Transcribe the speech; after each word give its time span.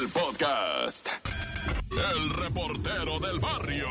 El 0.00 0.08
podcast. 0.08 1.08
El 1.90 2.30
reportero 2.30 3.20
del 3.20 3.38
barrio. 3.40 3.86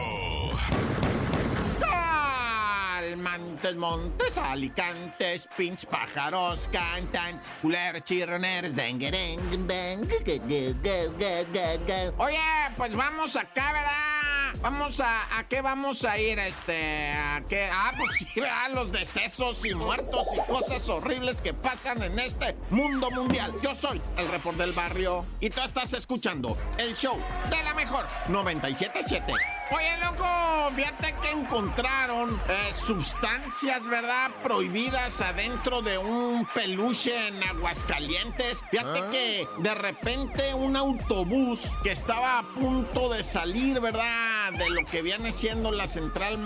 Almantes, 3.36 3.76
montes, 3.76 4.38
alicantes, 4.38 5.50
pinch 5.58 5.86
pájaros, 5.88 6.70
cantan, 6.72 7.42
culeros, 7.62 8.02
chirroneros, 8.04 8.74
denguereng, 8.74 9.68
deng, 9.68 10.08
gu, 10.08 10.20
gu, 10.24 10.40
gu, 10.48 10.74
gu, 10.82 11.46
gu, 11.52 11.86
gu. 11.86 12.24
Oye, 12.24 12.40
pues 12.78 12.96
vamos 12.96 13.36
acá, 13.36 13.74
¿verdad? 13.74 14.62
Vamos 14.62 15.02
a, 15.02 15.38
¿a 15.38 15.50
qué 15.50 15.60
vamos 15.60 16.06
a 16.06 16.18
ir, 16.18 16.40
este? 16.40 17.12
¿A 17.12 17.44
qué? 17.50 17.68
Ah, 17.70 17.94
pues 17.98 18.16
sí, 18.20 18.40
¿verdad? 18.40 18.70
Los 18.74 18.94
decesos 18.94 19.66
y 19.66 19.76
muertos 19.76 20.28
y 20.34 20.40
cosas 20.50 20.88
horribles 20.88 21.42
que 21.42 21.54
pasan 21.54 22.04
en 22.04 22.18
este 22.18 22.56
mundo 22.70 23.12
mundial. 23.12 23.54
Yo 23.62 23.76
soy 23.76 24.02
el 24.18 24.30
report 24.30 24.56
del 24.58 24.72
barrio 24.72 25.26
y 25.42 25.50
tú 25.50 25.60
estás 25.60 25.92
escuchando 25.92 26.58
el 26.78 26.96
show 26.96 27.20
de 27.50 27.64
la 27.64 27.74
mejor 27.74 28.06
977. 28.30 29.34
Oye, 29.72 29.98
loco, 29.98 30.28
fíjate 30.76 31.16
que 31.24 31.32
encontraron 31.32 32.40
eh, 32.48 32.72
sustancias, 32.72 33.88
¿verdad? 33.88 34.30
Prohibidas 34.44 35.22
adentro 35.22 35.82
de 35.82 35.98
un 35.98 36.46
peluche 36.54 37.30
en 37.30 37.42
Aguascalientes. 37.42 38.64
Fíjate 38.70 39.02
que 39.10 39.48
de 39.58 39.74
repente 39.74 40.54
un 40.54 40.76
autobús 40.76 41.62
que 41.82 41.92
estaba 41.92 42.38
a 42.38 42.44
punto 42.44 43.10
de 43.10 43.24
salir, 43.24 43.80
¿verdad? 43.80 44.54
De 44.54 44.70
lo 44.70 44.86
que 44.86 45.02
viene 45.02 45.32
siendo 45.32 45.72
la 45.72 45.88
central 45.88 46.40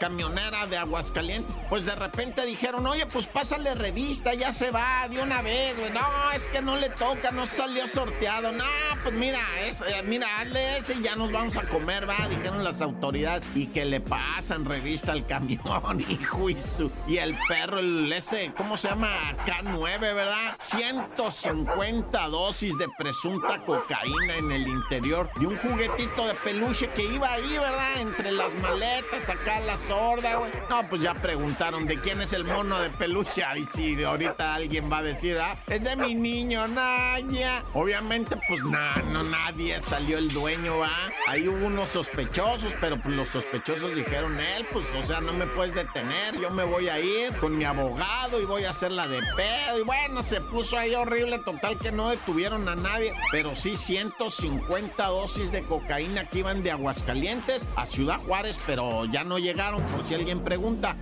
camionera 0.00 0.66
de 0.66 0.78
Aguascalientes. 0.78 1.60
Pues 1.68 1.84
de 1.84 1.94
repente 1.94 2.46
dijeron, 2.46 2.86
oye, 2.86 3.04
pues 3.06 3.26
pásale 3.26 3.74
revista, 3.74 4.32
ya 4.32 4.50
se 4.50 4.70
va 4.70 5.06
de 5.10 5.20
una 5.20 5.42
vez, 5.42 5.76
güey. 5.78 5.90
No, 5.90 6.00
es 6.34 6.46
que 6.46 6.62
no 6.62 6.76
le 6.76 6.88
toca, 6.88 7.32
no 7.32 7.46
salió 7.46 7.86
sorteado. 7.86 8.50
No, 8.50 8.64
pues 9.02 9.14
mira, 9.14 9.40
es, 9.66 9.82
eh, 9.82 10.02
mira, 10.04 10.40
hazle 10.40 10.78
ese 10.78 10.94
y 10.94 11.02
ya 11.02 11.16
nos 11.16 11.30
vamos 11.30 11.58
a 11.58 11.68
comer, 11.68 12.08
va, 12.08 12.16
dijeron 12.28 12.61
las 12.64 12.80
autoridades. 12.80 13.44
Y 13.54 13.66
que 13.66 13.84
le 13.84 14.00
pasan 14.00 14.64
revista 14.64 15.12
al 15.12 15.26
camión, 15.26 16.00
hijo 16.08 16.50
y 16.50 16.58
su. 16.58 16.90
Y 17.06 17.18
el 17.18 17.36
perro, 17.48 17.78
el 17.78 18.12
ese, 18.12 18.52
¿cómo 18.56 18.76
se 18.76 18.88
llama? 18.88 19.08
K9, 19.46 20.00
¿verdad? 20.00 20.56
150 20.60 22.28
dosis 22.28 22.76
de 22.78 22.86
presunta 22.98 23.64
cocaína 23.64 24.36
en 24.38 24.52
el 24.52 24.68
interior 24.68 25.30
de 25.38 25.46
un 25.46 25.56
juguetito 25.58 26.26
de 26.26 26.34
peluche 26.34 26.88
que 26.90 27.04
iba 27.04 27.32
ahí, 27.32 27.58
¿verdad? 27.58 28.00
Entre 28.00 28.32
las 28.32 28.54
maletas, 28.54 29.28
acá 29.28 29.60
la 29.60 29.76
sorda, 29.76 30.36
güey. 30.36 30.52
No, 30.68 30.82
pues 30.88 31.02
ya 31.02 31.14
preguntaron 31.14 31.86
de 31.86 32.00
quién 32.00 32.20
es 32.20 32.32
el 32.32 32.44
mono 32.44 32.80
de 32.80 32.90
peluche. 32.90 33.44
Ay, 33.44 33.64
sí, 33.74 34.02
ahorita 34.02 34.54
alguien 34.54 34.90
va 34.90 34.98
a 34.98 35.02
decir, 35.02 35.38
ah, 35.38 35.62
es 35.66 35.82
de 35.82 35.96
mi 35.96 36.14
niño, 36.14 36.68
Naya. 36.68 37.64
Obviamente, 37.74 38.36
pues 38.48 38.62
nada, 38.64 39.02
no, 39.02 39.22
nadie 39.22 39.80
salió 39.80 40.18
el 40.18 40.28
dueño, 40.32 40.78
va. 40.78 40.90
Ahí 41.26 41.48
hubo 41.48 41.66
unos 41.66 41.88
sospechosos, 41.90 42.51
pero 42.80 43.00
pues 43.00 43.16
los 43.16 43.30
sospechosos 43.30 43.94
dijeron, 43.94 44.38
él, 44.38 44.66
pues, 44.72 44.86
o 44.98 45.02
sea, 45.02 45.20
no 45.20 45.32
me 45.32 45.46
puedes 45.46 45.74
detener, 45.74 46.38
yo 46.38 46.50
me 46.50 46.64
voy 46.64 46.88
a 46.88 47.00
ir 47.00 47.34
con 47.36 47.56
mi 47.56 47.64
abogado 47.64 48.40
y 48.40 48.44
voy 48.44 48.64
a 48.64 48.70
hacerla 48.70 49.08
de 49.08 49.20
pedo. 49.36 49.78
Y 49.78 49.82
bueno, 49.82 50.22
se 50.22 50.40
puso 50.40 50.76
ahí 50.76 50.94
horrible, 50.94 51.38
total 51.38 51.78
que 51.78 51.92
no 51.92 52.10
detuvieron 52.10 52.68
a 52.68 52.76
nadie, 52.76 53.14
pero 53.30 53.54
sí 53.54 53.74
150 53.74 55.06
dosis 55.06 55.50
de 55.50 55.64
cocaína 55.64 56.28
que 56.28 56.40
iban 56.40 56.62
de 56.62 56.72
Aguascalientes 56.72 57.66
a 57.74 57.86
Ciudad 57.86 58.20
Juárez, 58.20 58.60
pero 58.66 59.06
ya 59.06 59.24
no 59.24 59.38
llegaron, 59.38 59.82
por 59.86 60.04
si 60.04 60.14
alguien 60.14 60.44
pregunta. 60.44 60.96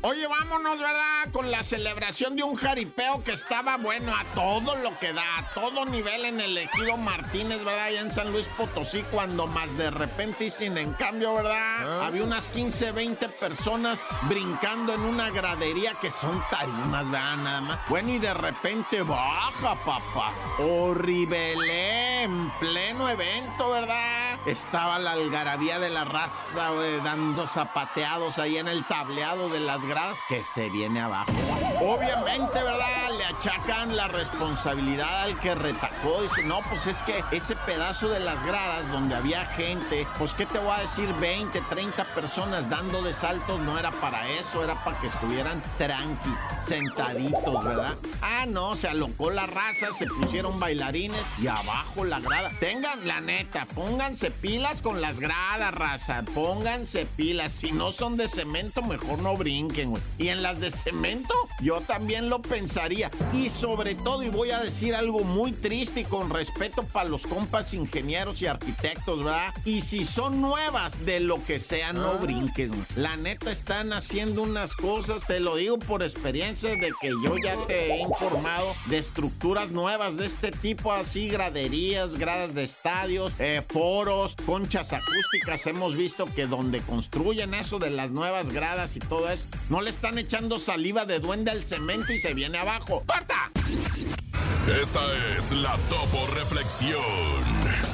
Oye, 0.00 0.26
vámonos, 0.26 0.78
¿verdad? 0.78 1.32
Con 1.32 1.50
la 1.50 1.62
celebración 1.62 2.36
de 2.36 2.42
un 2.42 2.56
jaripeo 2.56 3.24
que 3.24 3.32
estaba, 3.32 3.78
bueno, 3.78 4.14
a 4.14 4.22
todo 4.34 4.76
lo 4.76 4.98
que 4.98 5.14
da, 5.14 5.38
a 5.38 5.50
todo 5.50 5.86
nivel 5.86 6.26
en 6.26 6.40
el 6.40 6.58
ejido 6.58 6.98
Martínez, 6.98 7.64
¿verdad? 7.64 7.84
Allá 7.84 8.00
en 8.00 8.12
San 8.12 8.30
Luis 8.30 8.46
Potosí, 8.58 9.02
cuando 9.10 9.46
más 9.46 9.73
de 9.76 9.90
repente 9.90 10.44
y 10.44 10.50
sin 10.50 10.76
en 10.78 10.92
cambio, 10.94 11.34
¿verdad? 11.34 12.04
Había 12.04 12.24
unas 12.24 12.48
15, 12.48 12.92
20 12.92 13.28
personas 13.28 14.00
brincando 14.22 14.94
en 14.94 15.00
una 15.00 15.30
gradería 15.30 15.94
que 16.00 16.10
son 16.10 16.42
tarimas, 16.50 17.10
¿verdad? 17.10 17.36
Nada 17.36 17.60
más. 17.60 17.78
Bueno, 17.88 18.10
y 18.10 18.18
de 18.18 18.34
repente 18.34 19.02
baja, 19.02 19.74
papá. 19.84 20.32
Horrible, 20.58 22.22
en 22.22 22.50
pleno 22.58 23.08
evento, 23.08 23.70
¿verdad? 23.70 24.38
Estaba 24.46 24.98
la 24.98 25.12
algarabía 25.12 25.78
de 25.78 25.90
la 25.90 26.04
raza, 26.04 26.70
güey, 26.70 27.00
dando 27.00 27.46
zapateados 27.46 28.38
ahí 28.38 28.58
en 28.58 28.68
el 28.68 28.84
tableado 28.84 29.48
de 29.48 29.60
las 29.60 29.84
gradas 29.86 30.18
que 30.28 30.42
se 30.42 30.68
viene 30.70 31.00
abajo. 31.00 31.32
Obviamente, 31.80 32.62
¿verdad? 32.62 33.10
Le 33.16 33.24
achacan 33.24 33.96
la 33.96 34.08
responsabilidad 34.08 35.22
al 35.22 35.38
que 35.40 35.54
retacó. 35.54 36.22
Dice, 36.22 36.44
no, 36.44 36.60
pues 36.68 36.86
es 36.86 37.02
que 37.02 37.24
ese 37.30 37.56
pedazo 37.56 38.08
de 38.08 38.20
las 38.20 38.42
gradas 38.44 38.90
donde 38.90 39.14
había 39.14 39.46
gente, 39.46 39.63
pues 40.18 40.34
qué 40.34 40.46
te 40.46 40.58
voy 40.58 40.72
a 40.72 40.80
decir, 40.80 41.12
20, 41.14 41.60
30 41.70 42.04
personas 42.14 42.68
dando 42.68 43.02
de 43.02 43.12
saltos, 43.12 43.60
no 43.60 43.78
era 43.78 43.90
para 43.90 44.28
eso, 44.30 44.62
era 44.62 44.74
para 44.84 44.98
que 45.00 45.06
estuvieran 45.06 45.62
tranquis, 45.78 46.36
sentaditos, 46.60 47.64
¿verdad? 47.64 47.96
Ah, 48.20 48.44
no, 48.46 48.76
se 48.76 48.88
alocó 48.88 49.30
la 49.30 49.46
raza, 49.46 49.88
se 49.98 50.06
pusieron 50.06 50.60
bailarines 50.60 51.20
y 51.40 51.46
abajo 51.46 52.04
la 52.04 52.20
grada. 52.20 52.50
Tengan, 52.60 53.06
la 53.06 53.20
neta, 53.20 53.66
pónganse 53.74 54.30
pilas 54.30 54.82
con 54.82 55.00
las 55.00 55.18
gradas, 55.18 55.72
raza, 55.74 56.22
pónganse 56.34 57.06
pilas. 57.06 57.52
Si 57.52 57.72
no 57.72 57.92
son 57.92 58.16
de 58.16 58.28
cemento, 58.28 58.82
mejor 58.82 59.20
no 59.20 59.36
brinquen, 59.36 59.90
güey. 59.90 60.02
Y 60.18 60.28
en 60.28 60.42
las 60.42 60.60
de 60.60 60.70
cemento, 60.70 61.34
yo 61.60 61.80
también 61.80 62.28
lo 62.28 62.42
pensaría. 62.42 63.10
Y 63.32 63.48
sobre 63.48 63.94
todo, 63.94 64.22
y 64.22 64.28
voy 64.28 64.50
a 64.50 64.60
decir 64.60 64.94
algo 64.94 65.20
muy 65.20 65.52
triste 65.52 66.00
y 66.00 66.04
con 66.04 66.30
respeto 66.30 66.84
para 66.84 67.08
los 67.08 67.26
compas 67.26 67.72
ingenieros 67.72 68.42
y 68.42 68.46
arquitectos, 68.46 69.24
¿verdad? 69.24 69.53
Y 69.64 69.80
si 69.80 70.04
son 70.04 70.40
nuevas 70.40 71.04
de 71.06 71.20
lo 71.20 71.42
que 71.44 71.58
sea, 71.58 71.92
no 71.92 72.18
brinquen. 72.18 72.68
güey. 72.68 72.82
La 72.96 73.16
neta 73.16 73.50
están 73.50 73.92
haciendo 73.92 74.42
unas 74.42 74.74
cosas, 74.74 75.26
te 75.26 75.40
lo 75.40 75.56
digo 75.56 75.78
por 75.78 76.02
experiencia 76.02 76.70
de 76.70 76.92
que 77.00 77.10
yo 77.22 77.34
ya 77.42 77.56
te 77.66 77.92
he 77.92 78.00
informado 78.00 78.74
de 78.86 78.98
estructuras 78.98 79.70
nuevas 79.70 80.16
de 80.16 80.26
este 80.26 80.50
tipo, 80.50 80.92
así 80.92 81.28
graderías, 81.28 82.16
gradas 82.16 82.54
de 82.54 82.64
estadios, 82.64 83.32
eh, 83.38 83.62
foros, 83.66 84.36
conchas 84.44 84.92
acústicas. 84.92 85.66
Hemos 85.66 85.96
visto 85.96 86.26
que 86.26 86.46
donde 86.46 86.80
construyen 86.80 87.54
eso 87.54 87.78
de 87.78 87.90
las 87.90 88.10
nuevas 88.10 88.50
gradas 88.50 88.96
y 88.96 89.00
todo 89.00 89.30
eso, 89.30 89.46
no 89.70 89.80
le 89.80 89.90
están 89.90 90.18
echando 90.18 90.58
saliva 90.58 91.04
de 91.04 91.20
duende 91.20 91.50
al 91.50 91.64
cemento 91.64 92.12
y 92.12 92.20
se 92.20 92.34
viene 92.34 92.58
abajo. 92.58 93.02
¡Corta! 93.06 93.50
Esta 94.80 95.00
es 95.36 95.52
la 95.52 95.76
Topo 95.88 96.26
Reflexión. 96.34 97.93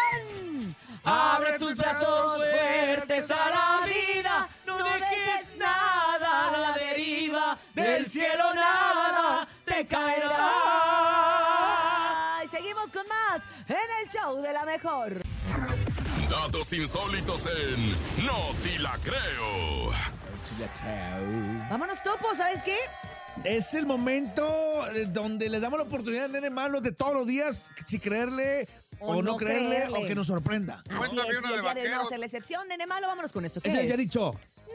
Abre 1.03 1.57
tus 1.57 1.75
brazos 1.75 2.37
fuertes 2.37 3.31
a 3.31 3.49
la 3.49 3.81
vida. 3.87 4.47
No 4.65 4.77
dejes 4.77 5.55
nada 5.57 6.47
a 6.47 6.57
la 6.57 6.73
deriva. 6.73 7.57
Del 7.73 8.07
cielo 8.09 8.53
nada 8.53 9.47
te 9.65 9.85
caerá. 9.87 10.49
Ay, 12.37 12.47
seguimos 12.47 12.91
con 12.91 13.07
más 13.07 13.41
en 13.67 13.77
el 14.03 14.09
show 14.11 14.41
de 14.41 14.53
la 14.53 14.65
mejor. 14.65 15.21
Datos 16.29 16.71
insólitos 16.73 17.47
en 17.47 17.91
No 18.25 18.53
Te 18.63 18.79
La 18.79 18.97
Creo. 19.03 19.91
Vámonos, 21.69 22.03
topo, 22.03 22.35
¿sabes 22.35 22.61
qué? 22.61 22.77
Es 23.43 23.73
el 23.73 23.85
momento 23.85 24.87
eh, 24.93 25.05
donde 25.07 25.49
le 25.49 25.59
damos 25.59 25.79
la 25.79 25.85
oportunidad 25.85 26.25
al 26.25 26.33
nene 26.33 26.49
malo 26.49 26.81
de 26.81 26.91
todos 26.91 27.13
los 27.13 27.25
días, 27.25 27.71
si 27.85 27.97
creerle 27.99 28.67
o, 29.01 29.13
O 29.13 29.15
no, 29.15 29.31
no 29.31 29.37
creerle, 29.37 29.75
creerle. 29.75 30.03
o 30.03 30.07
que 30.07 30.15
nos 30.15 30.27
sorprenda. 30.27 30.81
Así 30.89 31.17
es, 31.17 31.25
y 31.25 31.53
el 31.53 31.61
día 31.61 31.73
de 31.73 31.81
hoy 31.81 31.89
no 31.89 32.05
ser 32.09 32.19
la 32.19 32.25
excepción, 32.25 32.67
nene 32.67 32.85
malo, 32.87 33.07
vámonos 33.07 33.31
con 33.31 33.43
esto. 33.45 33.61
¿Qué 33.61 33.69
Es 33.69 33.75
el 33.75 33.81
es? 33.81 33.87
ya 33.89 33.97
dicho. 33.97 34.31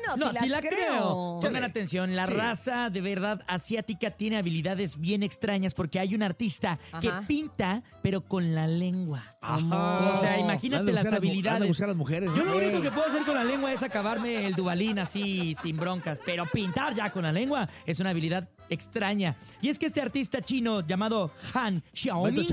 No, 0.06 0.16
No, 0.16 0.30
sí 0.32 0.36
sí 0.42 0.48
la 0.48 0.60
creo. 0.60 1.38
Pongan 1.40 1.64
atención, 1.64 2.14
la 2.14 2.26
Sí. 2.26 2.32
raza 2.34 2.90
de 2.90 3.00
verdad 3.00 3.42
asiática 3.46 4.10
tiene 4.10 4.36
habilidades 4.36 4.98
bien 5.00 5.22
extrañas 5.22 5.74
porque 5.74 5.98
hay 5.98 6.14
un 6.14 6.22
artista 6.22 6.78
que 7.00 7.10
pinta, 7.26 7.82
pero 8.02 8.20
con 8.22 8.54
la 8.54 8.66
lengua. 8.68 9.24
Ajá. 9.40 10.12
O 10.12 10.16
sea, 10.18 10.38
imagínate 10.38 10.92
las 10.92 11.12
habilidades. 11.12 11.66
buscar 11.68 11.88
las 11.88 11.96
mujeres. 11.96 12.30
Yo 12.36 12.44
lo 12.44 12.56
único 12.56 12.80
que 12.80 12.90
puedo 12.90 13.08
hacer 13.08 13.22
con 13.24 13.34
la 13.34 13.44
lengua 13.44 13.72
es 13.72 13.82
acabarme 13.82 14.46
el 14.46 14.54
dubalín 14.54 14.98
así 14.98 15.56
sin 15.60 15.76
broncas, 15.76 16.20
pero 16.24 16.44
pintar 16.46 16.94
ya 16.94 17.10
con 17.10 17.22
la 17.24 17.32
lengua 17.32 17.68
es 17.84 17.98
una 18.00 18.10
habilidad 18.10 18.48
extraña. 18.68 19.36
Y 19.60 19.68
es 19.68 19.78
que 19.78 19.86
este 19.86 20.00
artista 20.00 20.40
chino 20.42 20.86
llamado 20.86 21.30
Han 21.54 21.82
Xiaomi 21.92 22.46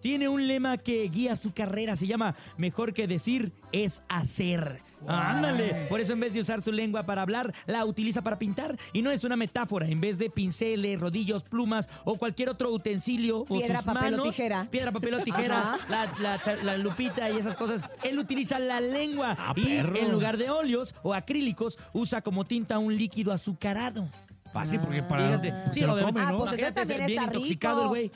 tiene 0.00 0.28
un 0.28 0.46
lema 0.46 0.78
que 0.78 1.08
guía 1.08 1.36
su 1.36 1.52
carrera, 1.52 1.94
se 1.96 2.06
llama 2.06 2.34
mejor 2.56 2.92
que 2.94 3.06
decir 3.06 3.52
es 3.72 4.02
hacer. 4.08 4.80
Ándale, 5.06 5.86
por 5.88 6.00
eso 6.00 6.12
en 6.12 6.20
vez 6.20 6.32
de 6.32 6.40
usar 6.40 6.62
su 6.62 6.72
lengua 6.72 7.04
para 7.04 7.22
hablar, 7.22 7.52
la 7.66 7.84
utiliza 7.84 8.22
para 8.22 8.38
pintar 8.38 8.76
y 8.92 9.02
no 9.02 9.10
es 9.10 9.24
una 9.24 9.36
metáfora, 9.36 9.86
en 9.88 10.00
vez 10.00 10.18
de 10.18 10.30
pinceles, 10.30 11.00
rodillos, 11.00 11.42
plumas 11.42 11.88
o 12.04 12.16
cualquier 12.16 12.50
otro 12.50 12.70
utensilio 12.70 13.44
Piedra, 13.44 13.74
o 13.74 13.82
sus 13.82 13.84
papel 13.86 14.14
o 14.14 14.16
manos, 14.18 14.36
tijera. 14.36 14.66
piedra, 14.70 14.92
papel 14.92 15.14
o 15.14 15.20
tijera, 15.20 15.78
la, 15.88 16.40
la 16.64 16.76
lupita 16.78 17.30
y 17.30 17.38
esas 17.38 17.56
cosas. 17.56 17.82
Él 18.02 18.18
utiliza 18.18 18.58
la 18.58 18.80
lengua 18.80 19.36
Ah, 19.38 19.52
y 19.56 19.64
perro. 19.64 19.96
en 19.96 20.12
lugar 20.12 20.36
de 20.36 20.50
óleos 20.50 20.94
o 21.02 21.14
acrílicos 21.14 21.78
usa 21.92 22.20
como 22.22 22.44
tinta 22.44 22.78
un 22.78 22.96
líquido 22.96 23.32
azucarado. 23.32 24.08
Fácil, 24.52 24.80
porque 24.80 25.02
para. 25.02 25.38
Fíjate, 25.40 25.54
sí, 25.72 25.80
lo 25.82 25.94
lo- 25.96 26.02
come, 26.06 26.20
Ah, 26.20 26.32
¿no? 26.32 26.38
pues 26.38 26.48
Imagínate, 26.50 26.80
también 26.80 27.06
bien 27.06 27.22
intoxicado 27.22 27.82
rico. 27.82 27.82
el 27.84 27.88
güey. 27.88 28.10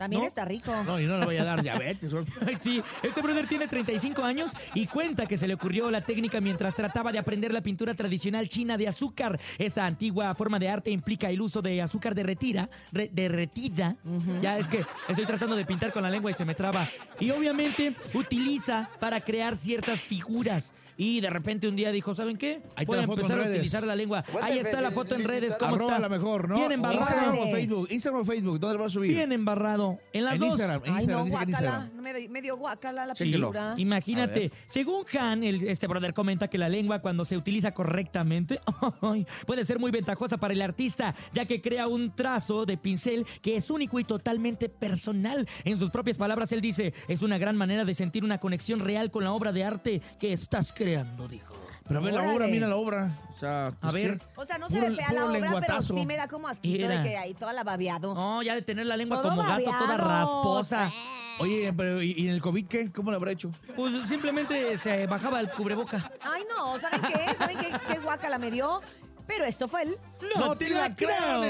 También 0.00 0.22
¿No? 0.22 0.28
está 0.28 0.46
rico. 0.46 0.72
No, 0.84 0.98
y 0.98 1.04
no 1.04 1.18
le 1.18 1.26
vaya 1.26 1.42
a 1.42 1.44
dar 1.44 1.62
diabetes. 1.62 2.10
Sí, 2.62 2.82
este 3.02 3.20
brother 3.20 3.46
tiene 3.46 3.68
35 3.68 4.22
años 4.22 4.52
y 4.72 4.86
cuenta 4.86 5.26
que 5.26 5.36
se 5.36 5.46
le 5.46 5.52
ocurrió 5.52 5.90
la 5.90 6.00
técnica 6.00 6.40
mientras 6.40 6.74
trataba 6.74 7.12
de 7.12 7.18
aprender 7.18 7.52
la 7.52 7.60
pintura 7.60 7.92
tradicional 7.92 8.48
china 8.48 8.78
de 8.78 8.88
azúcar. 8.88 9.38
Esta 9.58 9.84
antigua 9.84 10.34
forma 10.34 10.58
de 10.58 10.70
arte 10.70 10.90
implica 10.90 11.28
el 11.28 11.42
uso 11.42 11.60
de 11.60 11.82
azúcar 11.82 12.14
derretida, 12.14 12.70
re- 12.92 13.10
derretida. 13.12 13.96
Ya 14.40 14.56
es 14.56 14.68
que 14.68 14.86
estoy 15.06 15.26
tratando 15.26 15.54
de 15.54 15.66
pintar 15.66 15.92
con 15.92 16.02
la 16.02 16.08
lengua 16.10 16.30
y 16.30 16.34
se 16.34 16.46
me 16.46 16.54
traba. 16.54 16.88
Y 17.18 17.30
obviamente 17.30 17.94
utiliza 18.14 18.88
para 19.00 19.20
crear 19.20 19.58
ciertas 19.58 20.00
figuras. 20.00 20.72
Y 21.02 21.20
de 21.22 21.30
repente 21.30 21.66
un 21.66 21.76
día 21.76 21.90
dijo, 21.92 22.14
¿saben 22.14 22.36
qué? 22.36 22.60
Ahí 22.76 22.84
está 22.84 22.84
Voy 22.84 22.98
a 22.98 23.00
la 23.00 23.06
foto 23.06 23.20
en 23.20 23.24
empezar 23.24 23.38
a 23.38 23.42
redes. 23.44 23.56
utilizar 23.56 23.86
la 23.86 23.96
lengua. 23.96 24.22
Ahí 24.42 24.58
está 24.58 24.82
la 24.82 24.90
foto 24.90 25.14
en 25.14 25.24
redes. 25.24 25.56
¿Cómo 25.56 25.74
Arroba 25.76 25.92
está? 25.92 25.98
la 26.02 26.08
mejor, 26.10 26.46
¿no? 26.46 26.56
Bien 26.56 26.72
embarrado. 26.72 27.00
Instagram 27.00 27.38
o. 27.38 27.50
Facebook. 27.50 27.88
Instagram 27.90 28.20
o 28.20 28.24
Facebook. 28.26 28.58
¿Dónde 28.60 28.76
lo 28.76 28.82
vas 28.84 28.92
a 28.92 28.94
subir? 28.94 29.12
Bien 29.12 29.32
embarrado. 29.32 29.98
En 30.12 30.24
las 30.24 30.34
En 30.34 30.40
dos. 30.40 30.48
Instagram. 30.50 30.82
En 30.84 30.90
Ay, 30.92 30.96
Instagram. 30.98 31.18
no, 31.18 31.24
dice 31.24 31.36
que 31.38 31.42
en 31.42 31.48
guácala. 31.50 31.68
Instagram. 31.68 31.96
No 31.96 32.02
me, 32.02 32.12
di- 32.14 32.28
me 32.28 32.42
dio 32.42 32.56
guácala 32.58 33.06
la 33.06 33.14
Chéquelo. 33.14 33.46
pintura. 33.46 33.72
A 33.72 33.80
Imagínate, 33.80 34.52
según 34.66 35.04
Han, 35.18 35.42
el- 35.42 35.62
este 35.68 35.86
brother 35.86 36.12
comenta 36.12 36.48
que 36.48 36.58
la 36.58 36.68
lengua 36.68 36.98
cuando 37.00 37.24
se 37.24 37.34
utiliza 37.38 37.72
correctamente 37.72 38.60
puede 39.46 39.64
ser 39.64 39.78
muy 39.78 39.90
ventajosa 39.90 40.36
para 40.36 40.52
el 40.52 40.60
artista, 40.60 41.14
ya 41.32 41.46
que 41.46 41.62
crea 41.62 41.86
un 41.88 42.14
trazo 42.14 42.66
de 42.66 42.76
pincel 42.76 43.24
que 43.40 43.56
es 43.56 43.70
único 43.70 43.98
y 44.00 44.04
totalmente 44.04 44.68
personal. 44.68 45.48
En 45.64 45.78
sus 45.78 45.88
propias 45.88 46.18
palabras, 46.18 46.52
él 46.52 46.60
dice, 46.60 46.92
es 47.08 47.22
una 47.22 47.38
gran 47.38 47.56
manera 47.56 47.86
de 47.86 47.94
sentir 47.94 48.22
una 48.22 48.36
conexión 48.38 48.80
real 48.80 49.10
con 49.10 49.24
la 49.24 49.32
obra 49.32 49.50
de 49.52 49.64
arte 49.64 50.02
que 50.18 50.32
estás 50.34 50.72
creando, 50.74 50.89
dijo. 51.28 51.54
Pero 51.86 52.00
a 52.00 52.02
ver 52.04 52.14
la 52.14 52.32
obra, 52.32 52.46
mira 52.46 52.68
la 52.68 52.76
obra. 52.76 53.18
O 53.34 53.38
sea, 53.38 53.72
pues, 53.80 53.90
A 53.90 53.92
ver. 53.92 54.18
¿qué? 54.18 54.24
O 54.36 54.46
sea, 54.46 54.58
no 54.58 54.68
se 54.68 54.80
ve 54.80 54.92
fea 54.92 55.12
la 55.12 55.22
puro 55.22 55.38
obra, 55.38 55.60
pero 55.66 55.82
sí 55.82 56.06
me 56.06 56.16
da 56.16 56.28
como 56.28 56.46
asquito 56.46 56.84
Era. 56.84 57.02
de 57.02 57.08
que 57.08 57.16
ahí 57.16 57.34
toda 57.34 57.52
la 57.52 57.64
babeado. 57.64 58.14
No, 58.14 58.42
ya 58.42 58.54
de 58.54 58.62
tener 58.62 58.86
la 58.86 58.96
lengua 58.96 59.20
Todo 59.20 59.30
como 59.30 59.42
gato, 59.42 59.72
toda 59.78 59.96
rasposa. 59.96 60.92
Oye, 61.40 61.72
pero 61.72 62.02
¿y 62.02 62.12
y 62.12 62.28
en 62.28 62.34
el 62.34 62.42
COVID 62.42 62.68
qué? 62.68 62.92
¿Cómo 62.92 63.10
lo 63.10 63.16
habrá 63.16 63.32
hecho? 63.32 63.50
Pues 63.74 63.94
simplemente 64.08 64.76
se 64.76 65.06
bajaba 65.06 65.40
el 65.40 65.50
cubreboca. 65.50 66.12
Ay, 66.20 66.44
no, 66.54 66.78
¿saben 66.78 67.00
qué? 67.00 67.34
¿Saben 67.36 67.58
qué, 67.58 67.72
qué 67.88 67.98
guácala 67.98 68.38
me 68.38 68.50
dio? 68.50 68.80
Pero 69.26 69.44
esto 69.44 69.68
fue 69.68 69.82
el... 69.82 69.96
¡No, 70.36 70.56
te 70.56 70.68
la 70.70 70.94
creo! 70.94 71.42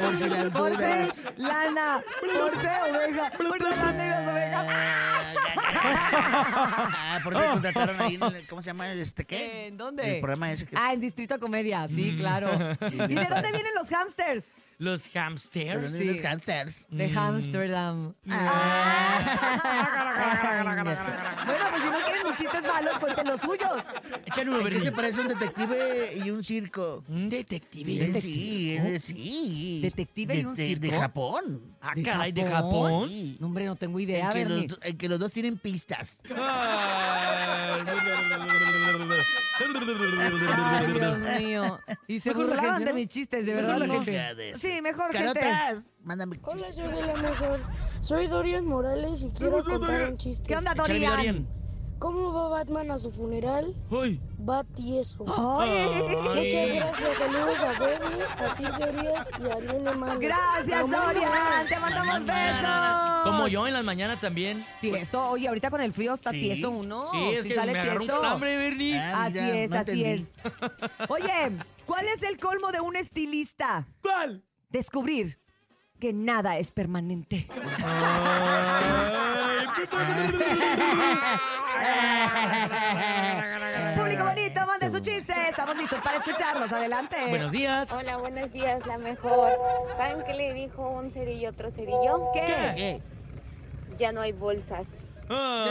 Por 0.00 0.16
si 0.16 0.28
las 0.28 0.52
dudas. 0.52 1.22
Porcelana, 1.22 2.02
porceoveja, 2.20 3.30
porcelana 3.30 4.04
y 4.04 4.08
las 4.10 4.28
ovejas. 4.28 4.66
Ah, 6.98 7.20
por 7.22 7.32
eso 7.34 7.50
contrataron 7.52 8.00
ahí, 8.00 8.14
en 8.16 8.22
el- 8.22 8.46
¿cómo 8.48 8.62
se 8.62 8.66
llama? 8.66 8.90
Este, 8.92 9.24
¿Qué? 9.24 9.68
¿En 9.68 9.76
dónde? 9.76 10.16
El 10.16 10.20
programa 10.20 10.50
ese 10.52 10.66
que... 10.66 10.76
Ah, 10.76 10.92
en 10.92 11.00
Distrito 11.00 11.38
Comedia, 11.38 11.86
sí, 11.88 12.16
claro. 12.18 12.50
¿Y 12.90 12.96
de 12.96 13.24
dónde 13.24 13.52
vienen 13.52 13.72
los 13.74 13.88
hamsters? 13.88 14.44
Los 14.78 15.04
¿De 15.10 15.18
hamsters. 15.20 15.92
sí. 15.96 16.04
los 16.04 16.20
hamsters? 16.20 16.86
De 16.90 17.10
Amsterdam. 17.16 18.14
Ah. 18.28 19.02
Bueno, 21.46 21.64
pues 21.70 21.82
si 21.82 21.88
no 21.90 21.98
quieren 22.04 22.22
mis 22.26 22.36
chistes 22.36 22.62
malos, 22.62 22.98
cuenten 22.98 23.26
los 23.28 23.40
suyos. 23.40 23.82
Échale 24.26 24.50
uno, 24.50 24.60
¿En 24.60 24.68
qué 24.68 24.80
se 24.80 24.92
parece 24.92 25.20
un 25.20 25.28
detective 25.28 26.14
y 26.24 26.30
un 26.30 26.44
circo? 26.44 27.04
Un 27.08 27.28
detective. 27.28 27.92
Eh, 28.16 28.20
Sí, 28.20 28.76
eh, 28.76 29.00
sí. 29.00 29.80
¿Detective 29.82 30.34
y 30.34 30.38
De- 30.42 30.46
un 30.46 30.54
de- 30.56 30.76
De 30.76 30.88
circo? 30.88 31.00
Japón. 31.00 31.62
Ah, 31.80 31.92
¿De 31.94 32.02
caray, 32.02 32.32
de 32.32 32.50
Japón? 32.50 33.08
Sí. 33.08 33.36
No, 33.40 33.46
hombre, 33.46 33.66
no 33.66 33.76
tengo 33.76 34.00
idea, 34.00 34.26
En 34.26 34.32
que, 34.32 34.38
los, 34.44 34.48
Bernie. 34.48 34.66
do- 34.68 34.78
en 34.82 34.98
que 34.98 35.08
los 35.08 35.20
dos 35.20 35.30
tienen 35.32 35.56
pistas. 35.58 36.20
Ay, 39.58 40.92
Dios 40.92 41.18
mío. 41.40 41.80
Y 42.08 42.20
se 42.20 42.32
burlaban 42.32 42.80
de 42.84 42.90
¿no? 42.90 42.94
mis 42.94 43.08
chistes, 43.08 43.46
de 43.46 43.54
verdad, 43.54 43.78
la 43.78 43.86
Sí, 43.86 44.04
de 44.04 44.54
Sí, 44.66 44.82
mejor 44.82 45.12
gente. 45.12 45.40
Mándame 46.02 46.38
Hola, 46.44 46.66
chiste. 46.68 46.82
soy 46.84 46.94
de 46.94 47.06
la 47.06 47.14
mejor. 47.14 47.60
Soy 48.00 48.26
Dorian 48.26 48.64
Morales 48.66 49.22
y 49.22 49.30
quiero 49.30 49.64
contar 49.64 50.10
un 50.10 50.16
chiste. 50.16 50.46
¿Qué 50.48 50.56
onda, 50.56 50.74
Dorian? 50.74 51.48
¿Cómo 51.98 52.30
va 52.34 52.48
Batman 52.50 52.90
a 52.90 52.98
su 52.98 53.10
funeral? 53.10 53.74
Ay. 53.90 54.20
Va 54.46 54.62
tieso. 54.64 55.24
Ay. 55.58 56.02
Muchas 56.34 56.74
gracias. 56.74 57.16
Saludos 57.16 57.62
a 57.62 57.78
Bernie, 57.78 58.22
a 58.22 58.90
Urias 58.90 59.30
y 59.40 59.50
a 59.50 59.72
Nene 59.72 59.92
Malo. 59.94 60.20
Gracias, 60.20 60.90
Dorian. 60.90 61.66
Te 61.66 61.78
mandamos 61.78 62.26
besos. 62.26 63.24
Como 63.24 63.48
yo 63.48 63.66
en 63.66 63.72
las 63.72 63.82
mañanas 63.84 64.20
también. 64.20 64.64
Tieso. 64.82 65.26
Oye, 65.30 65.48
ahorita 65.48 65.70
con 65.70 65.80
el 65.80 65.92
frío 65.94 66.14
está 66.14 66.30
Sí. 66.32 66.40
tieso 66.40 66.70
uno. 66.70 67.10
Sí, 67.12 67.30
es 67.30 67.42
Sí 67.44 67.48
que 67.48 67.54
sale 67.54 67.72
me 67.72 67.78
agarró 67.80 68.00
un 68.02 68.06
tieso. 68.06 68.20
calambre, 68.22 68.56
Bernie. 68.58 68.98
Ah, 68.98 69.24
Así 69.24 69.32
mira, 69.32 69.48
es, 69.58 69.70
no 69.70 69.76
así 69.78 70.04
es. 70.04 70.22
Oye, 71.08 71.52
¿cuál 71.86 72.06
es 72.08 72.22
el 72.22 72.38
colmo 72.38 72.72
de 72.72 72.80
un 72.80 72.94
estilista? 72.96 73.86
¿Cuál? 74.02 74.44
Descubrir 74.76 75.38
que 75.98 76.12
nada 76.12 76.58
es 76.58 76.70
permanente. 76.70 77.46
Público 83.96 84.24
bonito, 84.24 84.66
mande 84.66 84.90
su 84.90 85.00
chiste. 85.00 85.32
Estamos 85.48 85.78
listos 85.78 85.98
para 86.02 86.18
escucharlos. 86.18 86.70
Adelante. 86.70 87.16
Buenos 87.30 87.52
días. 87.52 87.90
Hola, 87.90 88.18
buenos 88.18 88.52
días, 88.52 88.86
la 88.86 88.98
mejor. 88.98 89.52
¿Saben 89.96 90.22
qué 90.26 90.34
le 90.34 90.52
dijo 90.52 90.90
un 90.90 91.10
cerillo 91.10 91.48
a 91.48 91.52
otro 91.52 91.70
cerillo? 91.70 92.30
¿Qué? 92.34 92.72
¿Qué? 92.76 93.00
ya 93.96 94.12
no 94.12 94.20
hay 94.20 94.32
bolsas. 94.32 94.86
No 95.30 95.64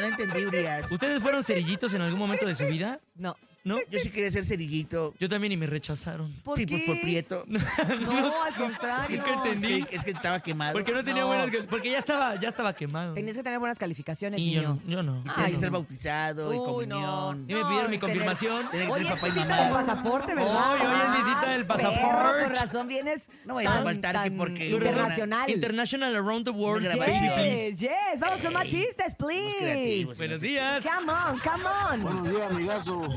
lo 0.00 0.06
entendí, 0.08 0.44
Urias. 0.44 0.90
¿Ustedes 0.90 1.22
fueron 1.22 1.44
cerillitos 1.44 1.94
en 1.94 2.02
algún 2.02 2.18
momento 2.18 2.46
de 2.46 2.56
su 2.56 2.66
vida? 2.66 2.98
No. 3.14 3.36
¿No? 3.68 3.78
Yo 3.90 3.98
sí 3.98 4.10
quería 4.10 4.30
ser 4.30 4.44
cerillito. 4.44 5.14
Yo 5.20 5.28
también 5.28 5.52
y 5.52 5.56
me 5.56 5.66
rechazaron. 5.66 6.32
¿Por 6.42 6.56
sí, 6.56 6.64
qué? 6.66 6.76
pues 6.78 6.84
por 6.86 7.00
prieto. 7.00 7.44
No, 8.00 8.42
al 8.42 8.54
contrario. 8.54 9.22
que 9.24 9.30
entendí. 9.32 9.80
Es 9.80 9.86
que, 9.86 9.96
es 9.96 10.04
que 10.04 10.10
estaba 10.12 10.40
quemado. 10.40 10.72
Porque 10.72 10.92
no 10.92 11.04
tenía 11.04 11.22
No. 11.22 11.28
buenas... 11.28 11.50
Porque 11.68 11.90
ya 11.90 11.98
estaba, 11.98 12.34
ya 12.40 12.48
estaba 12.48 12.72
quemado. 12.74 13.14
Tenías 13.14 13.36
que 13.36 13.42
tener 13.42 13.58
buenas 13.58 13.78
calificaciones, 13.78 14.40
Y 14.40 14.52
yo 14.52 14.60
niño. 14.62 14.80
no, 14.84 14.90
yo 14.90 15.02
no. 15.02 15.22
Y 15.24 15.28
tenía 15.30 15.50
que 15.50 15.56
ser 15.56 15.70
no. 15.70 15.78
bautizado 15.78 16.52
y 16.52 16.56
Uy, 16.56 16.58
no. 16.58 16.64
comunión. 16.64 17.44
Y 17.48 17.54
me 17.54 17.64
pidieron 17.64 17.90
mi 17.90 17.96
y 17.96 17.98
confirmación. 17.98 18.70
Tenía 18.70 18.86
que 18.86 18.92
tener 18.94 19.12
es 19.12 19.18
papá 19.18 19.28
y 19.28 19.38
mamá. 19.38 19.56
del 19.62 19.72
pasaporte, 19.72 20.34
¿verdad? 20.34 20.72
Hoy, 20.72 20.80
hoy 20.80 21.00
es 21.02 21.08
mi 21.10 21.34
cita 21.34 21.50
del 21.50 21.62
Ah, 21.62 21.66
pasaporte. 21.66 22.42
Con 22.44 22.54
razón 22.54 22.88
vienes 22.88 23.28
No 23.44 23.54
vayas 23.54 23.72
a 23.74 23.82
faltar 23.82 24.24
que 24.24 24.30
porque- 24.30 24.68
internacional. 24.70 25.50
International 25.50 26.16
Around 26.16 26.44
the 26.46 26.50
World. 26.50 26.88
Yes, 26.88 27.78
yes. 27.80 27.90
Vamos 28.20 28.40
con 28.40 28.52
más 28.52 28.66
chistes, 28.66 29.14
please. 29.16 30.06
Buenos 30.16 30.40
días. 30.40 30.82
Come 30.84 31.12
on, 31.12 31.38
come 31.40 31.64
on. 31.64 32.02
Buenos 32.02 32.30
días, 32.30 32.50
amigazo. 32.50 33.08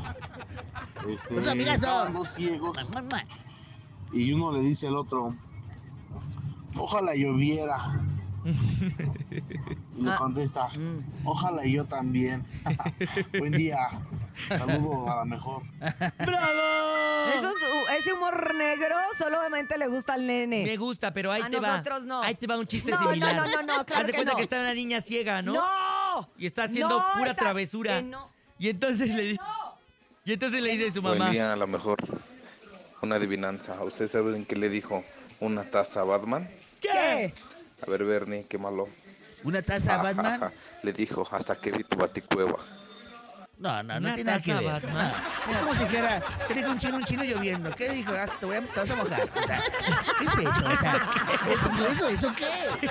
Este, 1.08 1.36
estaban 1.72 2.12
dos 2.12 2.28
ciegos 2.28 2.78
y 4.12 4.32
uno 4.32 4.52
le 4.52 4.60
dice 4.60 4.86
al 4.88 4.96
otro, 4.96 5.34
ojalá 6.76 7.14
lloviera. 7.14 7.76
Y 8.44 10.02
le 10.02 10.10
Ah. 10.10 10.16
contesta, 10.16 10.68
ojalá 11.24 11.64
yo 11.64 11.84
también. 11.84 12.44
Buen 13.38 13.52
día. 13.52 13.78
Saludo 14.48 15.10
a 15.10 15.16
la 15.16 15.24
mejor. 15.24 15.62
¡Bravo! 15.78 17.26
Eso 17.36 17.48
es, 17.50 18.00
ese 18.00 18.12
humor 18.12 18.52
negro 18.54 18.96
solamente 19.16 19.78
le 19.78 19.86
gusta 19.86 20.14
al 20.14 20.26
nene. 20.26 20.64
Me 20.64 20.76
gusta, 20.76 21.12
pero 21.14 21.30
ahí 21.30 21.42
A 21.42 21.50
te 21.50 21.60
va. 21.60 21.68
nosotros 21.68 22.04
no. 22.04 22.20
Ahí 22.22 22.34
te 22.34 22.46
va 22.48 22.58
un 22.58 22.66
chiste 22.66 22.90
No, 22.90 23.00
no, 23.00 23.06
similar. 23.10 23.36
no, 23.36 23.44
no, 23.44 23.62
no, 23.62 23.86
claro 23.86 24.00
Haz 24.00 24.06
de 24.06 24.12
que 24.12 24.16
cuenta 24.18 24.32
no. 24.32 24.36
que 24.38 24.42
está 24.42 24.58
una 24.60 24.74
niña 24.74 25.00
ciega, 25.00 25.40
¿no? 25.42 25.52
¡No! 25.52 26.28
Y 26.36 26.46
está 26.46 26.64
haciendo 26.64 26.98
No, 26.98 27.04
pura 27.16 27.30
está- 27.30 27.42
travesura. 27.44 27.98
que 27.98 28.02
no. 28.02 28.28
Y 28.58 28.68
entonces 28.70 29.14
le 29.14 29.22
dice. 29.22 29.42
Y 30.24 30.32
entonces 30.34 30.62
le 30.62 30.70
dice 30.70 30.86
a 30.86 30.92
su 30.92 31.02
mamá. 31.02 31.16
Buen 31.16 31.32
día, 31.32 31.52
a 31.52 31.56
lo 31.56 31.66
mejor 31.66 31.98
una 33.00 33.16
adivinanza. 33.16 33.82
¿Ustedes 33.82 34.12
saben 34.12 34.44
qué 34.44 34.54
le 34.54 34.68
dijo 34.68 35.04
una 35.40 35.64
taza 35.64 36.02
a 36.02 36.04
Batman? 36.04 36.48
¿Qué? 36.80 37.34
A 37.84 37.90
ver, 37.90 38.04
Bernie, 38.04 38.46
qué 38.48 38.56
malo. 38.56 38.88
Una 39.42 39.62
taza 39.62 39.98
a 39.98 40.02
Batman. 40.02 40.52
le 40.84 40.92
dijo, 40.92 41.26
hasta 41.32 41.56
que 41.56 41.72
vi 41.72 41.82
tu 41.82 41.96
baticueva. 41.96 42.56
No, 43.58 43.82
no, 43.82 44.00
no 44.00 44.14
tiene 44.14 44.24
nada 44.24 44.40
que 44.40 44.54
ver. 44.54 44.64
Batman. 44.64 45.12
No, 45.46 45.52
Es 45.52 45.58
como 45.58 45.74
si 45.74 45.84
dijera, 45.84 46.22
te 46.48 46.54
dijo 46.54 46.70
un 46.70 46.78
chino, 46.78 46.96
un 46.96 47.04
chino 47.04 47.22
lloviendo. 47.22 47.70
¿Qué 47.74 47.88
dijo? 47.90 48.12
Ah, 48.12 48.26
te, 48.40 48.46
voy 48.46 48.56
a, 48.56 48.60
te 48.62 48.80
vas 48.80 48.90
a 48.90 48.96
mojar. 48.96 49.20
O 49.22 49.46
sea, 49.46 49.62
¿qué 50.18 50.24
es 50.24 50.34
eso? 50.38 50.66
O 50.66 50.76
sea, 50.76 51.10
¿eso, 51.48 51.86
eso, 51.88 52.08
eso 52.08 52.34
qué? 52.34 52.86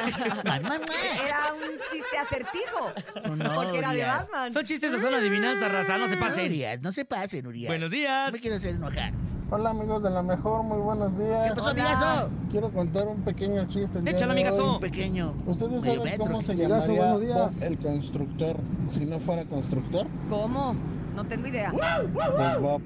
Mamá, 0.45 0.79
Era 1.25 1.53
un 1.53 1.77
chiste 1.91 2.17
acertijo. 2.17 2.93
No, 3.25 3.35
no, 3.35 3.55
porque 3.55 3.79
era 3.79 3.91
de. 3.93 4.05
Batman. 4.05 4.53
Son 4.53 4.63
chistes 4.63 4.91
de 4.93 4.99
zona 5.01 5.17
adivinanza, 5.17 5.67
raza, 5.67 5.97
no 5.97 6.07
se 6.07 6.15
No, 6.15 6.21
pasen. 6.21 6.45
Urias, 6.45 6.81
no 6.81 6.91
se 6.91 7.05
pasen, 7.05 7.45
Urias. 7.47 7.67
Buenos 7.67 7.91
días. 7.91 8.27
No 8.27 8.31
me 8.31 8.39
quiero 8.39 8.55
hacer 8.55 8.75
enojar. 8.75 9.11
Hola 9.53 9.71
amigos 9.71 10.01
de 10.01 10.09
la 10.09 10.21
mejor, 10.21 10.63
muy 10.63 10.77
buenos 10.77 11.17
días. 11.17 11.49
¿Qué 11.49 11.55
pasó, 11.57 11.71
amigazo? 11.71 12.29
Quiero 12.49 12.71
contar 12.71 13.05
un 13.05 13.21
pequeño 13.21 13.65
chiste. 13.67 13.99
el 13.99 14.07
Échalo, 14.07 14.31
amigazo. 14.31 14.75
Un 14.75 14.79
pequeño. 14.79 15.33
¿Ustedes 15.45 15.83
saben 15.83 16.03
metro. 16.05 16.23
cómo 16.25 16.41
se 16.41 16.55
llamaría. 16.55 17.33
Bob 17.33 17.51
el 17.61 17.77
constructor 17.77 18.55
si 18.87 19.05
no 19.05 19.19
fuera 19.19 19.43
constructor? 19.43 20.07
¿Cómo? 20.29 20.73
No 21.17 21.25
tengo 21.25 21.47
idea. 21.47 21.69
Pues 22.13 22.61
Bob. 22.61 22.81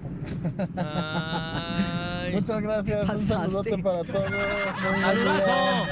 Ay. 2.25 2.33
Muchas 2.33 2.61
gracias, 2.61 3.09
un 3.09 3.27
saludote 3.27 3.77
para 3.77 4.03
todos. 4.03 4.31
¡Saludazo! 5.01 5.87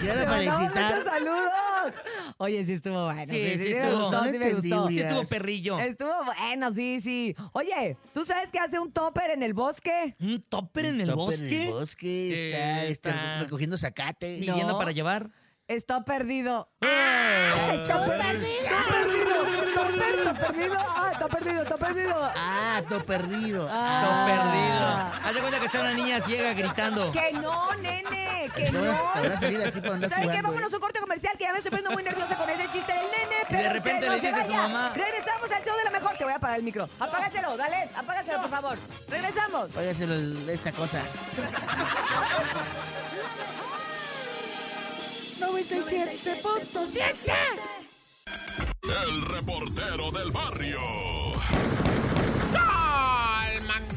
Quiero 0.00 0.30
felicitar. 0.32 0.90
muchos 0.94 1.04
saludos. 1.04 1.94
Oye, 2.38 2.64
sí 2.64 2.72
estuvo 2.72 3.04
bueno. 3.04 3.26
Sí, 3.32 3.58
sí 3.58 3.72
estuvo. 3.72 4.02
gustó, 4.04 4.10
No 4.12 4.24
sí 4.24 4.30
me 4.30 4.36
entendí, 4.46 4.70
gustó. 4.70 4.88
Sí 4.88 5.00
estuvo 5.00 5.24
perrillo. 5.24 5.78
Estuvo 5.78 6.12
bueno, 6.24 6.74
sí, 6.74 7.00
sí. 7.02 7.36
Oye, 7.52 7.96
¿tú 8.14 8.24
sabes 8.24 8.48
qué 8.50 8.58
hace 8.58 8.78
un 8.78 8.92
topper 8.92 9.30
en 9.32 9.42
el 9.42 9.52
bosque? 9.52 10.14
¿Un 10.20 10.42
topper 10.48 10.86
en 10.86 11.00
el 11.02 11.14
bosque? 11.14 11.46
En 11.64 11.68
el 11.68 11.72
bosque 11.74 12.32
está, 12.48 12.84
Eh, 12.84 12.90
está 12.90 13.10
está- 13.10 13.38
recogiendo 13.40 13.76
zacate. 13.76 14.36
¿Pidiendo 14.38 14.72
No. 14.72 14.78
para 14.78 14.92
llevar? 14.92 15.28
Está 15.70 16.02
perdido. 16.04 16.68
¡Ah! 16.82 17.70
¡Está 17.72 18.04
perdido! 18.04 18.64
¡Está 18.64 18.84
perdido! 18.90 19.46
¡Está 19.46 19.86
perdido! 19.86 20.32
¡Está 20.32 20.34
perdido! 20.34 20.76
¡Ah, 20.80 21.10
está 21.12 21.28
perdido! 21.28 21.62
¡Está 21.62 21.76
perdido! 21.76 22.16
Ah, 22.34 22.82
todo 22.88 23.06
perdido. 23.06 23.68
Ah. 23.70 24.24
perdido. 24.26 24.86
Haz 25.28 25.32
de 25.32 25.40
cuenta 25.40 25.60
que 25.60 25.66
está 25.66 25.80
una 25.80 25.92
niña 25.92 26.20
ciega 26.22 26.54
gritando. 26.54 27.12
¡Que 27.12 27.30
no, 27.34 27.72
nene! 27.76 28.50
¡Que 28.52 28.72
no! 28.72 28.80
te 29.12 29.28
a 29.28 29.38
salir 29.38 29.62
así 29.62 29.80
para 29.80 29.94
andar 29.94 30.10
¿Saben 30.10 30.32
qué? 30.32 30.42
Vámonos 30.42 30.72
a 30.72 30.74
un 30.74 30.80
corte 30.80 30.98
comercial 30.98 31.38
que 31.38 31.44
ya 31.44 31.52
me 31.52 31.58
estoy 31.58 31.70
poniendo 31.70 31.92
muy 31.92 32.02
nerviosa 32.02 32.36
con 32.36 32.50
ese 32.50 32.68
chiste 32.72 32.92
del 32.92 33.08
nene. 33.12 33.36
Pero 33.48 33.62
de 33.62 33.68
repente 33.68 34.06
no 34.06 34.12
le 34.16 34.20
dice 34.20 34.40
a 34.40 34.44
su 34.44 34.52
mamá. 34.52 34.92
Regresamos 34.96 35.52
al 35.52 35.62
show 35.62 35.76
de 35.76 35.84
la 35.84 35.90
mejor. 35.90 36.16
Te 36.16 36.24
voy 36.24 36.32
a 36.32 36.36
apagar 36.36 36.58
el 36.58 36.64
micro. 36.64 36.88
Apágaselo, 36.98 37.56
dale. 37.56 37.88
Apágaselo, 37.94 38.40
por 38.40 38.50
favor. 38.50 38.76
Regresamos. 39.08 39.76
Óigaselo 39.76 40.14
el- 40.14 40.48
esta 40.48 40.72
cosa. 40.72 41.00
97.7 45.40 47.32
El 48.82 49.22
reportero 49.22 50.10
del 50.10 50.30
barrio. 50.30 50.78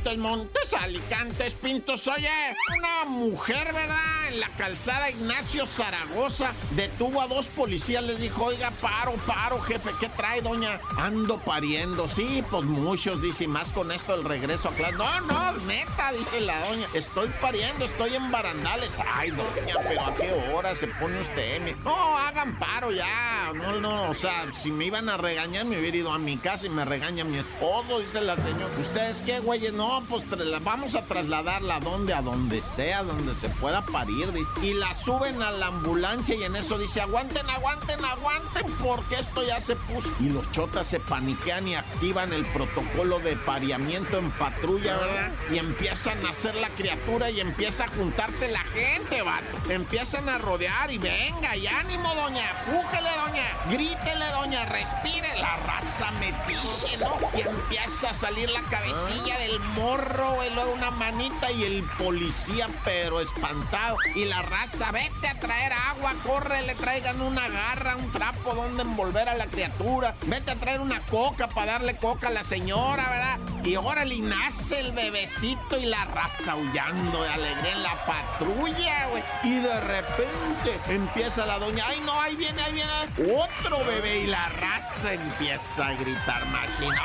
Montes, 0.04 0.18
Montes, 0.18 0.74
Alicantes, 0.74 1.54
Pintos. 1.54 2.08
Oye, 2.08 2.30
una 2.78 3.06
mujer, 3.10 3.72
¿verdad? 3.74 4.28
En 4.30 4.40
la 4.42 4.50
calzada 4.50 5.10
Ignacio 5.10 5.66
Zaragoza 5.66 6.52
detuvo 6.76 7.22
a 7.22 7.28
dos 7.28 7.46
policías. 7.48 8.04
Les 8.04 8.20
dijo, 8.20 8.44
oiga, 8.46 8.72
paro, 8.82 9.14
paro, 9.26 9.62
jefe. 9.62 9.92
¿Qué 10.02 10.10
trae, 10.10 10.42
doña? 10.42 10.82
Ando 10.98 11.40
pariendo. 11.40 12.10
Sí, 12.10 12.44
pues 12.52 12.66
muchos, 12.66 13.22
dice, 13.22 13.46
y 13.46 13.48
más 13.48 13.72
con 13.72 13.92
esto 13.94 14.14
el 14.14 14.26
regreso 14.26 14.70
a 14.70 14.72
clase. 14.74 14.94
No, 14.96 15.22
no, 15.22 15.52
neta, 15.60 16.12
dice 16.12 16.42
la 16.42 16.60
doña. 16.68 16.86
Estoy 16.94 17.30
pariendo, 17.40 17.86
estoy 17.86 18.16
en 18.16 18.30
barandales. 18.30 18.98
Ay, 19.14 19.30
doña, 19.32 19.76
pero 19.88 20.06
¿a 20.06 20.14
qué 20.14 20.34
hora 20.54 20.76
se 20.76 20.88
pone 20.88 21.22
usted? 21.22 21.62
Mi- 21.62 21.76
No, 21.84 22.18
hagan 22.18 22.60
paro 22.60 22.92
ya. 22.92 23.52
No, 23.56 23.80
no, 23.80 24.10
o 24.10 24.14
sea, 24.14 24.52
si 24.54 24.70
me 24.72 24.86
iban 24.86 25.08
a 25.08 25.16
regañar, 25.16 25.66
me 25.66 25.80
hubiera 25.80 25.96
ido 25.98 26.12
a 26.12 26.20
mi 26.20 26.36
casa 26.38 26.66
y 26.66 26.70
me 26.70 26.84
regaña 26.84 27.24
mi 27.24 27.38
esposo, 27.38 28.00
dice 28.00 28.20
la 28.20 28.36
señora. 28.36 28.68
¿Ustedes 28.82 29.22
qué, 29.22 29.40
güeyes? 29.40 29.72
No, 29.74 29.93
pues 30.02 30.24
vamos 30.64 30.96
a 30.96 31.04
trasladarla 31.04 31.76
a 31.76 31.80
donde, 31.80 32.14
a 32.14 32.22
donde 32.22 32.62
sea, 32.62 33.04
donde 33.04 33.36
se 33.36 33.50
pueda 33.50 33.86
parir. 33.86 34.30
Y 34.62 34.74
la 34.74 34.94
suben 34.94 35.42
a 35.42 35.52
la 35.52 35.68
ambulancia 35.68 36.36
y 36.36 36.44
en 36.44 36.56
eso 36.56 36.78
dice, 36.78 37.02
aguanten, 37.02 37.50
aguanten, 37.50 38.04
aguanten, 38.04 38.66
porque 38.84 39.16
esto 39.16 39.44
ya 39.44 39.60
se 39.60 39.76
puso. 39.76 40.10
Y 40.20 40.30
los 40.30 40.50
chotas 40.52 40.88
se 40.88 41.00
paniquean 41.00 41.68
y 41.68 41.76
activan 41.76 42.34
el 42.34 42.46
protocolo 42.48 43.20
de 43.20 43.36
pariamiento 43.36 44.18
en 44.18 44.32
patrulla, 44.32 44.98
¿verdad? 44.98 45.32
Y 45.52 45.58
empiezan 45.58 46.26
a 46.26 46.30
hacer 46.30 46.56
la 46.56 46.70
criatura 46.70 47.30
y 47.30 47.40
empieza 47.40 47.86
a 47.86 47.88
juntarse 47.90 48.52
la 48.52 48.62
gente, 48.62 49.22
vato. 49.22 49.72
Empiezan 49.72 50.30
a 50.30 50.38
rodear 50.38 50.92
y 50.92 50.98
venga, 50.98 51.56
y 51.56 51.68
ánimo, 51.68 52.14
doña, 52.16 52.52
pújele, 52.66 53.10
doña, 53.26 53.46
grítele, 53.70 54.26
doña, 54.32 54.66
respire. 54.66 55.36
La 55.40 55.56
raza 55.58 56.12
metiche, 56.20 56.98
¿no? 56.98 57.18
Y 57.38 57.42
empieza 57.42 58.10
a 58.10 58.14
salir 58.14 58.50
la 58.50 58.62
cabecilla 58.62 59.38
del 59.40 59.60
morro, 59.84 60.38
y 60.50 60.54
luego 60.54 60.72
una 60.72 60.92
manita 60.92 61.52
y 61.52 61.66
el 61.66 61.84
policía, 61.98 62.70
pero 62.86 63.20
espantado. 63.20 63.98
Y 64.16 64.26
la 64.26 64.42
raza, 64.42 64.92
vete 64.92 65.28
a 65.28 65.38
traer 65.38 65.74
agua, 65.74 66.14
corre, 66.26 66.62
le 66.62 66.76
traigan 66.76 67.22
una 67.22 67.50
garra, 67.50 67.98
un 67.98 68.10
trapo 68.12 68.54
donde 68.56 68.84
envolver 68.84 69.28
a 69.28 69.36
la 69.36 69.48
criatura. 69.48 70.16
Vete 70.28 70.52
a 70.52 70.56
traer 70.56 70.80
una 70.80 71.02
coca 71.02 71.50
para 71.50 71.74
darle 71.74 71.96
coca 71.98 72.30
a 72.30 72.32
la 72.32 72.46
señora, 72.46 73.10
¿verdad? 73.10 73.40
Y 73.66 73.76
órale, 73.76 74.16
y 74.16 74.22
nace 74.22 74.80
el 74.80 74.94
bebecito 74.94 75.78
y 75.78 75.86
la 75.86 76.06
raza 76.06 76.54
aullando 76.54 77.22
de 77.22 77.30
alegría 77.30 77.74
en 77.74 77.84
la 77.84 77.96
patrulla, 78.06 79.08
güey. 79.08 79.24
Y 79.44 79.60
de 79.60 79.80
repente 79.82 80.80
empieza 80.88 81.46
la 81.46 81.60
doña, 81.60 81.86
ay 81.88 82.02
no, 82.06 82.22
ahí 82.22 82.36
viene, 82.36 82.62
ahí 82.62 82.74
viene 82.74 82.92
otro 83.18 83.84
bebé 83.86 84.22
y 84.22 84.28
la 84.28 84.48
raza 84.50 85.14
empieza 85.14 85.88
a 85.88 85.94
gritar 85.94 86.46
machine, 86.48 86.96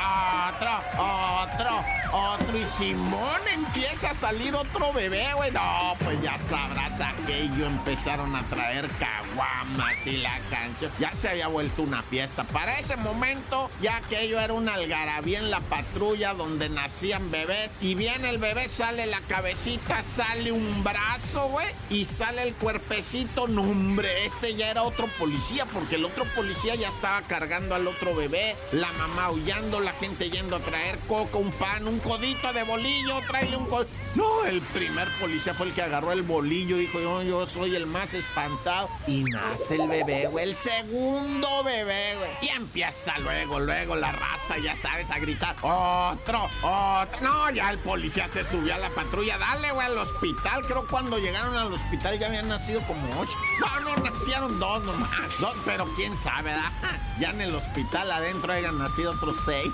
otro, 0.49 0.81
otro, 0.97 1.85
otro. 2.11 2.57
Y 2.57 2.68
Simón 2.77 3.41
empieza 3.53 4.11
a 4.11 4.13
salir 4.13 4.53
otro 4.55 4.93
bebé, 4.93 5.27
güey. 5.35 5.51
No, 5.51 5.95
pues 6.03 6.21
ya 6.21 6.37
sabrás 6.37 6.99
aquello. 7.01 7.65
Empezaron 7.65 8.35
a 8.35 8.43
traer 8.45 8.87
caguamas 8.99 10.05
y 10.05 10.17
la 10.17 10.39
canción. 10.49 10.91
Ya 10.99 11.11
se 11.13 11.29
había 11.29 11.47
vuelto 11.47 11.81
una 11.81 12.03
fiesta. 12.03 12.43
Para 12.43 12.77
ese 12.79 12.95
momento, 12.97 13.69
ya 13.81 13.97
aquello 13.97 14.39
era 14.39 14.53
una 14.53 14.75
algarabía 14.75 15.39
en 15.39 15.51
la 15.51 15.61
patrulla 15.61 16.33
donde 16.33 16.69
nacían 16.69 17.31
bebés. 17.31 17.71
Y 17.81 17.95
viene 17.95 18.29
el 18.29 18.37
bebé, 18.37 18.67
sale 18.69 19.05
la 19.07 19.19
cabecita, 19.21 20.03
sale 20.03 20.51
un 20.51 20.83
brazo, 20.83 21.47
güey. 21.49 21.67
Y 21.89 22.05
sale 22.05 22.43
el 22.43 22.53
cuerpecito. 22.53 23.47
No, 23.47 23.61
hombre, 23.61 24.25
este 24.25 24.55
ya 24.55 24.69
era 24.69 24.83
otro 24.83 25.07
policía, 25.17 25.65
porque 25.65 25.95
el 25.95 26.05
otro 26.05 26.23
policía 26.35 26.75
ya 26.75 26.89
estaba 26.89 27.21
cargando 27.23 27.75
al 27.75 27.87
otro 27.87 28.15
bebé. 28.15 28.55
La 28.71 28.91
mamá 28.93 29.25
aullando, 29.25 29.79
la 29.79 29.93
gente 29.93 30.29
yendo 30.29 30.55
a 30.55 30.59
traer 30.59 30.97
coco, 31.07 31.39
un 31.39 31.51
pan, 31.51 31.87
un 31.87 31.99
codito 31.99 32.53
de 32.53 32.58
bolillo, 32.63 33.19
tráele 33.27 33.57
un... 33.57 33.65
col-". 33.67 33.87
No, 34.15 34.43
el 34.45 34.61
primer 34.61 35.07
policía 35.19 35.53
fue 35.53 35.67
el 35.67 35.73
que 35.73 35.81
agarró 35.81 36.11
el 36.11 36.23
bolillo, 36.23 36.77
dijo, 36.77 36.99
yo, 36.99 37.23
yo 37.23 37.47
soy 37.47 37.75
el 37.75 37.85
más 37.85 38.13
espantado. 38.13 38.89
Y 39.07 39.23
nace 39.23 39.75
el 39.75 39.87
bebé, 39.87 40.27
güey, 40.27 40.49
el 40.49 40.55
segundo 40.55 41.63
bebé, 41.63 42.15
güey. 42.17 42.29
Y 42.41 42.49
empieza 42.49 43.17
luego, 43.19 43.59
luego 43.59 43.95
la 43.95 44.11
raza, 44.11 44.57
ya 44.63 44.75
sabes, 44.75 45.09
a 45.11 45.19
gritar, 45.19 45.55
otro, 45.61 46.43
otro. 46.63 47.21
No, 47.21 47.51
ya 47.51 47.69
el 47.69 47.79
policía 47.79 48.27
se 48.27 48.43
subió 48.43 48.75
a 48.75 48.77
la 48.77 48.89
patrulla, 48.89 49.37
dale, 49.37 49.71
güey, 49.71 49.85
al 49.85 49.97
hospital. 49.97 50.65
Creo 50.65 50.87
cuando 50.87 51.17
llegaron 51.17 51.55
al 51.55 51.73
hospital 51.73 52.17
ya 52.17 52.27
habían 52.27 52.47
nacido 52.47 52.81
como 52.81 53.19
ocho. 53.19 53.37
No, 53.59 53.79
no, 53.81 53.95
nacieron 54.03 54.59
dos 54.59 54.83
nomás. 54.85 55.09
Dos, 55.39 55.55
pero 55.65 55.85
quién 55.95 56.17
sabe, 56.17 56.51
¿verdad? 56.51 56.71
Ya 57.19 57.31
en 57.31 57.41
el 57.41 57.53
hospital 57.53 58.11
adentro 58.11 58.53
hayan 58.53 58.77
nacido 58.77 59.11
otros 59.11 59.35
seis. 59.45 59.73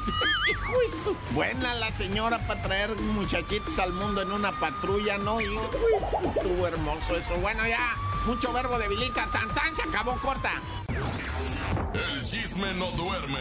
Buena 1.32 1.76
la 1.76 1.92
señora 1.92 2.40
para 2.48 2.62
muchachitos 3.00 3.78
al 3.80 3.94
mundo 3.94 4.22
en 4.22 4.32
una 4.32 4.52
patrulla, 4.60 5.18
¿no? 5.18 5.40
Su- 5.40 6.30
Estuvo 6.36 6.68
hermoso 6.68 7.16
eso. 7.18 7.36
Bueno, 7.38 7.66
ya, 7.68 7.96
mucho 8.26 8.52
verbo 8.52 8.78
debilita. 8.78 9.28
Tan, 9.32 9.48
tan, 9.54 9.76
se 9.76 9.84
acabó 9.84 10.14
corta. 10.18 10.52
El 11.94 12.22
chisme 12.22 12.74
no 12.74 12.92
duerme 12.92 13.40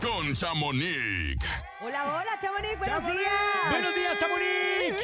con 0.00 0.32
Chamonix. 0.34 1.36
Hola, 1.82 2.04
hola, 2.04 2.38
Chamonix, 2.40 2.78
buenos 2.78 3.04
días. 3.04 3.70
Buenos 3.70 3.94
días, 3.94 4.18
Chamonix. 4.18 4.96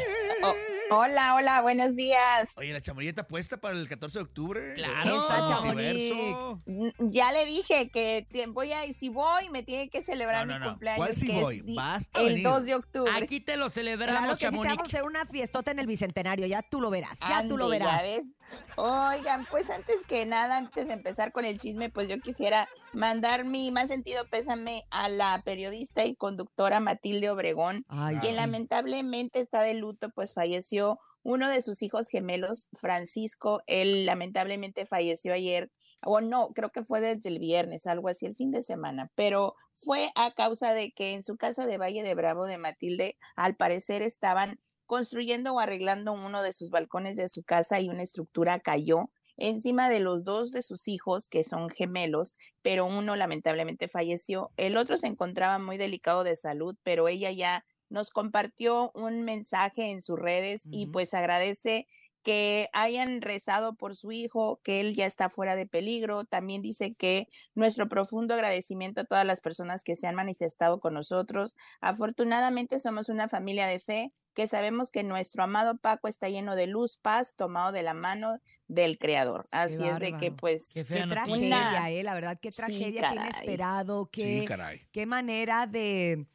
Oh, 0.42 0.54
hola, 0.90 1.34
hola, 1.34 1.62
buenos 1.62 1.96
días. 1.96 2.50
Oye, 2.56 2.72
la 2.72 2.80
chamarilleta 2.80 3.26
puesta 3.26 3.56
para 3.58 3.76
el 3.76 3.88
14 3.88 4.18
de 4.18 4.22
octubre. 4.24 4.74
Claro. 4.74 5.22
Está 5.22 5.60
Universo. 5.60 6.58
Mm, 6.66 6.88
Ya 7.10 7.32
le 7.32 7.44
dije 7.44 7.90
que 7.90 8.26
te- 8.30 8.46
voy 8.46 8.72
a, 8.72 8.84
y 8.86 8.94
si 8.94 9.08
voy, 9.08 9.48
me 9.50 9.62
tiene 9.62 9.88
que 9.88 10.02
celebrar 10.02 10.46
No, 10.46 10.52
no, 10.54 10.58
mi 10.58 10.64
no. 10.64 10.70
cumpleaños, 10.72 10.98
¿Cuál 11.06 11.16
si 11.16 11.26
que 11.26 11.40
voy? 11.40 11.64
es 11.66 11.74
Vas 11.74 12.10
a 12.12 12.20
el 12.20 12.26
venir. 12.28 12.42
2 12.44 12.64
de 12.64 12.74
octubre. 12.74 13.12
Aquí 13.14 13.40
te 13.40 13.52
lo 13.56 13.62
Claro 13.62 13.70
celebramos, 13.70 14.36
que 14.38 14.46
sí, 14.46 14.50
te 14.52 14.58
vamos 14.58 14.78
a 14.82 14.84
hacer 14.86 15.02
una 15.06 15.24
fiestota 15.26 15.70
en 15.70 15.78
el 15.78 15.86
Bicentenario, 15.86 16.46
ya 16.46 16.62
tú 16.62 16.80
lo 16.80 16.90
verás, 16.90 17.18
ya 17.28 17.46
tú 17.48 17.56
lo 17.56 17.68
verás. 17.68 17.96
ya 17.96 18.02
ves. 18.02 18.36
Oigan, 18.76 19.46
pues 19.50 19.70
antes 19.70 20.04
que 20.04 20.24
nada, 20.26 20.56
antes 20.56 20.88
de 20.88 20.94
empezar 20.94 21.32
con 21.32 21.44
el 21.44 21.58
chisme, 21.58 21.90
pues 21.90 22.08
yo 22.08 22.18
quisiera 22.18 22.68
mandar 22.92 23.44
mi 23.44 23.70
más 23.70 23.88
sentido 23.88 24.24
pésame 24.30 24.84
a 24.90 25.08
la 25.08 25.42
periodista 25.44 26.04
y 26.04 26.16
conductora 26.16 26.80
Matilde 26.80 27.30
Obregón, 27.30 27.84
Ay, 27.88 28.16
quien 28.16 28.32
sí. 28.32 28.36
lamentablemente 28.36 29.40
está 29.40 29.60
de 29.62 29.74
luto, 29.74 30.10
pues 30.10 30.32
falleció 30.32 30.98
uno 31.22 31.48
de 31.48 31.62
sus 31.62 31.82
hijos 31.82 32.08
gemelos, 32.08 32.68
Francisco. 32.72 33.62
Él 33.66 34.06
lamentablemente 34.06 34.86
falleció 34.86 35.34
ayer, 35.34 35.70
o 36.04 36.20
no, 36.20 36.48
creo 36.48 36.70
que 36.70 36.84
fue 36.84 37.00
desde 37.00 37.28
el 37.28 37.38
viernes, 37.38 37.86
algo 37.86 38.08
así, 38.08 38.26
el 38.26 38.34
fin 38.34 38.50
de 38.50 38.62
semana, 38.62 39.10
pero 39.14 39.54
fue 39.72 40.10
a 40.16 40.32
causa 40.32 40.74
de 40.74 40.92
que 40.92 41.14
en 41.14 41.22
su 41.22 41.36
casa 41.36 41.66
de 41.66 41.78
Valle 41.78 42.02
de 42.02 42.14
Bravo 42.14 42.46
de 42.46 42.58
Matilde, 42.58 43.16
al 43.36 43.54
parecer 43.54 44.02
estaban 44.02 44.58
construyendo 44.86 45.54
o 45.54 45.60
arreglando 45.60 46.12
uno 46.12 46.42
de 46.42 46.52
sus 46.52 46.70
balcones 46.70 47.16
de 47.16 47.28
su 47.28 47.42
casa 47.42 47.80
y 47.80 47.88
una 47.88 48.02
estructura 48.02 48.60
cayó 48.60 49.10
encima 49.36 49.88
de 49.88 50.00
los 50.00 50.24
dos 50.24 50.52
de 50.52 50.62
sus 50.62 50.88
hijos, 50.88 51.28
que 51.28 51.44
son 51.44 51.68
gemelos, 51.70 52.34
pero 52.62 52.86
uno 52.86 53.16
lamentablemente 53.16 53.88
falleció. 53.88 54.50
El 54.56 54.76
otro 54.76 54.98
se 54.98 55.06
encontraba 55.06 55.58
muy 55.58 55.78
delicado 55.78 56.24
de 56.24 56.36
salud, 56.36 56.76
pero 56.82 57.08
ella 57.08 57.30
ya 57.30 57.64
nos 57.88 58.10
compartió 58.10 58.90
un 58.94 59.22
mensaje 59.22 59.90
en 59.90 60.00
sus 60.00 60.18
redes 60.18 60.68
y 60.70 60.86
pues 60.86 61.12
agradece 61.14 61.86
que 62.22 62.68
hayan 62.72 63.20
rezado 63.20 63.74
por 63.74 63.96
su 63.96 64.12
hijo, 64.12 64.60
que 64.62 64.80
él 64.80 64.94
ya 64.94 65.06
está 65.06 65.28
fuera 65.28 65.56
de 65.56 65.66
peligro. 65.66 66.24
También 66.24 66.62
dice 66.62 66.94
que 66.94 67.28
nuestro 67.54 67.88
profundo 67.88 68.34
agradecimiento 68.34 69.00
a 69.02 69.04
todas 69.04 69.26
las 69.26 69.40
personas 69.40 69.84
que 69.84 69.96
se 69.96 70.06
han 70.06 70.14
manifestado 70.14 70.80
con 70.80 70.94
nosotros. 70.94 71.56
Afortunadamente 71.80 72.78
somos 72.78 73.08
una 73.08 73.28
familia 73.28 73.66
de 73.66 73.80
fe 73.80 74.12
que 74.34 74.46
sabemos 74.46 74.90
que 74.90 75.04
nuestro 75.04 75.42
amado 75.44 75.76
Paco 75.76 76.08
está 76.08 76.28
lleno 76.28 76.56
de 76.56 76.66
luz, 76.66 76.96
paz, 76.96 77.36
tomado 77.36 77.70
de 77.70 77.82
la 77.82 77.94
mano 77.94 78.38
del 78.66 78.98
Creador. 78.98 79.44
Así 79.50 79.86
es 79.86 79.98
de 79.98 80.16
que 80.16 80.32
pues 80.32 80.72
Qué 80.74 80.84
tragedia, 80.84 81.90
eh, 81.90 82.02
la 82.02 82.14
verdad, 82.14 82.38
qué 82.40 82.50
Sí, 82.50 82.56
tragedia, 82.56 83.08
qué 83.10 83.14
inesperado, 83.14 84.08
qué, 84.10 84.40
Sí, 84.40 84.46
caray. 84.46 84.88
qué 84.90 85.04
manera 85.04 85.66
de 85.66 86.26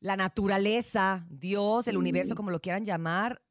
la 0.00 0.16
naturaleza, 0.16 1.26
Dios, 1.28 1.86
el 1.88 1.96
universo, 1.96 2.34
como 2.34 2.50
lo 2.50 2.60
quieran 2.60 2.84
llamar, 2.84 3.42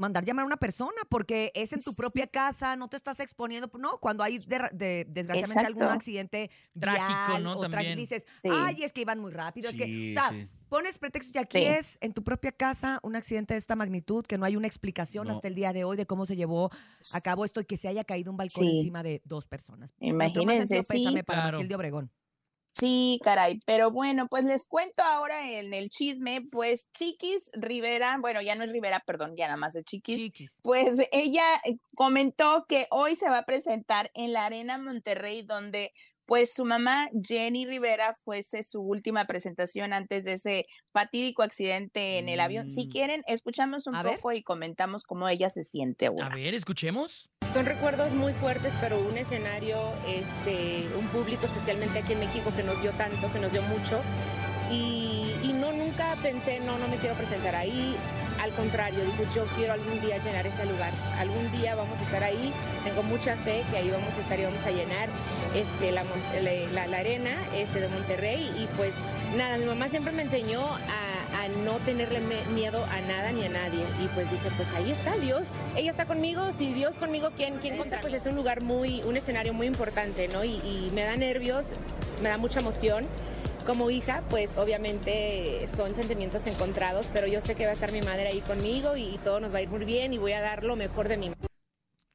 mandar 0.00 0.24
llamar 0.24 0.44
a 0.44 0.46
una 0.46 0.56
persona, 0.56 0.96
porque 1.08 1.52
es 1.54 1.72
en 1.72 1.80
tu 1.82 1.92
propia 1.94 2.26
casa, 2.26 2.74
no 2.74 2.88
te 2.88 2.96
estás 2.96 3.20
exponiendo, 3.20 3.70
no, 3.78 3.98
cuando 3.98 4.22
hay 4.24 4.38
de- 4.38 4.68
de- 4.72 5.06
desgraciadamente 5.08 5.66
algún 5.66 5.82
accidente 5.84 6.50
Trágico, 6.78 7.28
vial 7.28 7.42
¿no? 7.44 7.52
o 7.52 7.60
trágico, 7.60 7.76
También. 7.76 7.98
dices, 7.98 8.26
Sí. 8.40 8.48
ay, 8.50 8.82
es 8.82 8.92
que 8.92 9.02
iban 9.02 9.18
muy 9.18 9.30
rápido, 9.30 9.68
es 9.70 9.76
que, 9.76 10.10
o 10.10 10.12
sea, 10.14 10.30
sí. 10.30 10.48
pones 10.68 10.98
pretextos 10.98 11.34
y 11.34 11.38
aquí 11.38 11.58
Sí. 11.58 11.64
es 11.64 11.98
en 12.00 12.14
tu 12.14 12.24
propia 12.24 12.50
casa 12.52 12.98
un 13.02 13.14
accidente 13.14 13.54
de 13.54 13.58
esta 13.58 13.76
magnitud, 13.76 14.24
que 14.24 14.38
no 14.38 14.46
hay 14.46 14.56
una 14.56 14.66
explicación 14.66 15.28
No. 15.28 15.34
hasta 15.34 15.48
el 15.48 15.54
día 15.54 15.72
de 15.74 15.84
hoy 15.84 15.96
de 15.98 16.06
cómo 16.06 16.24
se 16.24 16.34
llevó 16.34 16.70
a 17.14 17.20
cabo 17.22 17.44
esto 17.44 17.60
y 17.60 17.66
que 17.66 17.76
se 17.76 17.88
haya 17.88 18.04
caído 18.04 18.30
un 18.30 18.38
balcón 18.38 18.64
Sí. 18.64 18.78
encima 18.78 19.02
de 19.02 19.20
dos 19.24 19.46
personas. 19.46 19.90
Imagínense, 20.00 20.82
sí. 20.82 21.04
para 21.26 21.42
Claro. 21.42 21.58
Matilde 21.58 21.74
Obregón. 21.74 22.10
Sí, 22.80 23.20
caray, 23.22 23.60
pero 23.66 23.90
bueno, 23.90 24.26
pues 24.26 24.44
les 24.44 24.64
cuento 24.66 25.02
ahora 25.02 25.50
en 25.50 25.74
el 25.74 25.90
chisme, 25.90 26.40
pues 26.50 26.90
Chiquis 26.92 27.50
Rivera, 27.52 28.16
bueno, 28.18 28.40
ya 28.40 28.54
no 28.54 28.64
es 28.64 28.72
Rivera, 28.72 29.02
perdón, 29.06 29.36
ya 29.36 29.48
nada 29.48 29.58
más 29.58 29.74
es 29.76 29.84
Chiquis, 29.84 30.22
Chiquis. 30.22 30.50
pues 30.62 30.98
ella 31.12 31.44
eh, 31.66 31.76
comentó 31.94 32.64
que 32.66 32.86
hoy 32.90 33.16
se 33.16 33.28
va 33.28 33.38
a 33.38 33.44
presentar 33.44 34.10
en 34.14 34.32
la 34.32 34.46
Arena 34.46 34.78
Monterrey, 34.78 35.42
donde 35.42 35.92
pues 36.30 36.54
su 36.54 36.64
mamá 36.64 37.08
Jenny 37.26 37.66
Rivera 37.66 38.14
fuese 38.14 38.62
su 38.62 38.80
última 38.80 39.24
presentación 39.24 39.92
antes 39.92 40.22
de 40.24 40.34
ese 40.34 40.66
fatídico 40.92 41.42
accidente 41.42 42.18
en 42.18 42.28
el 42.28 42.38
avión. 42.38 42.70
Si 42.70 42.86
Mm. 42.86 42.88
quieren, 42.88 43.22
escuchamos 43.26 43.88
un 43.88 43.96
A 43.96 44.04
ver. 44.04 44.14
poco 44.14 44.30
y 44.30 44.44
comentamos 44.44 45.02
cómo 45.02 45.28
ella 45.28 45.50
se 45.50 45.64
siente 45.64 46.06
A 46.06 46.10
ahora. 46.10 46.28
ver, 46.36 46.54
escuchemos. 46.54 47.28
Son 47.52 47.66
recuerdos 47.66 48.12
muy 48.12 48.32
fuertes, 48.34 48.72
pero 48.80 49.00
un 49.00 49.18
escenario, 49.18 49.76
este, 50.06 50.84
un 50.96 51.08
público, 51.08 51.46
especialmente 51.46 51.98
aquí 51.98 52.12
en 52.12 52.20
México, 52.20 52.52
que 52.56 52.62
nos 52.62 52.80
dio 52.80 52.92
tanto, 52.92 53.32
que 53.32 53.40
nos 53.40 53.50
dio 53.50 53.62
mucho. 53.62 54.00
Y, 54.70 55.34
y 55.42 55.52
no, 55.54 55.72
nunca 55.72 56.16
pensé, 56.22 56.60
no, 56.60 56.78
no 56.78 56.88
me 56.88 56.96
quiero 56.96 57.14
presentar 57.16 57.54
ahí. 57.54 57.96
Al 58.40 58.50
contrario, 58.52 59.04
dije, 59.04 59.24
yo 59.34 59.44
quiero 59.56 59.74
algún 59.74 60.00
día 60.00 60.16
llenar 60.18 60.46
ese 60.46 60.64
lugar. 60.64 60.92
Algún 61.18 61.50
día 61.52 61.74
vamos 61.74 61.98
a 62.00 62.04
estar 62.04 62.24
ahí. 62.24 62.52
Tengo 62.84 63.02
mucha 63.02 63.36
fe 63.36 63.62
que 63.70 63.76
ahí 63.76 63.90
vamos 63.90 64.14
a 64.16 64.20
estar 64.20 64.38
y 64.40 64.44
vamos 64.44 64.62
a 64.64 64.70
llenar 64.70 65.08
este, 65.54 65.92
la, 65.92 66.04
la- 66.72 66.86
la- 66.86 66.96
arena 66.98 67.30
este, 67.54 67.80
de 67.80 67.88
Monterrey. 67.88 68.50
Y 68.58 68.66
pues 68.76 68.92
nada, 69.36 69.58
mi 69.58 69.66
mamá 69.66 69.88
siempre 69.90 70.12
me 70.12 70.22
enseñó 70.22 70.62
a, 70.62 71.42
a 71.44 71.48
no 71.66 71.72
tenerle 71.84 72.20
me- 72.20 72.42
miedo 72.54 72.82
a 72.90 73.00
nada 73.02 73.30
ni 73.32 73.44
a 73.44 73.50
nadie. 73.50 73.84
Y 74.02 74.06
pues 74.14 74.30
dije, 74.30 74.48
pues 74.56 74.68
ahí 74.74 74.90
está 74.92 75.16
Dios. 75.18 75.42
Ella 75.76 75.90
está 75.90 76.06
conmigo. 76.06 76.50
Si 76.56 76.72
Dios 76.72 76.96
conmigo, 76.96 77.28
¿quién, 77.36 77.58
quién 77.58 77.76
contra 77.76 78.00
Pues 78.00 78.14
es 78.14 78.24
un 78.24 78.36
lugar 78.36 78.62
muy, 78.62 79.02
un 79.02 79.18
escenario 79.18 79.52
muy 79.52 79.66
importante, 79.66 80.28
¿no? 80.28 80.44
Y, 80.44 80.52
y 80.64 80.90
me 80.94 81.02
da 81.02 81.14
nervios, 81.16 81.64
me 82.22 82.30
da 82.30 82.38
mucha 82.38 82.60
emoción. 82.60 83.06
Como 83.66 83.90
hija, 83.90 84.24
pues 84.30 84.50
obviamente 84.56 85.68
son 85.76 85.94
sentimientos 85.94 86.46
encontrados, 86.46 87.06
pero 87.12 87.26
yo 87.26 87.40
sé 87.40 87.54
que 87.54 87.64
va 87.66 87.70
a 87.70 87.74
estar 87.74 87.92
mi 87.92 88.00
madre 88.02 88.28
ahí 88.28 88.40
conmigo 88.40 88.96
y, 88.96 89.14
y 89.14 89.18
todo 89.18 89.38
nos 89.38 89.52
va 89.52 89.58
a 89.58 89.62
ir 89.62 89.68
muy 89.68 89.84
bien 89.84 90.12
y 90.12 90.18
voy 90.18 90.32
a 90.32 90.40
dar 90.40 90.64
lo 90.64 90.76
mejor 90.76 91.08
de 91.08 91.16
mí. 91.18 91.32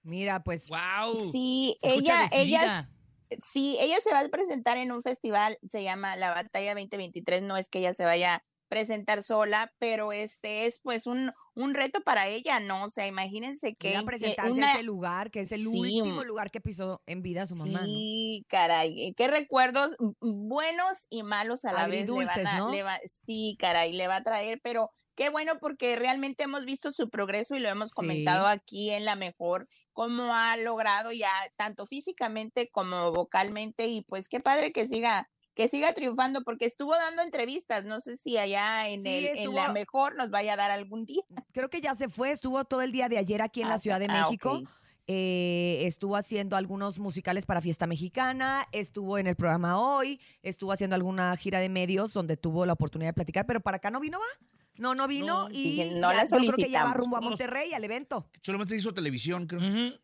Mira, 0.03 0.43
pues. 0.43 0.67
¡Wow! 0.69 1.15
Sí, 1.15 1.77
ella, 1.81 2.27
ella, 2.31 2.61
decidida. 2.61 2.79
s- 2.79 2.93
sí, 3.41 3.77
ella 3.79 3.97
se 4.01 4.11
va 4.11 4.19
a 4.19 4.27
presentar 4.27 4.77
en 4.77 4.91
un 4.91 5.01
festival, 5.01 5.57
se 5.67 5.83
llama 5.83 6.15
La 6.15 6.33
Batalla 6.33 6.73
2023, 6.73 7.41
no 7.43 7.57
es 7.57 7.69
que 7.69 7.79
ella 7.79 7.93
se 7.93 8.05
vaya 8.05 8.43
presentar 8.67 9.23
sola, 9.23 9.71
pero 9.79 10.11
este 10.11 10.65
es 10.65 10.79
pues 10.79 11.05
un, 11.07 11.31
un 11.55 11.73
reto 11.73 12.01
para 12.01 12.27
ella, 12.27 12.59
¿no? 12.59 12.85
O 12.85 12.89
sea, 12.89 13.07
imagínense 13.07 13.75
que, 13.75 13.91
Ir 13.91 13.97
a 13.97 13.99
que 14.01 14.05
presentarse 14.05 14.51
una- 14.51 14.73
ese 14.73 14.83
lugar, 14.83 15.31
que 15.31 15.41
es 15.41 15.51
el 15.51 15.61
Sí, 15.67 15.79
último 15.99 16.23
lugar 16.23 16.51
que 16.51 16.61
pisó 16.61 17.01
en 17.05 17.21
vida 17.21 17.45
su 17.45 17.55
mamá, 17.55 17.79
¿no? 17.81 17.85
Sí, 17.85 18.45
caray, 18.49 19.13
qué 19.15 19.27
recuerdos 19.27 19.95
buenos 20.19 21.07
y 21.09 21.23
malos 21.23 21.65
a 21.65 21.73
la 21.73 21.87
vez 21.87 22.07
le 22.07 22.25
van 22.25 22.47
a, 22.47 22.57
¿no? 22.59 22.71
le 22.71 22.83
va- 22.83 22.99
sí, 23.05 23.55
caray, 23.59 23.93
le 23.93 24.07
va 24.07 24.17
a 24.17 24.23
traer, 24.23 24.59
pero 24.63 24.89
qué 25.15 25.29
bueno 25.29 25.53
porque 25.59 25.95
realmente 25.95 26.43
hemos 26.43 26.65
visto 26.65 26.91
su 26.91 27.09
progreso 27.09 27.55
y 27.55 27.59
lo 27.59 27.69
hemos 27.69 27.91
comentado 27.91 28.47
Sí. 28.47 28.51
aquí 28.53 28.89
en 28.91 29.05
la 29.05 29.15
mejor, 29.15 29.67
cómo 29.93 30.33
ha 30.33 30.57
logrado 30.57 31.11
ya 31.13 31.31
tanto 31.55 31.85
físicamente 31.85 32.69
como 32.69 33.11
vocalmente 33.13 33.87
y 33.87 34.01
pues 34.03 34.27
qué 34.27 34.39
padre 34.41 34.71
que 34.73 34.87
siga 34.87 35.29
que 35.55 35.67
siga 35.67 35.93
triunfando 35.93 36.41
porque 36.43 36.65
estuvo 36.65 36.93
dando 36.95 37.23
entrevistas, 37.23 37.85
no 37.85 38.01
sé 38.01 38.17
si 38.17 38.37
allá 38.37 38.87
en 38.89 39.01
Sí, 39.03 39.07
el 39.09 39.25
en 39.25 39.55
la 39.55 39.61
estuvo- 39.63 39.73
mejor 39.73 40.15
nos 40.15 40.29
vaya 40.29 40.53
a 40.53 40.57
dar 40.57 40.69
algún 40.71 41.05
día. 41.05 41.23
Creo 41.53 41.69
que 41.69 41.81
ya 41.81 41.95
se 41.95 42.09
fue, 42.09 42.31
estuvo 42.31 42.63
todo 42.65 42.81
el 42.81 42.91
día 42.91 43.09
de 43.09 43.17
ayer 43.17 43.41
aquí 43.41 43.61
en 43.61 43.69
la 43.69 43.75
Ah, 43.75 43.79
Ciudad 43.79 43.99
de 43.99 44.07
ah, 44.09 44.23
México. 44.25 44.61
eh, 45.07 45.81
estuvo 45.85 46.15
haciendo 46.15 46.55
algunos 46.57 46.97
musicales 46.99 47.45
para 47.45 47.61
Fiesta 47.61 47.85
Mexicana, 47.87 48.67
estuvo 48.71 49.17
en 49.17 49.27
el 49.27 49.35
programa 49.35 49.79
hoy, 49.79 50.19
estuvo 50.41 50.71
haciendo 50.71 50.95
alguna 50.95 51.35
gira 51.37 51.59
de 51.59 51.69
medios 51.69 52.11
donde 52.13 52.37
tuvo 52.37 52.65
la 52.65 52.73
oportunidad 52.73 53.09
de 53.09 53.13
platicar, 53.13 53.45
pero 53.45 53.61
para 53.61 53.77
acá 53.77 53.91
no 53.91 53.99
vino, 53.99 54.19
¿va? 54.19 54.47
No, 54.77 54.93
no 54.95 55.07
vino 55.07 55.43
No, 55.47 55.49
y 55.51 55.63
dije, 55.63 55.91
no 56.01 56.11
ya- 56.11 56.13
la 56.15 56.25
yo 56.25 56.37
creo 56.37 56.51
que 56.53 56.69
ya 56.69 56.83
va 56.83 56.91
solicitamos. 56.91 56.97
rumbo 56.97 57.17
a 57.17 57.21
Monterrey 57.21 57.73
al 57.73 57.83
evento. 57.83 58.29
Solamente 58.41 58.75
hizo 58.75 58.93
televisión, 58.93 59.47
creo. 59.47 59.61
Ujú. 59.61 59.95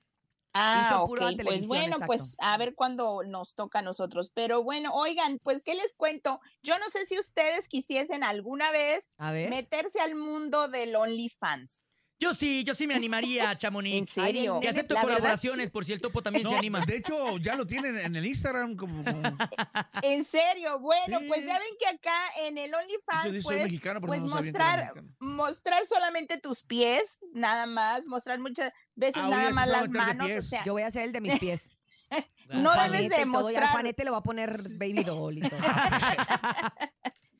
Ah, 0.54 1.02
ok, 1.04 1.22
pues 1.44 1.66
bueno, 1.66 1.94
exacto. 1.94 2.06
pues 2.06 2.36
a 2.40 2.58
ver 2.58 2.76
cuándo 2.76 3.24
nos 3.26 3.56
toca 3.56 3.80
a 3.80 3.82
nosotros. 3.82 4.32
Pero 4.34 4.64
bueno, 4.64 4.92
oigan, 4.94 5.40
pues, 5.44 5.62
¿qué 5.64 5.76
les 5.76 5.94
cuento? 5.96 6.40
Yo 6.62 6.78
no 6.80 6.90
sé 6.90 7.06
si 7.06 7.18
ustedes 7.20 7.70
quisiesen 7.70 8.24
alguna 8.24 8.72
vez 8.72 9.06
A 9.18 9.32
ver. 9.32 9.50
meterse 9.50 10.02
al 10.02 10.16
mundo 10.16 10.68
del 10.68 10.96
OnlyFans. 10.96 11.91
Yo 12.22 12.36
sí, 12.36 12.64
yo 12.64 12.76
sí 12.76 12.86
me 12.86 12.94
animaría, 12.94 13.58
Chamonix. 13.58 13.98
¿En 13.98 14.06
serio? 14.06 14.60
Y 14.62 14.68
acepto 14.68 14.94
La 14.94 15.02
verdad, 15.04 15.18
colaboraciones, 15.18 15.72
por 15.72 15.84
si 15.86 15.92
el 15.92 16.00
topo 16.00 16.22
también 16.22 16.48
se 16.48 16.56
anima. 16.56 16.86
De 16.86 16.98
hecho, 16.98 17.40
ya 17.40 17.56
lo 17.56 17.66
tienen 17.66 17.98
en 17.98 18.16
el 18.16 18.24
Instagram 18.28 18.76
como... 18.76 19.04
como- 19.04 19.38
En 20.04 20.24
serio, 20.24 20.80
bueno, 20.80 21.20
Sí. 21.20 21.26
pues 21.28 21.46
ya 21.48 21.58
ven 21.58 21.68
que 21.80 21.88
acá 21.88 22.16
en 22.42 22.60
el 22.60 22.72
OnlyFans 22.74 23.44
puedes, 23.44 23.64
mexicano, 23.64 24.00
pero 24.00 24.08
pues 24.12 24.24
no 24.24 24.36
mostrar, 24.36 24.94
mostrar 25.20 25.86
solamente 25.88 26.38
tus 26.38 26.62
pies, 26.62 27.26
nada 27.34 27.66
más, 27.66 28.06
mostrar 28.06 28.38
muchas 28.40 28.72
veces 28.94 29.24
Ah, 29.24 29.28
nada 29.28 29.46
oye, 29.48 29.54
más 29.56 29.68
las 29.68 29.90
manos, 29.90 30.30
o 30.38 30.42
sea, 30.44 30.64
Yo 30.64 30.74
voy 30.74 30.84
a 30.84 30.88
hacer 30.88 31.02
el 31.04 31.12
de 31.12 31.22
mis 31.22 31.40
pies. 31.40 31.72
no 32.50 32.72
debes 32.84 33.02
de 33.02 33.06
y 33.06 33.10
todo, 33.10 33.18
y 33.18 33.22
al 33.24 33.28
mostrar, 33.30 33.70
Juanete 33.70 34.04
le 34.04 34.10
voy 34.12 34.20
a 34.20 34.24
poner 34.24 34.52
baby 34.80 35.04
doll 35.04 35.38
y 35.40 35.42
todo. 35.42 35.58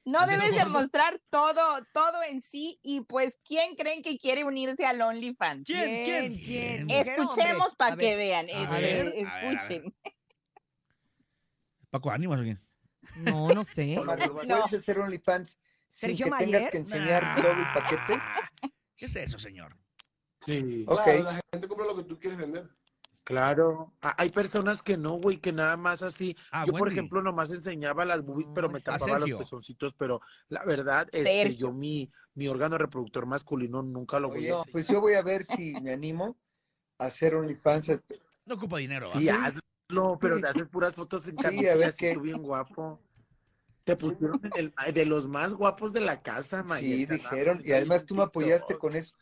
No 0.06 0.26
debes 0.28 0.52
de 0.52 0.58
gordo. 0.58 0.70
mostrar 0.72 1.22
todo, 1.30 1.86
todo 1.94 2.24
en 2.24 2.42
sí, 2.42 2.80
y 2.82 3.02
pues, 3.02 3.40
¿quién 3.44 3.76
creen 3.76 4.02
que 4.02 4.18
quiere 4.18 4.44
unirse 4.44 4.86
al 4.86 5.02
OnlyFans? 5.02 5.66
¿Quién? 5.66 6.04
¿Quién? 6.06 6.38
¿Quién? 6.38 6.90
Escuchemos 6.90 7.76
para 7.76 7.96
ver. 7.96 8.06
que 8.06 8.16
vean, 8.16 8.48
A 8.48 8.50
este, 8.50 8.68
ver, 8.68 8.68
a 8.68 8.80
ver, 8.80 9.28
a 9.28 9.34
ver. 9.36 9.54
escuchen. 9.54 9.96
Paco, 11.90 12.10
¿animas 12.12 12.40
o 12.40 12.44
quién? 12.44 12.62
No, 13.18 13.48
no 13.50 13.64
sé. 13.66 14.00
¿Puedes 14.06 14.74
hacer 14.74 15.00
OnlyFans 15.00 15.58
sin 15.90 16.16
que 16.16 16.26
Mayer. 16.26 16.46
tengas 16.52 16.72
que 16.72 16.78
enseñar 16.78 17.36
todo 17.42 17.52
el 17.52 17.66
paquete? 17.74 18.22
¿Qué 18.96 19.06
es 19.06 19.16
eso, 19.16 19.38
señor? 19.40 19.78
Sí, 20.46 20.86
Ok. 20.88 21.04
claro, 21.04 21.24
la 21.24 21.42
gente 21.54 21.68
compra 21.68 21.86
lo 21.86 21.96
que 21.98 22.04
tú 22.04 22.18
quieres 22.18 22.40
vender. 22.40 22.70
Claro, 23.24 23.94
hay 24.02 24.30
personas 24.30 24.82
que 24.82 24.98
no, 24.98 25.12
güey, 25.12 25.38
que 25.38 25.52
nada 25.54 25.78
más 25.78 26.02
así. 26.02 26.36
Ah, 26.52 26.66
yo, 26.66 26.74
por 26.74 26.92
ejemplo, 26.92 27.22
nomás 27.22 27.52
enseñaba 27.52 28.04
las 28.04 28.24
boobies, 28.24 28.50
pero 28.54 28.68
me 28.68 28.80
Ah, 28.80 28.82
tapaba 28.84 29.20
los 29.20 29.30
pezoncitos, 29.32 29.94
pero 29.94 30.22
la 30.50 30.66
verdad, 30.66 31.08
este, 31.12 31.44
Sergio. 31.44 31.68
yo 31.68 31.74
mi, 31.74 32.12
mi 32.34 32.48
órgano 32.48 32.78
reproductor 32.80 33.28
masculino 33.28 33.84
nunca 33.84 34.20
lo 34.20 34.30
voy 34.30 34.40
Oye, 34.40 34.50
a 34.52 34.58
enseñar. 34.58 34.72
pues 34.72 34.88
yo 34.88 35.02
voy 35.02 35.14
a 35.14 35.22
ver 35.22 35.46
si 35.46 35.80
me 35.82 35.92
animo 35.94 36.36
a 36.98 37.06
hacer 37.06 37.36
OnlyFans. 37.36 38.00
No 38.46 38.56
ocupa 38.56 38.80
dinero. 38.80 39.08
Sí, 39.12 39.30
hazlo, 39.30 40.18
pero 40.20 40.40
te 40.42 40.48
haces 40.48 40.70
puras 40.70 40.96
fotos 40.96 41.28
en 41.28 41.38
Sí, 41.38 41.68
a 41.68 41.76
ver 41.76 41.90
así 41.90 41.98
qué. 42.00 42.14
tú 42.16 42.22
bien 42.22 42.42
guapo. 42.42 43.00
Te 43.84 43.96
pusieron 43.96 44.40
en 44.44 44.74
el- 44.88 44.94
de 44.94 45.06
los 45.06 45.28
más 45.28 45.54
guapos 45.54 45.94
de 45.94 46.02
la 46.02 46.22
casa, 46.22 46.64
Sí, 46.64 46.70
Mayeta, 46.70 47.18
nada 47.18 47.30
dijeron. 47.30 47.62
Y 47.64 47.72
además 47.72 48.06
tú 48.06 48.16
me 48.16 48.22
en 48.24 48.28
apoyaste 48.28 48.78
con 48.78 48.96
eso. 48.96 49.14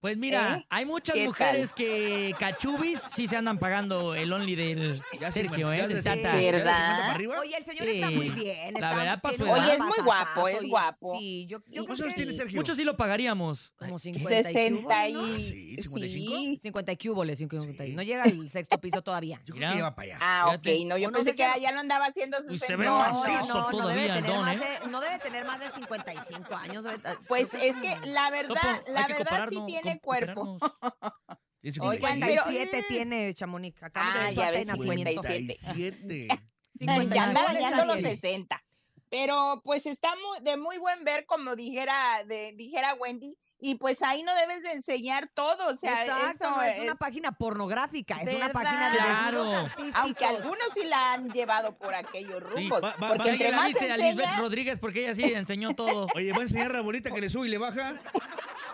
Pues 0.00 0.16
mira, 0.16 0.56
¿Eh? 0.56 0.66
hay 0.70 0.86
muchas 0.86 1.14
¿Qué 1.14 1.26
mujeres 1.26 1.74
que 1.74 2.34
cachubis 2.38 3.00
sí 3.14 3.26
se 3.28 3.36
andan 3.36 3.58
pagando 3.58 4.14
el 4.14 4.32
only 4.32 4.54
del 4.54 5.02
Ya 5.20 5.30
Sergio, 5.30 5.70
¿eh? 5.74 5.86
Del 5.86 6.02
de 6.02 6.02
Tata. 6.02 6.32
¿Verdad? 6.36 6.38
50 6.38 6.72
para 6.72 7.10
arriba? 7.10 7.40
Oye, 7.40 7.56
el 7.58 7.64
señor 7.66 7.86
está 7.86 8.10
muy 8.10 8.30
bien. 8.30 8.74
La 8.80 8.94
verdad, 8.96 9.20
pa' 9.20 9.28
tiene 9.28 9.44
su 9.44 9.50
edad. 9.50 9.62
Oye, 9.64 9.72
es 9.74 9.80
muy 9.80 9.98
guapo, 10.02 10.48
es 10.48 10.62
y- 10.62 10.68
guapo. 10.70 11.18
Sí, 11.18 11.46
yo, 11.46 11.58
yo 11.58 11.64
creo 11.66 11.84
¿Cuántos 11.84 12.00
años 12.06 12.14
que 12.14 12.22
tiene 12.22 12.32
Sergio? 12.36 12.56
Muchos 12.56 12.76
sí 12.78 12.84
lo 12.84 12.96
pagaríamos. 12.96 13.72
como 13.78 13.98
50 13.98 14.40
y 14.40 14.42
60 14.44 14.80
cubo, 14.80 15.20
¿no? 15.20 15.36
y... 15.36 15.40
sí, 15.42 15.76
55. 15.82 16.08
sí. 16.38 16.58
50 16.62 16.92
y 16.92 16.96
cúboles, 16.96 17.38
50 17.38 17.84
y-. 17.84 17.92
No 17.92 18.02
llega 18.02 18.22
al 18.22 18.48
sexto 18.48 18.80
piso 18.80 19.02
todavía. 19.02 19.42
Yo 19.44 19.54
creo 19.54 19.70
que 19.70 19.76
ya 19.76 19.82
va 19.82 19.94
para 19.94 20.06
allá. 20.06 20.18
Ah, 20.22 20.52
ok, 20.56 20.66
no, 20.86 20.96
yo 20.96 21.10
no 21.10 21.18
pensé 21.18 21.34
sé 21.34 21.36
que 21.54 21.60
ya 21.60 21.72
lo 21.72 21.80
andaba 21.80 22.06
haciendo 22.06 22.38
Y 22.48 22.56
se 22.58 22.68
60. 22.68 22.76
ve 22.78 22.84
No, 22.86 22.98
macizo 23.00 23.66
todavía 23.70 23.94
debe 23.94 24.06
el 24.06 24.12
tener 24.14 24.30
don, 24.30 24.44
más 24.46 24.56
¿eh? 24.56 24.60
de- 24.82 24.88
no 24.90 25.00
debe 25.02 25.18
tener 25.18 25.44
más 25.44 25.60
de 25.60 25.70
55 25.70 26.54
años. 26.56 26.86
Pues 27.28 27.52
es 27.52 27.76
que 27.76 27.98
la 28.06 28.30
verdad, 28.30 28.82
la 28.88 29.06
verdad 29.06 29.46
sí 29.50 29.58
tiene 29.66 29.89
com- 29.98 30.00
cuerpo. 30.00 30.58
Oigan, 31.62 32.14
55. 32.14 32.26
pero- 32.26 32.44
57 32.44 32.84
tiene 32.88 33.34
Chamonix. 33.34 33.76
Ah, 33.94 34.30
ya 34.30 34.50
ves, 34.50 34.66
nacimiento. 34.66 35.22
57. 35.22 35.54
57. 35.54 36.36
ya 37.14 37.24
anda 37.24 37.42
¿Cuál 37.42 37.54
rayando 37.54 37.76
está 37.82 37.84
los 37.86 37.96
bien? 37.96 38.10
60. 38.18 38.64
Pero 39.12 39.60
pues 39.64 39.86
está 39.86 40.08
muy, 40.14 40.38
de 40.44 40.56
muy 40.56 40.78
buen 40.78 41.02
ver, 41.02 41.26
como 41.26 41.56
dijera, 41.56 42.22
de, 42.28 42.52
dijera 42.54 42.94
Wendy, 42.94 43.36
y 43.58 43.74
pues 43.74 44.02
ahí 44.02 44.22
no 44.22 44.32
debes 44.36 44.62
de 44.62 44.70
enseñar 44.70 45.28
todo, 45.34 45.74
o 45.74 45.76
sea, 45.76 46.04
Exacto, 46.04 46.44
eso 46.44 46.50
no 46.56 46.62
es 46.62 46.78
una 46.78 46.94
página 46.94 47.32
pornográfica, 47.32 48.22
es 48.22 48.32
una 48.36 48.50
página 48.50 48.88
de 48.92 48.98
Claro. 48.98 49.68
aunque 49.94 50.24
algunos 50.24 50.62
sí 50.72 50.84
la 50.84 51.14
han 51.14 51.28
llevado 51.30 51.76
por 51.76 51.92
aquellos 51.92 52.36
Sí, 52.38 52.50
rumbos, 52.50 52.80
va- 52.84 52.94
va- 53.02 53.08
porque 53.08 53.24
va- 53.24 53.30
entre 53.32 53.50
más 53.50 53.64
avise 53.64 53.90
a 53.90 53.96
Lisbeth 53.96 54.12
enseña, 54.26 54.36
Rodríguez 54.38 54.78
porque 54.78 55.00
ella 55.00 55.14
sí 55.16 55.24
enseñó 55.24 55.74
todo. 55.74 56.06
Oye, 56.14 56.30
¿va 56.32 56.38
a 56.38 56.42
enseñar 56.42 56.70
a 56.70 56.74
la 56.74 56.80
bolita 56.82 57.10
que 57.10 57.20
le 57.20 57.28
sube 57.28 57.48
y 57.48 57.50
le 57.50 57.58
baja? 57.58 58.00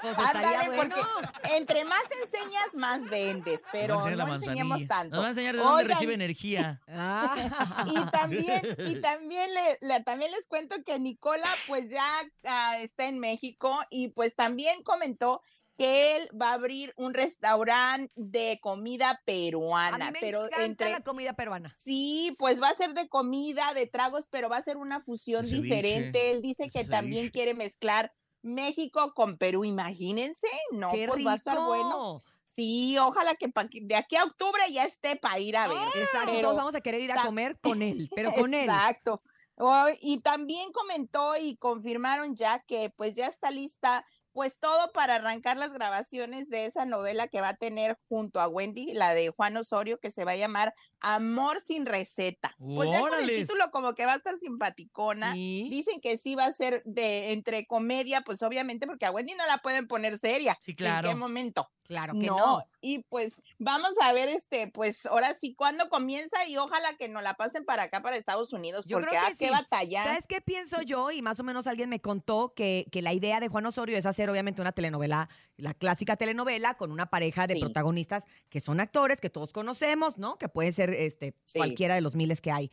Pues 0.03 0.17
estaría 0.19 0.61
ándale, 0.61 0.77
bueno. 0.77 0.95
porque 0.97 1.57
entre 1.57 1.85
más 1.85 2.03
enseñas, 2.23 2.75
más 2.75 3.09
vendes, 3.09 3.63
pero 3.73 4.01
no 4.11 4.35
enseñemos 4.35 4.79
manzanilla. 4.81 4.89
tanto. 4.89 5.17
Nos 5.17 5.23
va 5.23 5.27
a 5.27 5.31
enseñar 5.31 5.55
de 5.57 5.61
dónde 5.63 5.83
Oigan, 5.83 5.89
recibe 5.97 6.15
energía. 6.15 6.81
Ah. 6.89 7.35
Y 7.87 8.11
también, 8.11 8.61
y 8.87 9.01
también, 9.01 9.51
le, 9.55 9.89
le- 9.89 10.03
también 10.03 10.31
les 10.33 10.47
cuento 10.47 10.77
que 10.85 10.99
Nicola 10.99 11.49
pues 11.67 11.89
ya 11.89 12.05
ah, 12.45 12.79
está 12.81 13.07
en 13.07 13.19
México 13.19 13.79
y 13.91 14.09
pues 14.09 14.35
también 14.35 14.83
comentó 14.83 15.43
que 15.79 16.17
él 16.17 16.29
va 16.41 16.51
a 16.51 16.55
abrir 16.55 16.95
un 16.97 17.13
restaurante 17.13 18.11
de 18.17 18.59
comida 18.63 19.11
A 19.11 19.21
peruana, 19.27 20.07
mí 20.07 20.13
me 20.15 20.21
pero 20.21 20.45
encanta 20.47 20.65
entre 20.65 20.91
la 20.93 21.01
comida 21.03 21.35
peruana. 21.35 21.71
sí, 21.71 22.35
pues 22.39 22.63
va 22.63 22.69
a 22.71 22.75
ser 22.75 22.95
de 22.95 23.09
comida, 23.09 23.75
de 23.75 23.87
tragos, 23.87 24.27
pero 24.31 24.49
va 24.49 24.57
a 24.57 24.63
ser 24.63 24.79
una 24.79 25.01
fusión 25.03 25.47
ceviche, 25.47 25.63
diferente. 25.63 26.31
Él 26.31 26.41
dice 26.41 26.65
que 26.71 26.79
ceviche. 26.81 26.91
también 26.91 27.29
quiere 27.29 27.53
mezclar 27.55 28.11
México 28.47 29.13
con 29.15 29.37
Perú, 29.37 29.65
imagínense, 29.65 30.49
no, 30.73 30.91
¡Qué 30.91 31.07
pues 31.09 31.25
va 31.27 31.33
a 31.33 31.37
estar 31.37 31.59
bueno. 31.65 32.23
Sí, 32.45 32.97
ojalá 32.97 33.35
que 33.35 33.53
de 33.83 33.95
aquí 33.97 34.17
a 34.17 34.25
octubre 34.25 34.63
ya 34.71 34.85
esté 34.85 35.17
para 35.17 35.39
ir 35.39 35.59
a 35.59 35.69
ver. 35.69 35.77
Exacto, 35.95 36.33
pero- 36.33 36.41
todos 36.41 36.57
vamos 36.57 36.75
a 36.75 36.81
querer 36.81 37.03
ir 37.03 37.13
a 37.13 37.23
comer 37.23 37.59
con 37.61 37.83
él, 37.83 38.09
pero 38.15 38.33
con 38.33 38.55
él. 38.55 38.63
Exacto. 38.63 39.23
Oh, 39.57 39.87
y 40.01 40.21
también 40.21 40.73
comentó 40.73 41.35
y 41.37 41.57
confirmaron 41.57 42.35
ya 42.35 42.61
que 42.61 42.91
pues 42.97 43.15
ya 43.15 43.27
está 43.27 43.51
lista 43.51 44.05
pues 44.37 44.59
todo 44.61 44.92
para 44.92 45.14
arrancar 45.14 45.57
las 45.57 45.72
grabaciones 45.72 46.51
de 46.51 46.66
esa 46.66 46.85
novela 46.85 47.27
que 47.27 47.40
va 47.40 47.49
a 47.49 47.57
tener 47.57 47.99
junto 48.07 48.38
a 48.38 48.49
Wendy, 48.49 48.92
la 48.92 49.14
de 49.14 49.31
Juan 49.31 49.57
Osorio, 49.57 49.99
que 49.99 50.11
se 50.11 50.27
va 50.27 50.33
a 50.33 50.37
llamar 50.37 50.75
Amor 51.01 51.62
sin 51.66 51.87
receta. 51.87 52.55
Pues 52.59 52.90
ya 52.90 53.01
con 53.01 53.14
el 53.14 53.35
título 53.35 53.70
como 53.70 53.94
que 53.94 54.05
va 54.05 54.12
a 54.12 54.16
estar 54.16 54.38
simpaticona. 54.38 55.33
Sí. 55.33 55.68
Dicen 55.70 56.03
que 56.03 56.18
sí 56.18 56.35
va 56.35 56.44
a 56.44 56.53
ser 56.53 56.83
de 56.85 57.33
entre 57.33 57.66
comedia, 57.66 58.20
pues 58.20 58.42
obviamente 58.42 58.87
porque 58.87 59.07
a 59.07 59.11
Wendy 59.11 59.33
no 59.33 59.46
la 59.46 59.57
pueden 59.57 59.88
poner 59.88 60.18
seria. 60.18 60.59
Sí, 60.66 60.77
claro. 60.77 61.09
¿En 61.09 61.14
qué 61.14 61.18
momento? 61.18 61.70
Claro 61.87 62.14
que 62.14 62.27
no. 62.27 62.37
no. 62.37 62.64
Y 62.81 63.05
pues 63.09 63.40
vamos 63.59 63.92
a 64.03 64.12
ver, 64.12 64.29
este, 64.29 64.68
pues 64.68 65.07
ahora 65.07 65.35
sí, 65.35 65.55
cuándo 65.55 65.88
comienza 65.88 66.46
y 66.46 66.57
ojalá 66.57 66.96
que 66.96 67.09
nos 67.09 67.22
la 67.22 67.35
pasen 67.35 67.64
para 67.64 67.85
acá, 67.85 68.03
para 68.03 68.16
Estados 68.16 68.53
Unidos, 68.53 68.85
Yo 68.87 68.96
porque 68.96 69.11
creo 69.11 69.22
ah, 69.25 69.31
que 69.31 69.37
qué 69.37 69.46
sí. 69.46 69.53
batalla. 69.53 70.05
¿Sabes 70.05 70.25
qué 70.29 70.40
pienso 70.40 70.83
yo? 70.83 71.11
Y 71.11 71.22
más 71.22 71.40
o 71.40 71.44
menos 71.44 71.66
alguien 71.66 71.88
me 71.88 72.01
contó 72.01 72.53
que, 72.55 72.87
que 72.92 73.03
la 73.03 73.12
idea 73.12 73.40
de 73.40 73.49
Juan 73.49 73.66
Osorio 73.66 73.96
es 73.96 74.07
hacer 74.07 74.26
obviamente 74.31 74.61
una 74.61 74.73
telenovela, 74.73 75.29
la 75.57 75.75
clásica 75.75 76.17
telenovela 76.17 76.75
con 76.75 76.91
una 76.93 77.07
pareja 77.07 77.47
de 77.47 77.55
Sí. 77.55 77.61
protagonistas 77.61 78.25
que 78.49 78.61
son 78.61 78.81
actores, 78.81 79.21
que 79.21 79.31
todos 79.31 79.53
conocemos, 79.53 80.19
¿no? 80.19 80.37
Que 80.39 80.49
pueden 80.49 80.73
ser 80.73 80.91
este, 80.91 81.35
Sí. 81.45 81.59
cualquiera 81.59 81.95
de 81.95 82.01
los 82.01 82.15
miles 82.17 82.41
que 82.41 82.51
hay. 82.53 82.71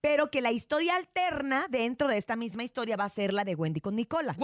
Pero 0.00 0.30
que 0.30 0.42
la 0.42 0.52
historia 0.52 0.96
alterna 0.96 1.66
dentro 1.70 2.08
de 2.08 2.18
esta 2.18 2.36
misma 2.36 2.62
historia 2.62 2.94
va 2.96 3.04
a 3.04 3.08
ser 3.08 3.32
la 3.32 3.42
de 3.44 3.54
Wendy 3.54 3.80
con 3.80 3.96
Nicola. 3.96 4.36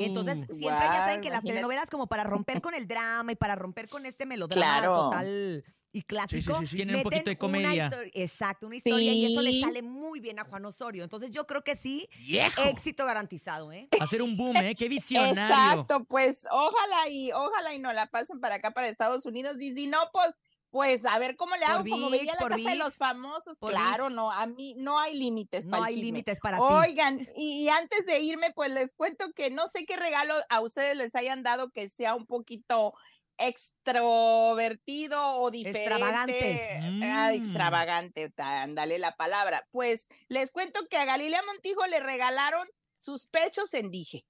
Y 0.00 0.04
entonces 0.04 0.38
siempre 0.38 0.66
ya 0.66 0.96
saben 1.04 1.20
que 1.20 1.30
las 1.30 1.44
telenovelas 1.44 1.88
como 1.88 2.08
para 2.08 2.24
romper 2.24 2.60
con 2.60 2.74
el 2.74 2.88
drama 2.88 3.30
y 3.30 3.36
para 3.36 3.54
romper 3.54 3.88
con 3.88 4.06
este 4.06 4.26
melodrama 4.26 4.78
Claro. 4.80 4.94
total 4.96 5.64
y 5.92 6.02
clásico. 6.02 6.58
sí, 6.60 6.66
sí. 6.66 6.76
Tienen 6.76 6.96
un 6.96 7.02
poquito 7.02 7.30
de 7.30 7.38
comedia. 7.38 7.90
exacto, 8.12 8.66
una 8.66 8.76
historia 8.76 9.12
y 9.12 9.32
eso 9.32 9.40
le 9.42 9.50
Sí. 9.52 9.60
sale 9.62 9.82
muy 9.82 10.20
bien 10.20 10.38
a 10.38 10.44
Juan 10.44 10.64
Osorio. 10.66 11.02
Entonces 11.04 11.30
yo 11.30 11.46
creo 11.46 11.62
que 11.64 11.76
sí, 11.76 12.08
¡Viejo! 12.18 12.62
éxito 12.62 13.04
garantizado, 13.06 13.72
¿eh? 13.72 13.88
Hacer 14.00 14.22
un 14.22 14.36
boom, 14.36 14.56
¿eh? 14.58 14.74
¡Qué 14.74 14.88
visionario! 14.88 15.30
Exacto, 15.32 16.04
pues 16.04 16.46
ojalá 16.50 17.08
y 17.08 17.32
ojalá 17.32 17.74
y 17.74 17.78
nos 17.78 17.94
la 17.94 18.06
pasen 18.06 18.40
para 18.40 18.56
acá, 18.56 18.70
para 18.72 18.88
Estados 18.88 19.24
Unidos. 19.26 19.56
Y 19.60 19.74
si 19.74 19.86
no, 19.86 19.98
pues, 20.12 20.30
pues 20.70 21.06
a 21.06 21.18
ver 21.18 21.34
cómo 21.36 21.54
le 21.56 21.62
Por 21.64 21.70
hago, 21.76 21.84
como 21.88 22.10
ViX, 22.10 22.20
veía 22.20 22.34
la 22.38 22.48
casa 22.48 22.70
de 22.70 22.76
los 22.76 22.94
famosos. 22.98 23.56
por 23.58 23.70
Claro, 23.70 24.04
ViX. 24.08 24.16
no, 24.16 24.30
a 24.30 24.46
mí 24.46 24.74
no 24.76 24.98
hay 24.98 25.18
límites 25.18 25.64
No 25.64 25.70
para 25.78 25.88
el 25.88 25.94
hay 25.96 26.02
límites 26.02 26.38
para 26.40 26.58
ti. 26.58 26.62
Oigan, 26.68 27.26
y, 27.34 27.62
y 27.64 27.68
antes 27.70 28.04
de 28.04 28.20
irme, 28.20 28.52
pues 28.54 28.70
les 28.72 28.92
cuento 28.92 29.32
que 29.34 29.48
no 29.50 29.68
sé 29.72 29.86
qué 29.86 29.96
regalo 29.96 30.34
a 30.50 30.60
ustedes 30.60 30.94
les 30.96 31.14
hayan 31.14 31.42
dado 31.42 31.70
que 31.70 31.88
sea 31.88 32.14
un 32.14 32.26
poquito 32.26 32.92
extrovertido 33.38 35.20
o 35.40 35.50
diferente. 35.50 35.80
Extravagante. 35.92 36.80
Ah, 37.04 37.30
Mm. 37.30 37.34
extravagante, 37.34 38.32
ándale 38.36 38.98
la 38.98 39.16
palabra. 39.16 39.66
Pues 39.70 40.08
les 40.28 40.50
cuento 40.50 40.86
que 40.88 40.96
a 40.96 41.04
Galilea 41.04 41.42
Montijo 41.46 41.86
le 41.86 42.00
regalaron 42.00 42.68
sus 42.98 43.26
pechos 43.26 43.74
en 43.74 43.90
dije. 43.90 44.26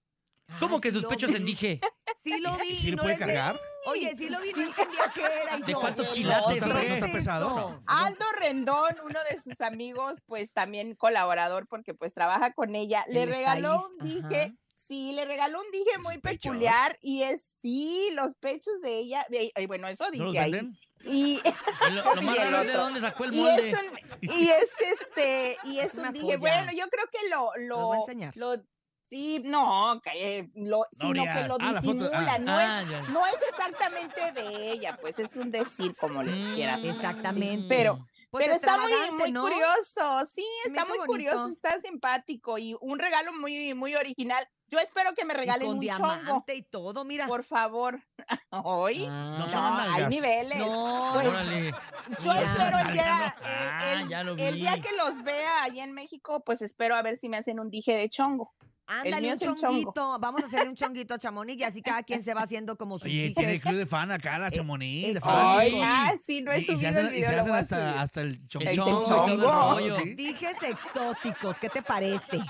¿Cómo 0.60 0.80
que 0.80 0.88
sí 0.88 0.94
sus 0.94 1.02
lo 1.02 1.08
pechos 1.10 1.30
vi. 1.30 1.36
en 1.36 1.44
dije? 1.44 1.80
Sí 2.24 2.38
lo 2.40 2.56
vi. 2.56 2.68
¿Y 2.70 2.76
si 2.76 2.90
le 2.90 2.96
no 2.96 3.02
puede 3.02 3.18
cargar? 3.18 3.60
Oye, 3.90 4.14
sí 4.16 4.28
lo 4.28 4.40
vi, 4.40 4.52
no 4.52 4.62
entendía 4.62 5.12
qué 5.14 5.22
era. 5.42 5.56
Y 5.58 5.62
¿De 5.62 5.72
yo, 5.72 5.80
cuántos 5.80 6.08
¿qué 6.08 6.14
quilates 6.14 6.56
es 6.56 6.62
o 6.62 6.66
qué? 6.80 6.86
eso? 6.86 6.94
¿Está 6.94 7.12
pesado? 7.12 7.82
Aldo 7.86 8.24
Rendón, 8.38 8.96
uno 9.04 9.18
de 9.30 9.40
sus 9.40 9.60
amigos, 9.60 10.20
pues 10.26 10.52
también 10.52 10.94
colaborador 10.94 11.66
porque 11.66 11.94
pues 11.94 12.14
trabaja 12.14 12.52
con 12.52 12.74
ella, 12.74 13.04
le 13.08 13.24
El 13.24 13.30
regaló 13.30 13.88
un 13.88 13.98
dije, 14.06 14.42
ajá. 14.42 14.54
sí, 14.74 15.12
le 15.12 15.24
regaló 15.24 15.60
un 15.60 15.70
dije 15.72 15.98
muy 15.98 16.18
peculiar 16.18 16.96
y 17.00 17.22
es 17.22 17.42
sí, 17.42 18.10
los 18.12 18.34
pechos 18.36 18.80
de 18.82 18.98
ella, 18.98 19.26
eh, 19.30 19.66
bueno, 19.66 19.88
eso 19.88 20.04
¿No 20.12 20.26
los 20.26 20.32
dice 20.32 20.38
ahí. 20.38 20.52
venden? 20.52 20.72
Y, 21.04 21.40
Lo, 21.90 22.14
lo 22.14 22.22
más 22.22 22.36
y 22.36 22.38
raro 22.38 22.64
de 22.64 22.72
dónde 22.72 23.00
sacó 23.00 23.24
el 23.24 23.34
y 23.34 23.40
molde. 23.40 23.70
es 23.70 23.72
un, 23.78 23.98
y 24.22 24.48
es 24.50 24.80
este, 24.80 25.56
y 25.64 25.78
es, 25.80 25.94
Es 25.94 25.98
un 25.98 26.00
una 26.00 26.12
dije, 26.12 26.36
joya. 26.36 26.38
bueno, 26.38 26.72
yo 26.72 26.88
creo 26.88 27.06
que 27.10 27.28
lo, 27.28 27.50
Los 27.56 27.78
voy 27.86 27.96
a 27.96 28.00
lo, 28.00 28.02
enseñar. 28.02 28.36
lo 28.36 28.56
Sí, 29.08 29.40
no, 29.44 30.00
que, 30.02 30.38
eh, 30.38 30.50
lo, 30.54 30.82
sino 30.92 31.24
que 31.24 31.48
lo 31.48 31.56
Ah, 31.60 31.72
disimula, 31.80 32.10
ah. 32.34 32.38
no, 32.38 32.52
Ah, 32.58 32.82
es, 32.82 32.88
ya. 32.90 33.00
no 33.02 33.26
es 33.26 33.42
exactamente 33.48 34.32
de 34.32 34.72
ella, 34.72 34.98
pues 35.00 35.18
es 35.18 35.34
un 35.36 35.50
decir 35.50 35.96
como 35.96 36.22
les 36.22 36.38
quiera. 36.54 36.76
Mm, 36.76 36.84
Exactamente. 36.86 37.66
Pero, 37.68 38.06
Pues 38.30 38.44
pero 38.44 38.56
está 38.56 38.76
muy, 38.76 38.92
muy 39.12 39.32
¿no? 39.32 39.40
curioso, 39.42 40.26
sí, 40.26 40.44
está 40.66 40.84
muy 40.84 40.98
bonito. 40.98 41.06
curioso, 41.06 41.48
está 41.48 41.80
simpático 41.80 42.58
y 42.58 42.76
un 42.82 42.98
regalo 42.98 43.32
muy, 43.32 43.72
muy 43.72 43.94
original. 43.94 44.46
Yo 44.70 44.78
espero 44.78 45.14
que 45.14 45.24
me 45.24 45.32
Y 45.32 45.36
regalen 45.38 45.66
con 45.68 45.78
un 45.78 45.88
chongo, 45.88 46.44
y 46.54 46.62
todo, 46.64 47.02
mira. 47.06 47.26
por 47.26 47.42
favor. 47.42 48.02
Hoy, 48.50 49.06
Ah. 49.08 49.46
no, 49.88 49.94
hay 49.94 50.06
niveles. 50.08 50.58
No, 50.58 51.12
Pues, 51.14 51.28
Órale. 51.28 51.72
yo 52.20 52.32
espero 52.34 52.78
el 52.80 52.92
día, 52.92 53.34
Ah, 53.42 53.80
eh, 53.94 54.02
el, 54.02 54.08
ya 54.10 54.22
lo 54.22 54.36
el 54.36 54.56
día 54.60 54.78
que 54.82 54.94
los 54.98 55.22
vea 55.22 55.62
allá 55.62 55.84
en 55.84 55.94
México, 55.94 56.44
pues 56.44 56.60
espero 56.60 56.94
a 56.94 57.00
ver 57.00 57.16
si 57.16 57.30
me 57.30 57.38
hacen 57.38 57.58
un 57.58 57.70
dije 57.70 57.94
de 57.96 58.10
chongo. 58.10 58.52
Ándale, 58.88 59.20
mío 59.20 59.28
un 59.30 59.34
es 59.34 59.42
el 59.42 59.48
chongo. 59.48 59.60
chonguito. 59.60 60.18
Vamos 60.18 60.42
a 60.42 60.46
hacerle 60.46 60.68
un 60.70 60.74
chonguito 60.74 61.14
a 61.14 61.18
Chamonix 61.18 61.60
y 61.60 61.64
así 61.64 61.82
cada 61.82 62.02
quien 62.02 62.24
se 62.24 62.32
va 62.34 62.42
haciendo 62.42 62.76
como 62.76 62.98
su 62.98 63.04
Oye, 63.04 63.32
tiene 63.36 63.60
club 63.60 63.74
de 63.76 63.86
fan 63.86 64.10
acá, 64.10 64.38
la 64.38 64.50
Chamonix, 64.50 65.12
de 65.12 65.18
eh, 65.18 65.20
fan. 65.20 65.58
Ay, 65.58 65.80
ah, 65.82 66.14
sí, 66.18 66.40
no 66.40 66.50
he 66.52 66.58
Y- 66.58 66.60
y 66.60 66.64
se 66.64 66.72
subido 66.74 66.88
hacen- 66.90 67.06
el 67.06 67.12
y 67.12 67.16
video, 67.16 67.28
se 67.28 67.34
lo 67.36 67.54
hacen 67.54 67.78
hasta, 67.78 68.20
el 68.22 68.48
chongo. 68.48 68.66
El 68.70 68.76
chongo, 68.76 69.80
y 69.80 69.88
el. 70.08 70.16
Dijes 70.16 70.56
exóticos, 70.62 71.58
¿qué 71.58 71.68
te 71.68 71.82
parece? 71.82 72.40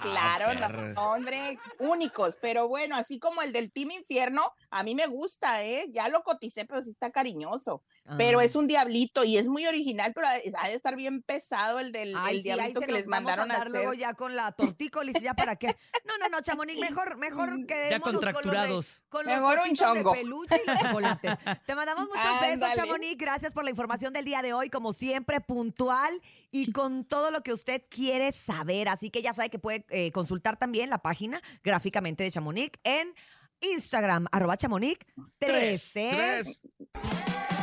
Claro, 0.00 0.54
no, 0.54 1.02
hombre, 1.02 1.58
únicos, 1.78 2.38
pero 2.40 2.68
bueno, 2.68 2.96
así 2.96 3.18
como 3.18 3.42
el 3.42 3.52
del 3.52 3.72
Team 3.72 3.90
Infierno, 3.90 4.52
a 4.70 4.82
mí 4.82 4.94
me 4.94 5.06
gusta, 5.06 5.64
¿eh? 5.64 5.86
Ya 5.90 6.08
lo 6.08 6.22
coticé, 6.22 6.64
pero 6.64 6.82
sí 6.82 6.90
está 6.90 7.10
cariñoso. 7.10 7.82
Pero 8.16 8.38
Ah. 8.40 8.44
es 8.44 8.54
un 8.56 8.66
diablito 8.66 9.24
y 9.24 9.36
es 9.36 9.46
muy 9.48 9.66
original, 9.66 10.12
pero 10.14 10.26
ha 10.28 10.68
de 10.68 10.74
estar 10.74 10.96
bien 10.96 11.22
pesado 11.22 11.78
el 11.80 11.92
del 11.92 12.14
Ay, 12.16 12.36
el 12.38 12.42
sí, 12.42 12.50
ahí 12.50 12.56
diablito 12.56 12.80
que 12.80 12.92
les 12.92 13.06
vamos 13.06 13.24
mandaron 13.24 13.50
a, 13.50 13.58
dar 13.58 13.70
luego 13.70 13.88
hacer. 13.90 14.00
ya 14.00 14.14
con 14.14 14.36
la 14.36 14.52
tortícolis, 14.76 15.20
¿ya 15.20 15.34
para 15.34 15.56
qué? 15.56 15.66
No, 16.04 16.16
no, 16.18 16.28
no, 16.28 16.40
Chamonix, 16.40 16.78
mejor, 16.80 17.16
mejor 17.16 17.48
con 17.50 17.58
los 17.60 17.66
de- 17.66 18.00
contracturados. 18.00 19.00
Con 19.08 19.26
los, 19.26 19.34
Mejor 19.34 19.54
un 19.54 19.60
huesitos 19.62 19.94
de 19.94 20.00
chongo. 20.00 20.12
peluche 20.12 20.60
y 20.64 20.70
los 20.70 20.78
chocolates. 20.80 21.36
Te 21.66 21.74
mandamos 21.74 22.08
muchos 22.08 22.40
besos. 22.40 22.68
Chamonix. 22.74 23.16
Gracias 23.18 23.52
por 23.52 23.64
la 23.64 23.70
información 23.70 24.12
del 24.12 24.24
día 24.24 24.40
de 24.42 24.52
hoy, 24.52 24.70
como 24.70 24.92
siempre, 24.92 25.40
puntual 25.40 26.20
y 26.52 26.70
con 26.72 27.04
todo 27.04 27.30
lo 27.30 27.42
que 27.42 27.52
usted 27.52 27.82
quiere 27.90 28.32
saber. 28.32 28.88
Así 28.88 29.10
que 29.10 29.22
ya 29.22 29.34
sabe 29.34 29.50
que 29.50 29.58
puede 29.58 29.84
eh, 29.90 30.12
consultar 30.12 30.56
también 30.58 30.90
la 30.90 30.98
página 30.98 31.42
gráficamente 31.62 32.22
de 32.24 32.30
Chamonix 32.30 32.78
en 32.84 33.14
Instagram, 33.60 34.26
arroba 34.32 34.56
Chamonix 34.56 34.98
13. 35.38 36.10
Tres. 36.12 36.60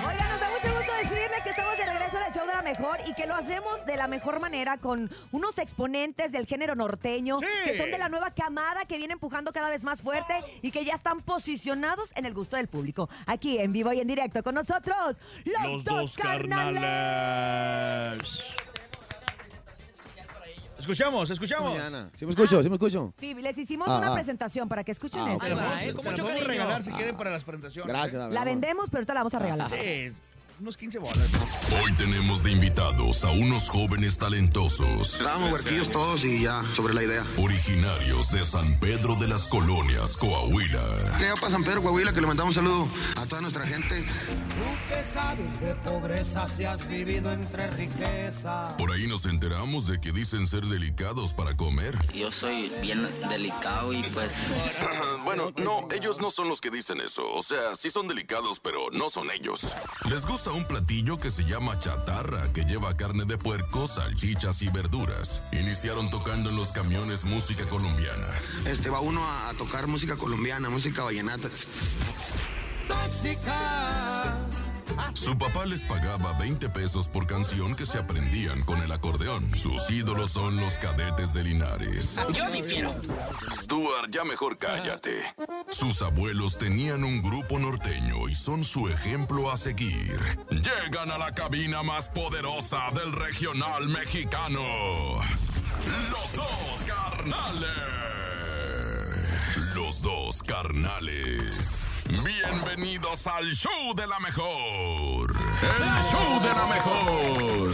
Oigan, 0.07 0.29
nos 0.29 0.39
da 0.39 0.49
mucho 0.49 0.67
gusto 0.77 0.91
decirles 1.01 1.41
que 1.43 1.49
estamos 1.49 1.77
de 1.77 1.85
regreso 1.85 2.17
al 2.17 2.33
show 2.33 2.45
de 2.47 2.53
la 2.53 2.61
mejor 2.61 2.99
y 3.07 3.13
que 3.13 3.25
lo 3.27 3.35
hacemos 3.35 3.85
de 3.85 3.97
la 3.97 4.07
mejor 4.07 4.39
manera 4.39 4.77
con 4.77 5.09
unos 5.31 5.57
exponentes 5.57 6.31
del 6.31 6.45
género 6.45 6.75
norteño 6.75 7.39
Sí. 7.39 7.45
que 7.65 7.77
son 7.77 7.91
de 7.91 7.97
la 7.97 8.09
nueva 8.09 8.31
camada 8.31 8.85
que 8.85 8.97
viene 8.97 9.13
empujando 9.13 9.51
cada 9.51 9.69
vez 9.69 9.83
más 9.83 10.01
fuerte 10.01 10.35
y 10.61 10.71
que 10.71 10.85
ya 10.85 10.93
están 10.95 11.21
posicionados 11.21 12.11
en 12.15 12.25
el 12.25 12.33
gusto 12.33 12.55
del 12.57 12.67
público. 12.67 13.09
Aquí 13.25 13.57
en 13.59 13.71
vivo 13.73 13.91
y 13.93 13.99
en 13.99 14.07
directo 14.07 14.43
con 14.43 14.55
nosotros, 14.55 15.17
los, 15.45 15.83
dos, 15.83 16.17
carnales. 16.17 16.77
Escuchamos, 20.79 21.29
escuchamos. 21.29 21.71
Mañana. 21.75 22.09
¿Sí 22.15 22.25
me 22.25 22.31
escucho? 22.31 22.61
¿Sí 22.61 22.69
me 22.69 22.75
escucho? 22.75 23.13
Sí, 23.19 23.33
les 23.33 23.57
hicimos 23.57 23.87
Ah, 23.89 23.97
una 23.97 24.11
ah. 24.11 24.13
presentación 24.13 24.69
para 24.69 24.83
que 24.83 24.91
escuchen 24.91 25.19
Ah. 25.21 25.37
Se 25.41 25.49
la 25.49 25.55
podemos- 25.55 25.81
eh, 25.81 25.85
se 25.85 25.93
con 25.93 26.05
la 26.05 26.11
mucho 26.11 26.23
podemos 26.23 26.41
cariño. 26.43 26.47
regalar 26.63 26.83
si 26.83 26.91
quieren 26.91 27.17
para 27.17 27.31
las 27.31 27.43
presentaciones. 27.43 27.87
Gracias, 27.89 28.13
¿eh? 28.13 28.17
David. 28.17 28.33
La 28.33 28.43
vendemos, 28.43 28.89
pero 28.89 28.99
ahorita 28.99 29.13
la 29.13 29.19
vamos 29.21 29.33
a 29.33 29.39
regalar. 29.39 29.69
Sí, 29.71 30.11
unos 30.59 30.75
15 30.75 30.99
bolas. 30.99 31.29
Hoy 31.83 31.93
tenemos 31.93 32.43
de 32.43 32.51
invitados 32.51 33.23
a 33.23 33.29
unos 33.29 33.69
jóvenes 33.69 34.17
talentosos. 34.17 35.13
Estábamos 35.13 35.51
huerquillos 35.51 35.91
todos 35.91 36.23
y 36.25 36.41
ya, 36.41 36.63
sobre 36.73 36.93
la 36.93 37.03
idea. 37.03 37.23
Originarios 37.37 38.31
de 38.31 38.43
San 38.43 38.79
Pedro 38.79 39.15
de 39.15 39.27
las 39.27 39.47
Colonias, 39.47 40.17
Coahuila. 40.17 40.83
Que 41.19 41.33
para 41.39 41.51
San 41.51 41.63
Pedro, 41.63 41.83
Coahuila, 41.83 42.11
que 42.11 42.21
le 42.21 42.27
mandamos 42.27 42.57
un 42.57 42.63
saludo 42.63 42.87
a 43.15 43.25
toda 43.25 43.41
nuestra 43.41 43.67
gente. 43.67 44.01
Tú 44.01 44.89
que 44.89 45.03
sabes 45.05 45.59
de 45.59 45.75
pobreza 45.75 46.47
si 46.47 46.63
has 46.65 46.87
vivido 46.87 47.31
entre 47.31 47.69
riqueza. 47.71 48.75
Por 48.77 48.91
ahí 48.91 49.07
nos 49.07 49.25
enteramos 49.25 49.85
de 49.85 49.99
que 49.99 50.11
dicen 50.11 50.47
ser 50.47 50.65
delicados 50.65 51.33
para 51.33 51.55
comer. 51.55 51.95
Yo 52.13 52.31
soy 52.31 52.71
bien 52.81 53.07
delicado 53.29 53.93
y 53.93 54.01
pues 54.03 54.47
bueno, 55.23 55.51
no, 55.63 55.87
ellos 55.95 56.19
no 56.19 56.31
son 56.31 56.49
los 56.49 56.61
que 56.61 56.71
dicen 56.71 56.99
eso. 57.01 57.29
O 57.31 57.43
sea, 57.43 57.75
sí 57.75 57.91
son 57.91 58.07
delicados, 58.07 58.59
pero 58.59 58.89
no 58.91 59.09
son 59.09 59.29
ellos. 59.29 59.67
Les 60.09 60.25
gusta 60.25 60.46
un 60.51 60.65
platillo 60.65 61.17
que 61.17 61.31
se 61.31 61.43
llama 61.43 61.79
chatarra, 61.79 62.51
que 62.53 62.65
lleva 62.65 62.95
carne 62.95 63.25
de 63.25 63.37
puerco, 63.37 63.87
salchichas 63.87 64.61
y 64.61 64.69
verduras. 64.69 65.41
Iniciaron 65.51 66.09
tocando 66.09 66.49
en 66.49 66.55
los 66.55 66.71
camiones 66.71 67.23
música 67.23 67.65
colombiana. 67.65 68.27
Este 68.65 68.89
va 68.89 68.99
uno 68.99 69.23
a, 69.23 69.49
a 69.49 69.53
tocar 69.53 69.87
música 69.87 70.15
colombiana, 70.15 70.69
música 70.69 71.03
vallenata. 71.03 71.49
Tóxica. 72.87 74.66
Su 75.13 75.37
papá 75.37 75.65
les 75.65 75.83
pagaba 75.83 76.33
20 76.33 76.69
pesos 76.69 77.09
por 77.09 77.27
canción 77.27 77.75
que 77.75 77.85
se 77.85 77.97
aprendían 77.97 78.61
con 78.61 78.81
el 78.81 78.91
acordeón. 78.91 79.55
Sus 79.57 79.89
ídolos 79.89 80.31
son 80.31 80.57
los 80.57 80.77
cadetes 80.77 81.33
de 81.33 81.43
Linares. 81.43 82.17
yo 82.33 82.49
difiero. 82.51 82.93
Stuart, 83.51 84.09
ya 84.11 84.23
mejor 84.23 84.57
cállate. 84.57 85.21
Sus 85.69 86.01
abuelos 86.01 86.57
tenían 86.57 87.03
un 87.03 87.21
grupo 87.21 87.59
norteño 87.59 88.29
y 88.29 88.35
son 88.35 88.63
su 88.63 88.87
ejemplo 88.89 89.51
a 89.51 89.57
seguir. 89.57 90.19
Llegan 90.49 91.11
a 91.11 91.17
la 91.17 91.31
cabina 91.31 91.83
más 91.83 92.09
poderosa 92.09 92.91
del 92.93 93.11
regional 93.11 93.87
mexicano. 93.89 94.61
Los 96.11 96.35
dos 96.35 96.81
carnales. 96.85 97.69
Los 99.75 100.01
dos 100.01 100.43
carnales. 100.43 101.85
Bienvenidos 102.09 103.27
al 103.27 103.53
show 103.53 103.93
de 103.93 104.07
la 104.07 104.17
mejor. 104.19 105.35
El 105.61 105.83
show 106.03 106.41
de 106.41 106.49
la 106.49 106.65
mejor. 106.67 107.73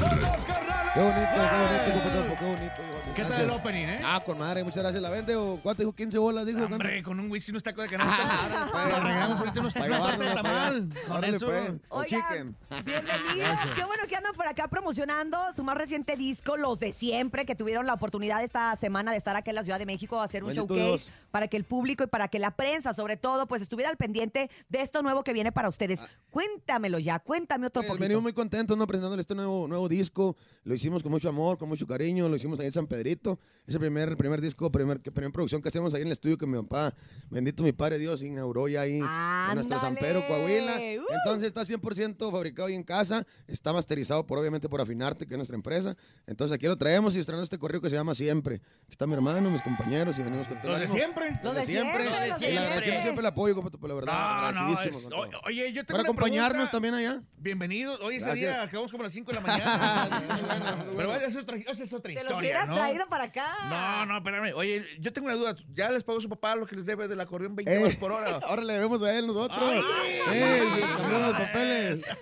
Qué 0.94 1.00
bonito, 1.00 1.30
qué 1.34 1.92
bonito, 1.92 2.36
qué 2.40 2.46
bonito. 2.48 3.03
¿Qué 3.16 3.24
tal 3.24 3.42
el 3.42 3.50
opening, 3.52 3.86
eh? 3.86 4.00
Ah, 4.04 4.24
con 4.26 4.38
madre, 4.40 4.64
muchas 4.64 4.82
gracias. 4.82 5.02
¿La 5.02 5.10
vende 5.12 5.36
o 5.36 5.60
cuánto 5.62 5.84
dijo? 5.84 5.94
¿15 5.94 6.20
bolas? 6.20 6.46
Dijo. 6.48 6.58
¿cuánto? 6.58 6.76
Hombre, 6.76 7.04
con 7.04 7.20
un 7.20 7.30
whisky 7.30 7.52
unos 7.52 7.62
tacos 7.62 7.84
de 7.84 7.90
canasta. 7.98 8.24
Ah, 8.26 8.70
órale, 8.74 8.92
Lo 8.92 9.04
regalamos 9.04 9.40
ahorita 9.40 9.60
unos 9.60 9.74
tacos 9.74 10.20
de 10.20 10.26
tamal. 10.34 10.90
Eso. 11.36 11.46
pues. 11.46 11.72
O 11.90 12.00
Oigan, 12.00 12.08
chicken. 12.08 12.58
Bienvenidos. 12.86 13.60
Qué 13.76 13.84
bueno 13.84 14.04
que 14.10 14.16
andan 14.16 14.34
por 14.34 14.48
acá 14.48 14.68
promocionando 14.68 15.38
su 15.56 15.64
más 15.64 15.78
reciente 15.78 16.16
disco, 16.16 16.58
Los 16.58 16.80
de 16.80 16.92
Siempre, 16.92 17.46
que 17.46 17.56
tuvieron 17.56 17.86
la 17.86 17.94
oportunidad 17.94 18.44
esta 18.44 18.76
semana 18.78 19.12
de 19.12 19.18
estar 19.18 19.36
aquí 19.36 19.52
en 19.52 19.56
la 19.58 19.64
Ciudad 19.64 19.78
de 19.78 19.86
México 19.86 20.20
a 20.20 20.24
hacer 20.24 20.44
un 20.44 20.50
Bendito 20.50 20.74
showcase 20.76 21.06
Dios. 21.06 21.12
para 21.30 21.48
que 21.48 21.58
el 21.58 21.66
público 21.66 22.04
y 22.04 22.08
para 22.08 22.28
que 22.30 22.40
la 22.40 22.52
prensa, 22.52 22.94
sobre 22.94 23.16
todo, 23.18 23.48
pues 23.48 23.62
estuviera 23.62 23.92
al 23.92 23.98
pendiente 23.98 24.50
de 24.70 24.82
esto 24.82 25.04
nuevo 25.04 25.24
que 25.24 25.34
viene 25.34 25.52
para 25.52 25.70
ustedes. 25.70 26.00
Cuéntamelo 26.32 26.98
ya, 26.98 27.20
cuéntame 27.20 27.68
otro 27.68 27.84
Eh, 27.84 27.86
poquito. 27.88 28.02
venimos 28.02 28.24
muy 28.24 28.34
contentos, 28.34 28.76
¿no? 28.76 28.88
Presentándole 28.88 29.22
este 29.22 29.36
nuevo, 29.36 29.68
nuevo 29.68 29.88
disco. 29.88 30.36
Lo 30.64 30.74
hicimos 30.74 31.04
con 31.04 31.12
mucho 31.12 31.30
amor, 31.30 31.60
con 31.60 31.70
mucho 31.70 31.86
cariño. 31.86 32.28
Lo 32.28 32.36
hicimos 32.38 32.60
ahí 32.60 32.66
en 32.68 32.72
San 32.72 32.88
Pedrito. 33.04 33.38
Es 33.66 33.74
el 33.76 33.80
primer, 33.80 34.18
primer 34.18 34.42
disco, 34.42 34.70
primer, 34.70 35.00
que- 35.00 35.10
producción 35.10 35.62
que 35.62 35.70
hacemos 35.70 35.94
ahí 35.94 36.02
en 36.02 36.08
el 36.08 36.12
estudio 36.14 36.38
que 36.38 36.46
mi 36.46 36.58
papá, 36.64 36.94
bendito 37.30 37.64
mi 37.64 37.72
padre 37.72 37.98
Dios, 37.98 38.22
inauguró 38.22 38.68
ya 38.68 38.82
ahí 38.82 38.96
en 39.00 39.56
nuestro 39.56 39.80
San 39.80 39.96
Pedro, 39.96 40.28
Coahuila. 40.28 40.74
¡Ándale! 40.74 41.00
¡Uh! 41.00 41.04
Entonces 41.14 41.48
está 41.48 41.64
100% 41.64 42.30
fabricado 42.30 42.68
ahí 42.68 42.76
en 42.76 42.84
casa. 42.84 43.26
Está 43.48 43.72
masterizado 43.72 44.26
por, 44.28 44.38
obviamente, 44.38 44.68
por 44.68 44.82
Afinarte, 44.82 45.26
que 45.26 45.34
es 45.34 45.38
nuestra 45.38 45.56
empresa. 45.56 45.96
Entonces 46.28 46.54
aquí 46.56 46.66
lo 46.68 46.78
traemos 46.78 47.16
y 47.16 47.20
estrenando 47.22 47.44
este 47.46 47.58
correo 47.58 47.80
que 47.80 47.90
se 47.90 47.96
llama 47.96 48.14
Siempre. 48.16 48.56
Aquí 48.56 48.92
está 48.92 49.08
mi 49.08 49.14
hermano, 49.14 49.50
mis 49.50 49.62
compañeros 49.62 50.20
y 50.20 50.24
venimos 50.24 50.46
con 50.48 50.60
todo 50.62 50.72
Los 50.72 50.82
de 50.82 50.88
siempre. 50.88 51.40
Los 51.42 51.56
de 51.56 51.62
siempre. 51.62 52.04
Los 52.30 52.40
de 52.40 52.50
Y 52.50 52.54
le 52.54 52.60
agradecemos 52.60 53.02
siempre 53.02 53.22
el 53.22 53.28
apoyo, 53.28 53.56
compa, 53.56 53.70
por 53.72 53.88
la 53.90 53.96
verdad. 53.96 54.12
No, 54.14 54.20
no, 54.20 54.60
agradecidísimo 54.60 54.98
es- 54.98 55.04
con 55.04 55.10
todo. 55.30 55.40
o- 55.40 55.48
oye, 55.48 55.72
yo 55.72 55.86
tengo 55.86 55.88
Para 55.88 56.00
una 56.02 56.10
acompañarnos 56.10 56.70
pregunta. 56.70 56.72
también 56.72 56.94
allá. 56.96 57.24
Bienvenidos. 57.38 57.98
Hoy 58.02 58.16
ese 58.18 58.26
Gracias. 58.26 58.52
día 58.56 58.62
acabamos 58.64 58.92
como 58.92 59.04
a 59.04 59.08
las 59.08 59.14
5 59.14 59.32
de 59.32 59.36
la 59.36 59.42
mañana. 59.42 60.86
Pero 60.98 61.16
esa 61.16 61.26
es 61.28 61.36
otra, 61.38 61.58
esa 61.58 61.84
es 61.84 61.94
otra 61.94 62.12
historia, 62.12 62.38
hubieras 62.38 62.68
¿no? 62.68 62.76
Traído 62.94 63.10
para 63.10 63.24
acá. 63.26 63.48
No, 63.70 64.06
no, 64.06 64.18
espérame. 64.18 64.54
Oye, 64.56 64.86
yo 65.00 65.12
tengo 65.14 65.28
una 65.28 65.36
duda. 65.36 65.56
¿Ya 65.74 65.90
les 65.92 66.04
pagó 66.04 66.20
su 66.22 66.30
papá 66.30 66.56
lo 66.56 66.66
que 66.66 66.76
les 66.76 66.86
debe 66.86 67.08
del 67.08 67.20
acordeón 67.20 67.56
20 67.56 67.72
Eh, 67.72 67.76
dólares 67.78 67.98
por 67.98 68.12
hora? 68.12 68.40
Ahora 68.48 68.62
le 68.64 68.74
debemos 68.74 69.02
a 69.04 69.18
él 69.18 69.28
nosotros. 69.28 69.60
Ay. 69.62 70.20
Eh, 70.34 70.64
cambiaron 70.98 71.22
los 71.32 71.34
papeles. 71.38 72.04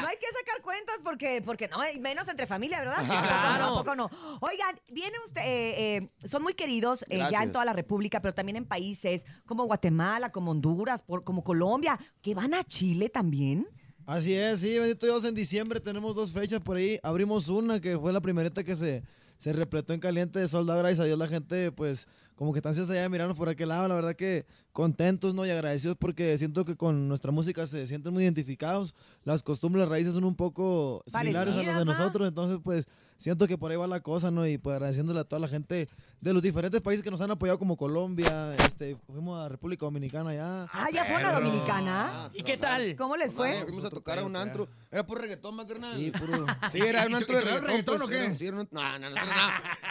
No 0.00 0.08
hay 0.08 0.16
que 0.18 0.26
sacar 0.38 0.60
cuentas 0.62 0.96
porque, 1.02 1.42
porque 1.44 1.68
no, 1.68 1.78
menos 2.00 2.28
entre 2.28 2.46
familia, 2.46 2.80
¿verdad? 2.80 3.04
Claro. 3.06 3.64
Tampoco 3.84 3.94
no. 3.96 4.10
Oigan, 4.40 4.78
viene 4.90 5.16
usted, 5.24 5.40
eh, 5.42 5.96
eh, 5.96 6.08
son 6.26 6.42
muy 6.42 6.54
queridos 6.54 7.04
eh, 7.08 7.20
ya 7.30 7.42
en 7.42 7.52
toda 7.52 7.64
la 7.64 7.72
República, 7.72 8.20
pero 8.20 8.34
también 8.34 8.56
en 8.56 8.64
países 8.66 9.24
como 9.46 9.64
Guatemala, 9.64 10.30
como 10.32 10.50
Honduras, 10.50 11.02
por- 11.02 11.24
como 11.24 11.42
Colombia, 11.44 11.98
que 12.20 12.34
van 12.34 12.54
a 12.54 12.62
Chile 12.64 13.08
también. 13.08 13.66
Así 14.06 14.34
es, 14.34 14.60
sí, 14.60 14.78
bendito 14.78 15.06
Dios, 15.06 15.24
en 15.24 15.34
diciembre 15.34 15.80
tenemos 15.80 16.14
dos 16.14 16.32
fechas 16.32 16.60
por 16.60 16.76
ahí. 16.76 16.98
Abrimos 17.02 17.48
una 17.48 17.80
que 17.80 17.96
fue 17.98 18.12
la 18.12 18.20
primerita 18.20 18.62
que 18.62 18.76
se, 18.76 19.02
se 19.38 19.52
repletó 19.52 19.92
en 19.92 20.00
caliente 20.00 20.38
de 20.38 20.48
soldado. 20.48 20.80
Gracias 20.80 21.00
a 21.00 21.04
Dios 21.04 21.18
la 21.18 21.28
gente, 21.28 21.72
pues, 21.72 22.08
como 22.34 22.52
que 22.52 22.58
están 22.58 22.70
ansiosa 22.70 22.94
ya 22.94 23.02
de 23.02 23.08
mirarnos 23.08 23.36
por 23.36 23.48
aquel 23.48 23.68
lado. 23.68 23.88
La 23.88 23.94
verdad 23.94 24.16
que 24.16 24.46
contentos, 24.72 25.34
¿no? 25.34 25.46
Y 25.46 25.50
agradecidos 25.50 25.96
porque 25.96 26.36
siento 26.38 26.64
que 26.64 26.76
con 26.76 27.08
nuestra 27.08 27.30
música 27.30 27.66
se 27.66 27.86
sienten 27.86 28.12
muy 28.12 28.24
identificados. 28.24 28.94
Las 29.24 29.42
costumbres, 29.42 29.80
las 29.80 29.88
raíces 29.88 30.14
son 30.14 30.24
un 30.24 30.36
poco 30.36 31.04
similares 31.06 31.54
a 31.54 31.62
las 31.62 31.78
de 31.78 31.84
nosotros. 31.84 32.28
Entonces, 32.28 32.58
pues, 32.62 32.86
siento 33.18 33.46
que 33.46 33.56
por 33.58 33.70
ahí 33.70 33.76
va 33.76 33.86
la 33.86 34.00
cosa, 34.00 34.30
¿no? 34.30 34.46
Y 34.46 34.58
pues 34.58 34.74
agradeciéndole 34.74 35.20
a 35.20 35.24
toda 35.24 35.40
la 35.40 35.48
gente 35.48 35.88
de 36.20 36.32
los 36.32 36.42
diferentes 36.42 36.80
países 36.80 37.02
que 37.04 37.10
nos 37.10 37.20
han 37.20 37.30
apoyado 37.30 37.58
como 37.58 37.76
Colombia, 37.76 38.54
este, 38.56 38.96
fuimos 39.06 39.44
a 39.44 39.48
República 39.48 39.84
Dominicana 39.84 40.32
ya. 40.34 40.66
Ah, 40.72 40.88
ya 40.92 41.04
fue 41.04 41.16
una 41.16 41.32
dominicana. 41.34 42.30
¿Y 42.32 42.42
qué 42.42 42.56
tal? 42.56 42.96
¿Cómo 42.96 43.16
les 43.16 43.34
fue? 43.34 43.50
Vale, 43.50 43.64
fuimos 43.64 43.84
a 43.84 43.90
tocar 43.90 44.18
a 44.18 44.24
un 44.24 44.34
antro. 44.36 44.66
Era 44.90 45.06
puro 45.06 45.20
reggaetón, 45.20 45.54
más. 45.56 45.66
Sí, 45.96 46.10
puro- 46.12 46.46
Sí, 46.72 46.78
era 46.80 47.06
un 47.06 47.14
antro 47.14 47.36
de 47.36 47.42
¿Y 47.42 47.44
traía 47.44 47.60
reggaetón. 47.60 47.66
reggaetón 47.66 47.96
pues, 47.96 48.02
o 48.02 48.08
qué? 48.10 48.24
era- 48.24 48.34
sí, 48.34 48.46
era 48.46 48.56
un- 48.60 48.68
No, 48.70 48.82
no, 48.82 48.98
no, 48.98 49.10
no, 49.10 49.14
no. 49.14 49.32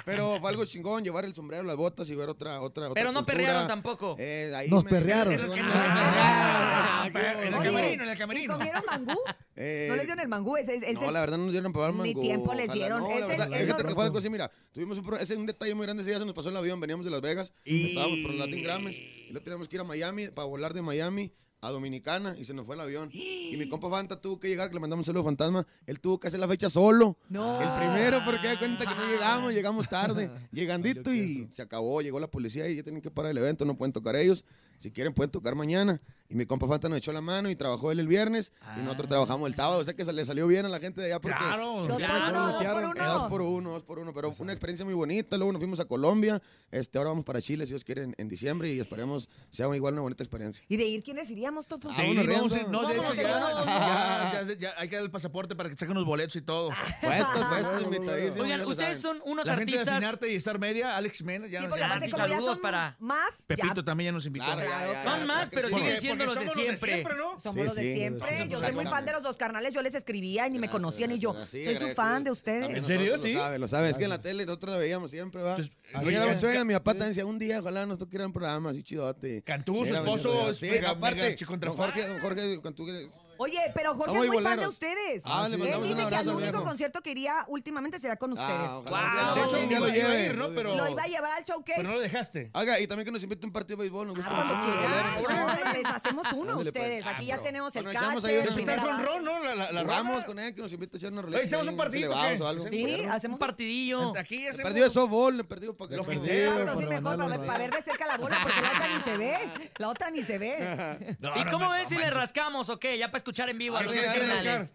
Pero 0.06 0.38
fue 0.40 0.50
algo 0.50 0.66
chingón, 0.66 1.04
llevar 1.04 1.26
el 1.26 1.36
sombrero, 1.36 1.64
las 1.64 1.76
botas 1.76 2.10
y 2.10 2.16
ver 2.16 2.30
otra, 2.30 2.62
otra, 2.62 2.86
otra 2.86 2.94
Pero 2.94 3.12
no 3.12 3.20
cultura. 3.20 3.38
perrearon 3.38 3.68
tampoco. 3.68 4.16
Eh, 4.18 4.52
ahí 4.56 4.70
Nos 4.70 4.84
me- 4.86 4.90
perrearon. 4.90 5.34
Nos 5.36 5.44
el 5.44 7.12
perrearon. 7.14 7.44
En 7.44 7.54
el 7.54 7.64
camerino, 7.64 8.04
en 8.04 8.10
el 8.10 8.16
¿Y 8.16 8.18
camerino. 8.18 8.54
comieron 8.58 8.84
mangú? 8.86 9.20
Eh, 9.56 9.86
¿No 9.90 9.96
les 9.96 10.06
dieron 10.06 10.20
el 10.20 10.28
mangú? 10.28 10.58
Ese, 10.58 10.76
ese- 10.78 10.94
No, 10.94 11.12
la 11.12 11.20
verdad 11.20 11.38
no 11.38 11.44
nos 11.46 11.52
dieron 11.54 11.74
para 11.74 11.92
Ni 11.92 11.98
mango. 11.98 12.22
tiempo 12.22 12.54
les 12.54 12.72
dieron. 12.72 13.04
No, 13.20 13.26
Ese- 13.30 13.38
la 13.38 13.46
verdad. 13.48 13.60
Fíjate 13.60 13.84
que 13.86 13.94
fue 13.96 14.04
algo 14.06 14.18
así, 14.18 14.30
mira, 14.30 14.52
tuvimos 14.72 14.98
un, 14.98 15.14
ese, 15.20 15.36
un 15.36 15.46
detalle 15.46 15.76
muy 15.76 15.86
grande 15.86 16.02
ese 16.04 16.12
día, 16.12 16.20
se 16.20 16.26
nos 16.26 16.34
pasó 16.34 16.50
el 16.50 16.58
avión, 16.58 16.80
veníamos 16.80 17.06
de 17.06 17.12
Las 17.12 17.22
Vegas, 17.22 17.54
estábamos 17.66 18.20
por 18.20 18.32
los 18.32 18.40
Latin 18.40 18.64
Grammys, 18.64 18.98
y 18.98 19.28
luego 19.32 19.44
teníamos 19.44 19.68
que 19.68 19.76
ir 19.76 19.82
a 19.82 19.84
Miami, 19.86 20.28
para 20.30 20.48
volar 20.48 20.74
de 20.74 20.82
Miami 20.82 21.32
a 21.62 21.70
Dominicana, 21.72 22.36
y 22.38 22.44
se 22.44 22.54
nos 22.54 22.66
fue 22.66 22.76
el 22.76 22.82
avión. 22.82 23.10
Y 23.14 23.56
mi 23.58 23.70
compa 23.70 23.90
Fanta 23.90 24.20
tuvo 24.20 24.38
que 24.38 24.50
llegar, 24.50 24.68
que 24.68 24.74
le 24.74 24.82
mandamos 24.82 25.04
un 25.04 25.14
saludo 25.14 25.22
a 25.22 25.26
Fantasma, 25.26 25.66
él 25.86 26.02
tuvo 26.02 26.20
que 26.20 26.28
hacer 26.28 26.40
la 26.42 26.48
fecha 26.50 26.70
solo. 26.70 27.18
No. 27.30 27.62
El 27.62 27.70
primero, 27.80 28.20
porque 28.26 28.48
da 28.48 28.60
cuenta 28.60 28.86
que 28.86 28.94
no 28.94 29.08
llegamos, 29.10 29.54
llegamos 29.54 29.88
tarde, 29.88 30.30
llegandito 30.52 31.14
y 31.14 31.48
se 31.52 31.62
acabó, 31.62 32.02
llegó 32.02 32.20
la 32.20 32.28
policía 32.30 32.68
y 32.70 32.76
ya 32.76 32.84
tienen 32.84 33.02
que 33.02 33.10
parar 33.12 33.32
el 33.32 33.38
evento, 33.38 33.64
no 33.64 33.78
pueden 33.78 33.94
tocar 33.94 34.18
ellos. 34.18 34.44
Si 34.84 34.92
quieren, 34.92 35.14
pueden 35.14 35.32
tocar 35.32 35.56
mañana. 35.56 36.02
Y 36.28 36.36
mi 36.36 36.46
compa 36.46 36.68
Fanta 36.68 36.90
nos 36.90 36.98
echó 36.98 37.14
la 37.14 37.22
mano 37.22 37.50
y 37.50 37.56
trabajó 37.56 37.92
él 37.92 38.00
el 38.00 38.08
viernes 38.08 38.52
y 38.78 38.82
nosotros 38.82 39.08
trabajamos 39.08 39.48
el 39.48 39.56
sábado. 39.56 39.80
O 39.80 39.84
sea 39.84 39.94
que 39.94 40.04
se 40.04 40.12
le 40.12 40.26
salió 40.26 40.46
bien 40.48 40.66
a 40.66 40.70
la 40.70 40.80
gente 40.80 41.00
de 41.00 41.08
allá 41.08 41.22
porque 41.22 41.38
Claro. 41.38 41.88
Dos 41.88 42.02
por 42.02 42.12
uno, 42.32 42.52
dos 42.52 42.64
por 42.66 42.82
Eh, 42.84 42.86
uno. 42.88 43.06
Dos 43.14 43.24
por 43.30 43.42
uno, 43.42 43.70
dos 43.72 43.84
por 43.84 44.00
uno. 44.00 44.14
Pero 44.14 44.32
fue 44.34 44.44
una 44.44 44.52
experiencia 44.52 44.84
muy 44.84 44.94
bonita. 44.96 45.38
Luego 45.38 45.54
nos 45.54 45.60
fuimos 45.62 45.80
a 45.80 45.86
Colombia. 45.86 46.42
Este, 46.72 46.98
ahora 46.98 47.12
vamos 47.12 47.24
para 47.24 47.42
Chile, 47.42 47.66
si 47.66 47.70
Dios 47.72 47.86
quiere, 47.86 48.04
en, 48.04 48.16
en 48.18 48.28
diciembre. 48.28 48.74
Y 48.74 48.80
esperemos 48.80 49.30
sea 49.52 49.74
igual 49.74 49.94
una 49.94 50.02
bonita 50.02 50.22
experiencia. 50.24 50.66
¿Y 50.68 50.76
de 50.76 50.84
ir 50.86 51.02
quiénes 51.04 51.30
iríamos, 51.30 51.66
Topo? 51.68 51.90
Ah, 51.92 51.96
ahí 52.00 52.16
vamos 52.28 52.52
a- 52.54 52.64
no, 52.64 52.88
de 52.90 52.98
hecho 52.98 53.14
ya, 53.14 53.22
ya, 53.24 54.44
ya- 54.44 54.54
ya 54.54 54.74
hay 54.78 54.90
que 54.90 54.96
dar 54.98 55.06
el 55.06 55.12
pasaporte 55.12 55.56
para 55.56 55.70
que 55.70 55.78
saquen 55.78 55.96
los 55.96 56.06
boletos 56.06 56.36
y 56.36 56.42
todo. 56.42 56.70
Puestos, 57.02 57.46
puestos, 57.46 57.84
invitadísimos. 57.84 58.40
Oigan, 58.40 58.66
ustedes 58.66 59.00
son 59.00 59.22
unos 59.26 59.46
La 59.46 59.56
gente 59.56 59.72
de 59.72 59.78
artistas. 59.80 59.98
Afinarte 59.98 60.32
y 60.32 60.36
Estar 60.36 60.60
Media, 60.60 60.98
Alex 60.98 61.24
Mena, 61.24 61.48
ya, 61.48 61.62
Sí, 61.62 61.68
ya 61.78 62.18
saludos 62.18 62.58
para 62.60 62.98
más, 63.00 63.30
Pepito 63.48 63.76
ya 63.76 63.84
también 63.84 64.08
ya 64.08 64.12
nos 64.14 64.26
invitó. 64.26 64.46
Claro, 64.46 64.62
ya, 64.94 65.04
Son 65.04 65.26
más, 65.26 65.50
pero 65.50 65.68
siguen 65.70 66.02
siendo 66.02 66.26
los 66.26 66.36
de 66.36 66.42
somos 66.42 66.56
los 66.56 66.66
de 66.66 66.78
siempre. 66.78 67.16
¿no? 67.16 67.40
somos 67.40 67.54
Sí, 67.56 67.64
los 67.64 67.76
de 67.76 67.82
sí, 67.84 67.94
siempre. 67.94 68.38
sí, 68.38 68.48
yo 68.50 68.60
soy 68.60 68.72
muy 68.72 68.86
fan 68.86 69.06
de 69.06 69.12
los 69.14 69.24
dos 69.24 69.38
carnales, 69.38 69.74
yo 69.74 69.82
les 69.82 69.96
escribía 69.96 70.48
y 70.48 70.52
ni 70.52 70.60
me 70.60 70.70
conocían 70.70 71.12
y 71.12 71.20
yo 71.20 71.34
soy 71.46 71.76
su 71.76 71.90
fan 71.90 72.24
de 72.24 72.32
ustedes. 72.32 72.70
¿En 72.78 72.84
serio? 72.86 73.18
Sí. 73.18 73.34
Lo 73.34 73.40
sabe, 73.42 73.60
lo 73.60 73.68
sabe. 73.68 73.90
Es 73.90 73.98
que 73.98 74.04
en 74.06 74.10
la 74.10 74.22
tele 74.22 74.46
nosotros 74.46 74.74
la 74.74 74.80
veíamos 74.80 75.12
siempre, 75.12 75.42
va. 75.42 75.58
Así 75.94 76.08
oye, 76.08 76.16
era 76.18 76.26
un 76.28 76.34
ya- 76.34 76.40
sueño. 76.40 76.66
Mi 76.66 76.74
papá 76.74 76.94
te 76.96 77.04
decía, 77.06 77.26
un 77.26 77.40
día, 77.40 77.60
ojalá 77.60 77.86
nos 77.86 77.98
toque 77.98 78.16
ir 78.18 78.22
a 78.22 78.26
un 78.26 78.34
programa 78.34 78.70
así 78.72 78.84
chidote. 78.84 79.42
Cantú, 79.44 79.86
su 79.86 79.94
esposo, 79.94 80.50
es 80.50 80.58
Sí, 80.58 80.66
mega- 80.68 80.80
mega 80.82 80.92
aparte, 80.92 81.36
chicontra 81.36 81.70
don 81.70 81.78
Jorge, 81.78 82.08
don 82.08 82.20
Jorge 82.20 82.62
Cantú, 82.62 82.86
que- 82.86 83.08
Oye, 83.38 83.60
pero 83.74 83.96
Jorge 83.96 84.06
Somos 84.12 84.26
es 84.26 84.30
muy 84.32 84.38
fan 84.44 84.44
de 84.44 84.50
boleros. 84.58 84.74
ustedes. 84.74 85.22
Ah, 85.26 85.48
le 85.50 85.56
Él 85.56 85.60
mandamos 85.60 85.84
un 85.84 85.90
dice 85.90 85.96
que 85.98 86.04
abrazo 86.06 86.24
el 86.24 86.30
al 86.30 86.36
único 86.36 86.52
viejo. 86.52 86.64
concierto 86.66 87.02
que 87.02 87.12
iría 87.12 87.44
últimamente 87.48 88.00
será 88.00 88.16
con 88.16 88.32
ustedes. 88.34 88.50
Ah, 88.52 88.78
ojalá 88.78 89.26
Wow. 89.26 89.36
De 89.36 89.42
hecho, 89.44 89.60
un 89.64 89.70
día 89.70 89.80
lo 89.80 89.88
iba 89.88 89.94
a 90.06 90.08
lleve. 90.14 90.26
ir, 90.28 90.38
¿no? 90.38 90.50
Pero, 90.54 90.76
Lo 90.78 90.88
iba 90.90 91.04
a 91.04 91.08
llevar 91.08 91.32
al 91.32 91.44
showcase. 91.44 91.74
pero 91.78 91.90
no 91.90 91.96
lo 91.96 92.02
dejaste. 92.02 92.52
Haga, 92.54 92.80
y 92.80 92.86
también 92.88 93.06
que 93.06 93.12
nos 93.12 93.24
invite 93.24 93.44
a 93.44 93.48
un 93.48 93.52
partido 93.52 93.78
de 93.78 93.82
béisbol. 93.82 94.08
Nos 94.08 94.16
gusta 94.18 94.32
Ah, 94.32 94.44
mucho. 94.44 94.54
cuando 94.54 94.68
Boleros. 94.68 95.56
quieran. 95.58 95.74
Les 95.74 95.86
hacemos 95.92 96.24
uno 96.32 96.34
a 96.38 96.52
Ándale, 96.54 96.72
pues. 96.72 96.84
ustedes. 96.84 97.06
Aquí 97.08 97.26
ya 97.26 97.34
pero- 97.34 97.44
tenemos 97.44 97.76
el 97.76 97.84
Bueno, 97.84 98.00
echamos 98.00 98.24
ahí 98.26 98.36
catcher, 98.38 98.60
está 98.60 98.82
con. 98.82 99.04
Ron, 99.04 99.26
¿no? 99.26 99.44
La, 99.44 99.56
la, 99.56 99.72
la 99.72 99.82
Jugamos 99.82 100.14
rola. 100.14 100.26
con 100.28 100.40
él, 100.40 100.56
que 100.56 100.62
nos 100.62 100.72
invite 100.74 100.96
a 100.96 100.98
echar 101.00 101.12
una 101.12 101.22
Oye, 101.22 101.26
roleta. 101.32 101.46
¿hacemos 101.48 101.68
ahí, 101.68 101.72
un 101.74 101.78
partidito 101.78 102.10
o 102.10 102.14
elevados 102.14 102.38
qué? 102.38 102.44
o 102.44 102.48
algo. 102.48 102.64
Sí, 102.70 103.06
hacemos 103.10 103.36
Un 103.36 103.40
partidillo. 103.40 104.18
Aquí 104.18 104.46
es 104.46 104.58
El 104.60 104.64
partido 104.64 104.84
de 104.86 104.90
softball, 104.92 105.40
el 105.40 105.46
partido 105.88 105.88
para 105.88 105.88
que 105.88 105.96
Lo 105.96 106.06
que 106.06 106.18
Sí, 106.18 106.26
sea. 106.26 106.54
pero 106.56 106.78
sí 106.78 106.84
para 106.86 107.02
mejor 107.02 107.18
para, 107.18 107.38
¿no? 107.38 107.46
para 107.46 107.58
ver 107.60 107.72
de 107.72 107.82
cerca 107.84 108.06
la 108.08 108.18
bola, 108.18 108.38
porque 108.44 108.62
la 108.62 108.72
otra 108.72 108.88
ni 108.98 109.04
se 109.04 109.18
ve. 109.18 109.38
La 109.78 109.88
otra 109.90 110.10
ni 110.12 110.22
se 110.24 110.38
ve. 110.38 111.18
No, 111.20 111.32
¿Y 111.36 111.44
no, 111.46 111.52
cómo 111.52 111.66
no, 111.66 111.72
ven 111.72 111.84
no 111.84 111.90
si 111.90 111.96
le 111.96 112.02
manches. 112.02 112.18
rascamos 112.18 112.70
o 112.70 112.80
qué? 112.80 112.98
Ya 112.98 113.08
para 113.08 113.18
escuchar 113.18 113.50
en 113.50 113.58
vivo 113.58 113.78
a 113.78 113.84
los 113.84 113.96
rascar. 113.96 114.66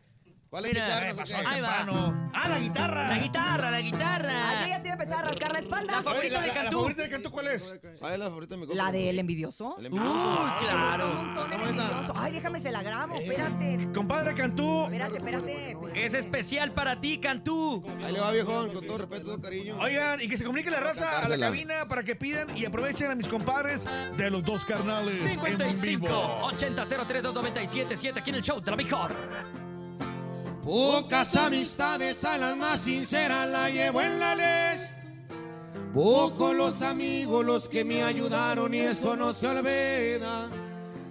¿Cuál 0.50 0.64
que 0.64 0.68
Mira? 0.70 1.10
Eh, 1.10 1.14
pasó? 1.14 1.34
Ahí 1.36 1.60
va. 1.60 1.76
temprano. 1.76 2.30
¡Ah, 2.34 2.48
la 2.48 2.58
guitarra! 2.58 3.08
La 3.08 3.18
guitarra, 3.18 3.70
la 3.70 3.76
Ah, 3.76 3.80
yo 3.80 3.86
guitarra. 3.86 4.32
ya 4.32 4.64
tiene 4.64 4.82
que 4.82 4.88
empezar 4.92 5.18
a 5.18 5.28
rascar 5.28 5.52
la 5.52 5.58
espalda. 5.58 5.92
La 5.92 5.98
Oye, 5.98 6.04
favorita 6.04 6.34
la, 6.34 6.40
de 6.40 6.46
la- 6.46 6.54
la 6.54 6.60
Cantú. 6.62 6.76
favorita 6.78 7.02
de 7.02 7.10
Cantú 7.10 7.30
cuál 7.30 7.46
es? 7.48 7.80
¿Cuál 8.00 8.12
es 8.14 8.18
la 8.18 8.24
favorita 8.28 8.54
de 8.54 8.60
mi 8.62 8.66
compa? 8.66 8.82
La 8.84 8.90
del 8.92 9.18
envidioso. 9.18 9.76
El 9.78 9.80
Uy, 9.92 9.98
envidioso. 9.98 10.54
claro. 10.60 11.08
Montón 11.14 11.50
de 11.50 11.56
¿Cómo 11.56 11.68
esa? 11.68 11.82
envidioso. 11.90 12.14
Ay, 12.16 12.32
déjame 12.32 12.60
se 12.60 12.70
la 12.72 12.82
grabo. 12.82 13.14
Eh. 13.14 13.24
Espérate. 13.24 13.92
Compadre 13.94 14.34
Cantú. 14.34 14.84
Espérate, 14.84 15.16
espérate. 15.18 15.76
Es 15.94 16.14
especial 16.14 16.72
para 16.72 16.98
ti, 16.98 17.18
Cantú. 17.18 17.84
Ahí 18.02 18.12
le 18.14 18.20
va, 18.20 18.30
viejón, 18.30 18.70
con 18.72 18.86
todo 18.86 18.98
respeto, 18.98 19.24
todo 19.26 19.40
cariño. 19.42 19.76
Oigan, 19.78 20.22
y 20.22 20.28
que 20.30 20.38
se 20.38 20.44
comunique 20.44 20.70
la 20.70 20.80
raza 20.80 21.18
a 21.18 21.28
la 21.28 21.38
cabina 21.38 21.86
para 21.86 22.02
que 22.02 22.16
pidan 22.16 22.56
y 22.56 22.64
aprovechen 22.64 23.10
a 23.10 23.14
mis 23.14 23.28
compadres 23.28 23.86
de 24.16 24.30
los 24.30 24.42
dos 24.42 24.64
carnales 24.64 25.20
en 25.20 25.28
55 25.28 26.06
vivo. 26.06 26.38
80 26.44 26.86
03 26.86 27.22
297 27.22 28.18
aquí 28.20 28.30
en 28.30 28.36
el 28.36 28.42
show 28.42 28.60
de 28.62 28.70
la 28.70 28.76
mejor. 28.78 29.10
Pocas 30.68 31.34
amistades 31.34 32.22
a 32.24 32.36
las 32.36 32.54
más 32.54 32.82
sinceras 32.82 33.48
la 33.48 33.70
llevo 33.70 34.02
en 34.02 34.20
la 34.20 34.34
lista. 34.34 35.00
Pocos 35.94 36.54
los 36.54 36.82
amigos 36.82 37.42
los 37.42 37.70
que 37.70 37.86
me 37.86 38.02
ayudaron 38.02 38.74
y 38.74 38.80
eso 38.80 39.16
no 39.16 39.32
se 39.32 39.48
olvida. 39.48 40.50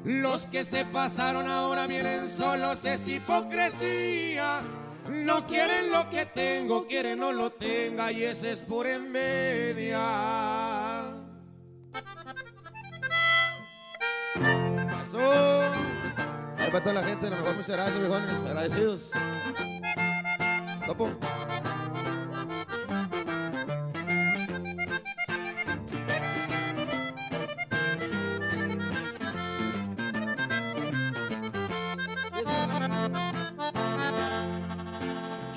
Los 0.03 0.45
que 0.45 0.63
se 0.63 0.85
pasaron 0.85 1.49
ahora 1.49 1.87
vienen 1.87 2.29
solos, 2.29 2.85
es 2.85 3.07
hipocresía. 3.07 4.61
No 5.09 5.47
quieren 5.47 5.91
lo 5.91 6.07
que 6.11 6.27
tengo, 6.27 6.85
quieren 6.85 7.17
no 7.17 7.31
lo 7.31 7.49
tenga 7.49 8.11
y 8.11 8.25
ese 8.25 8.51
es 8.51 8.61
por 8.61 8.85
envidia. 8.85 9.97
Pasó. 14.87 15.96
Ahí 16.67 16.71
para 16.73 16.83
toda 16.83 16.95
la 16.95 17.07
gente, 17.07 17.27
a 17.27 17.29
lo 17.29 17.37
mejor 17.37 17.55
muchas 17.55 17.69
gracias, 17.69 17.97
viejones. 17.97 18.43
Agradecidos. 18.43 19.01
Topo. 20.85 21.09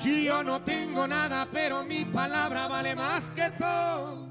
Yo 0.01 0.43
no 0.43 0.61
tengo 0.61 1.07
nada, 1.07 1.45
pero 1.51 1.83
mi 1.83 2.05
palabra 2.05 2.69
vale 2.69 2.95
más 2.95 3.25
que 3.35 3.51
todo. 3.59 4.29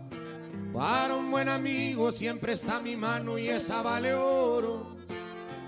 Para 0.72 1.14
un 1.14 1.30
buen 1.30 1.50
amigo 1.50 2.10
siempre 2.10 2.54
está 2.54 2.80
mi 2.80 2.96
mano 2.96 3.36
y 3.36 3.50
esa 3.50 3.82
vale 3.82 4.14
oro. 4.14 4.99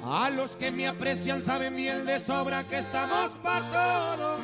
A 0.05 0.31
los 0.31 0.53
que 0.57 0.73
me 0.73 0.89
aprecian 0.89 1.43
saben 1.43 1.77
bien 1.77 2.05
de 2.05 2.19
sobra 2.19 2.67
que 2.67 2.79
estamos 2.79 3.31
para 3.43 3.71
todo. 3.71 4.39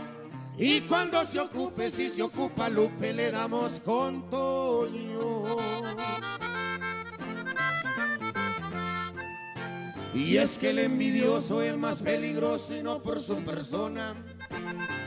Y 0.57 0.83
cuando 0.83 1.25
se 1.25 1.40
ocupe, 1.40 1.90
si 1.90 2.11
se 2.11 2.23
ocupa 2.23 2.68
Lupe, 2.68 3.12
le 3.12 3.31
damos 3.31 3.81
con 3.81 4.29
Toño. 4.31 5.44
Y 10.14 10.37
es 10.37 10.59
que 10.59 10.71
el 10.71 10.79
envidioso 10.79 11.62
es 11.62 11.77
más 11.77 12.03
peligroso 12.03 12.75
y 12.77 12.83
no 12.83 13.01
por 13.01 13.21
su 13.21 13.37
persona. 13.44 14.14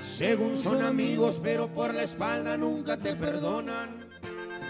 Según 0.02 0.58
son 0.58 0.82
amigos, 0.82 1.40
pero 1.42 1.68
por 1.68 1.94
la 1.94 2.04
espalda 2.04 2.58
nunca 2.58 2.98
te 2.98 3.16
perdonan. 3.16 4.10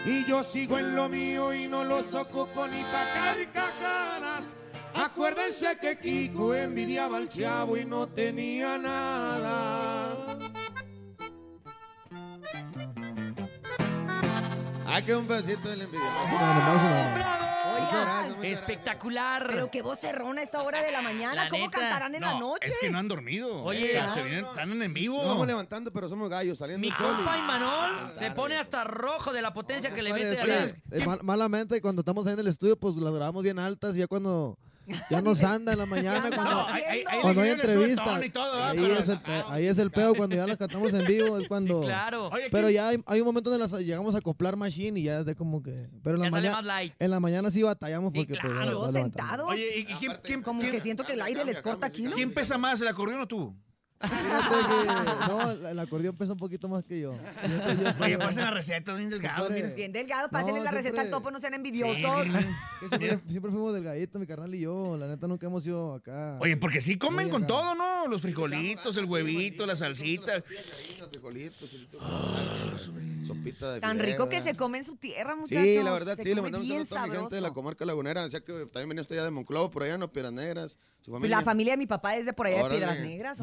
Y 0.05 0.25
yo 0.25 0.43
sigo 0.43 0.79
en 0.79 0.95
lo 0.95 1.09
mío 1.09 1.53
y 1.53 1.67
no 1.67 1.83
los 1.83 2.13
ocupo 2.13 2.67
ni 2.67 2.81
pa' 2.81 3.05
carcajadas. 3.13 4.60
Acuérdense 4.93 5.77
que 5.79 5.97
Kiko 5.99 6.53
envidiaba 6.53 7.17
al 7.17 7.29
chavo 7.29 7.77
y 7.77 7.85
no 7.85 8.07
tenía 8.07 8.77
nada. 8.77 10.17
Ah, 14.93 15.01
que 15.05 15.15
un 15.15 15.25
pedacito 15.25 15.69
del 15.69 15.81
envidioso. 15.83 16.07
Espectacular. 18.43 19.45
Pero 19.47 19.71
qué 19.71 19.81
voz 19.81 19.99
cerrona 19.99 20.41
a 20.41 20.43
esta 20.43 20.61
hora 20.61 20.81
de 20.83 20.91
la 20.91 21.01
mañana. 21.01 21.35
La 21.45 21.49
¿Cómo 21.49 21.65
neta. 21.65 21.79
cantarán 21.79 22.15
en 22.15 22.21
la 22.21 22.39
noche? 22.39 22.69
Es 22.69 22.77
que 22.79 22.89
no 22.89 22.97
han 22.99 23.07
dormido. 23.07 23.63
Oye, 23.63 23.85
O 23.89 23.91
sea, 23.91 24.07
no. 24.07 24.13
se 24.13 24.23
vienen, 24.23 24.45
están 24.45 24.81
en 24.81 24.93
vivo. 24.93 25.17
Nos 25.19 25.27
vamos 25.27 25.47
levantando, 25.47 25.91
pero 25.91 26.09
somos 26.09 26.29
gallos 26.29 26.57
saliendo 26.57 26.85
Mi 26.85 26.91
compa 26.93 27.37
Imanol 27.37 27.91
Ah, 27.99 28.11
se 28.19 28.31
pone 28.31 28.57
hasta 28.57 28.83
rojo 28.83 29.31
de 29.31 29.41
la 29.41 29.53
potencia 29.53 29.93
que 29.93 30.01
le 30.03 30.11
mete 30.13 30.39
a 30.39 30.43
es 30.63 30.75
la... 30.89 30.99
que, 30.99 31.05
mal- 31.05 31.19
malamente, 31.23 31.81
cuando 31.81 32.01
estamos 32.01 32.25
ahí 32.27 32.33
en 32.33 32.39
el 32.39 32.47
estudio, 32.47 32.77
pues 32.77 32.95
las 32.95 33.13
grabamos 33.13 33.43
bien 33.43 33.59
altas 33.59 33.95
y 33.95 33.99
ya 33.99 34.07
cuando 34.07 34.57
ya 35.09 35.21
nos 35.21 35.43
anda 35.43 35.73
en 35.73 35.77
la 35.79 35.85
mañana, 35.85 36.21
cuando, 36.29 36.41
andamos 36.41 36.67
ahí- 36.71 36.83
ahí- 36.83 37.03
ahí 37.07 37.21
cuando 37.21 37.41
hay 37.41 37.49
le 37.49 37.55
sube 37.55 37.71
entrevistas. 37.71 38.07
ahí, 38.07 38.77
Pero- 38.79 38.97
es 38.99 39.07
el, 39.09 39.19
ahí 39.47 39.65
es 39.67 39.77
el 39.77 39.91
pedo, 39.91 40.15
cuando 40.15 40.35
ya 40.35 40.47
las 40.47 40.57
cantamos 40.57 40.93
en 40.93 41.05
vivo, 41.05 41.37
es 41.37 41.47
cuando... 41.47 41.81
Claro. 41.81 42.27
Oye, 42.29 42.47
Pero 42.51 42.67
¿quién- 42.67 42.75
ya 42.75 42.87
hay, 42.89 43.03
hay 43.05 43.19
un 43.21 43.25
momento 43.25 43.49
donde 43.49 43.63
las 43.67 43.71
llegamos 43.81 44.15
a 44.15 44.19
acoplar 44.19 44.55
machine 44.55 44.99
y 44.99 45.03
ya 45.03 45.19
es 45.19 45.25
de 45.25 45.35
como 45.35 45.61
que... 45.63 45.87
Pero 46.03 46.15
en 46.17 46.23
la, 46.23 46.29
mañana, 46.29 46.81
en 46.99 47.11
la 47.11 47.19
mañana 47.19 47.51
sí 47.51 47.63
batallamos 47.63 48.11
Sí, 48.13 48.19
porque... 48.19 48.33
pues, 48.41 48.53
claro. 48.53 48.91
sentados. 48.91 49.51
Oye, 49.51 49.79
¿y 49.79 49.85
quién, 49.95 50.13
quién, 50.23 50.41
Como 50.41 50.61
quién- 50.61 50.71
que 50.73 50.81
siento 50.81 51.03
que 51.05 51.13
el 51.13 51.21
aire 51.21 51.43
les 51.45 51.59
corta 51.61 51.87
aquí, 51.87 52.03
¿no? 52.03 52.11
quién 52.11 52.33
pesa 52.33 52.57
más, 52.57 52.81
el 52.81 52.87
acordeón 52.87 53.21
o 53.21 53.27
tú? 53.27 53.55
Fíjate 54.01 54.55
que- 54.67 55.27
no, 55.27 55.51
el, 55.69 55.79
acordeón 55.79 56.15
pesa 56.15 56.33
un 56.33 56.39
poquito 56.39 56.67
más 56.67 56.83
que 56.83 56.99
yo. 56.99 57.15
Oye, 57.99 58.17
pasen 58.17 58.43
la 58.45 58.51
receta, 58.51 58.93
bien 58.93 59.09
delgado. 59.09 59.49
Bien 59.49 59.91
delgado, 59.91 60.29
pásenle 60.29 60.59
No, 60.59 60.65
la 60.65 60.71
receta 60.71 61.01
al 61.01 61.09
topo, 61.09 61.31
no 61.31 61.39
sean 61.39 61.53
envidiosos. 61.53 61.95
siempre, 62.89 63.19
siempre 63.27 63.51
fuimos 63.51 63.73
delgaditos, 63.73 64.19
mi 64.19 64.27
carnal 64.27 64.53
y 64.53 64.61
yo. 64.61 64.97
La 64.97 65.07
neta 65.07 65.27
nunca 65.27 65.47
hemos 65.47 65.65
ido 65.65 65.93
acá. 65.93 66.37
Oye, 66.39 66.57
porque 66.57 66.81
sí 66.81 66.97
comen 66.97 67.29
con 67.29 67.43
acá. 67.43 67.47
todo, 67.47 67.75
¿no? 67.75 68.07
Los 68.07 68.21
frijolitos, 68.21 68.97
el 68.97 69.05
huevito, 69.05 69.65
la 69.65 69.75
salsita. 69.75 70.43
sopita 73.23 73.73
de 73.73 73.79
Tan 73.79 73.99
rico 73.99 74.27
que 74.27 74.37
¿verdad? 74.37 74.51
se 74.51 74.57
come 74.57 74.79
en 74.79 74.83
su 74.83 74.95
tierra, 74.95 75.35
muchachos. 75.35 75.63
Sí, 75.63 75.83
la 75.83 75.91
verdad, 75.91 76.17
sí, 76.21 76.33
le 76.33 76.41
mandamos 76.41 76.69
a 76.69 76.85
toda 76.85 77.07
mi 77.07 77.15
gente 77.15 77.35
de 77.35 77.41
la 77.41 77.51
comarca 77.51 77.85
lagunera. 77.85 78.23
Decía 78.23 78.41
que 78.41 78.65
también 78.65 78.89
venía 78.89 79.01
usted 79.01 79.15
ya 79.15 79.23
de 79.23 79.31
Monclova, 79.31 79.69
por 79.69 79.83
allá, 79.83 79.97
no, 79.97 80.11
Piedras 80.11 80.33
Negras. 80.33 80.79
Su 81.01 81.11
familia. 81.11 81.37
La 81.37 81.43
familia 81.43 81.73
de 81.73 81.77
mi 81.77 81.87
papá 81.87 82.15
es 82.15 82.25
de 82.25 82.33
por 82.33 82.47
allá 82.47 82.63
de. 82.63 82.69
Piedras 82.69 82.99
Negras. 82.99 83.39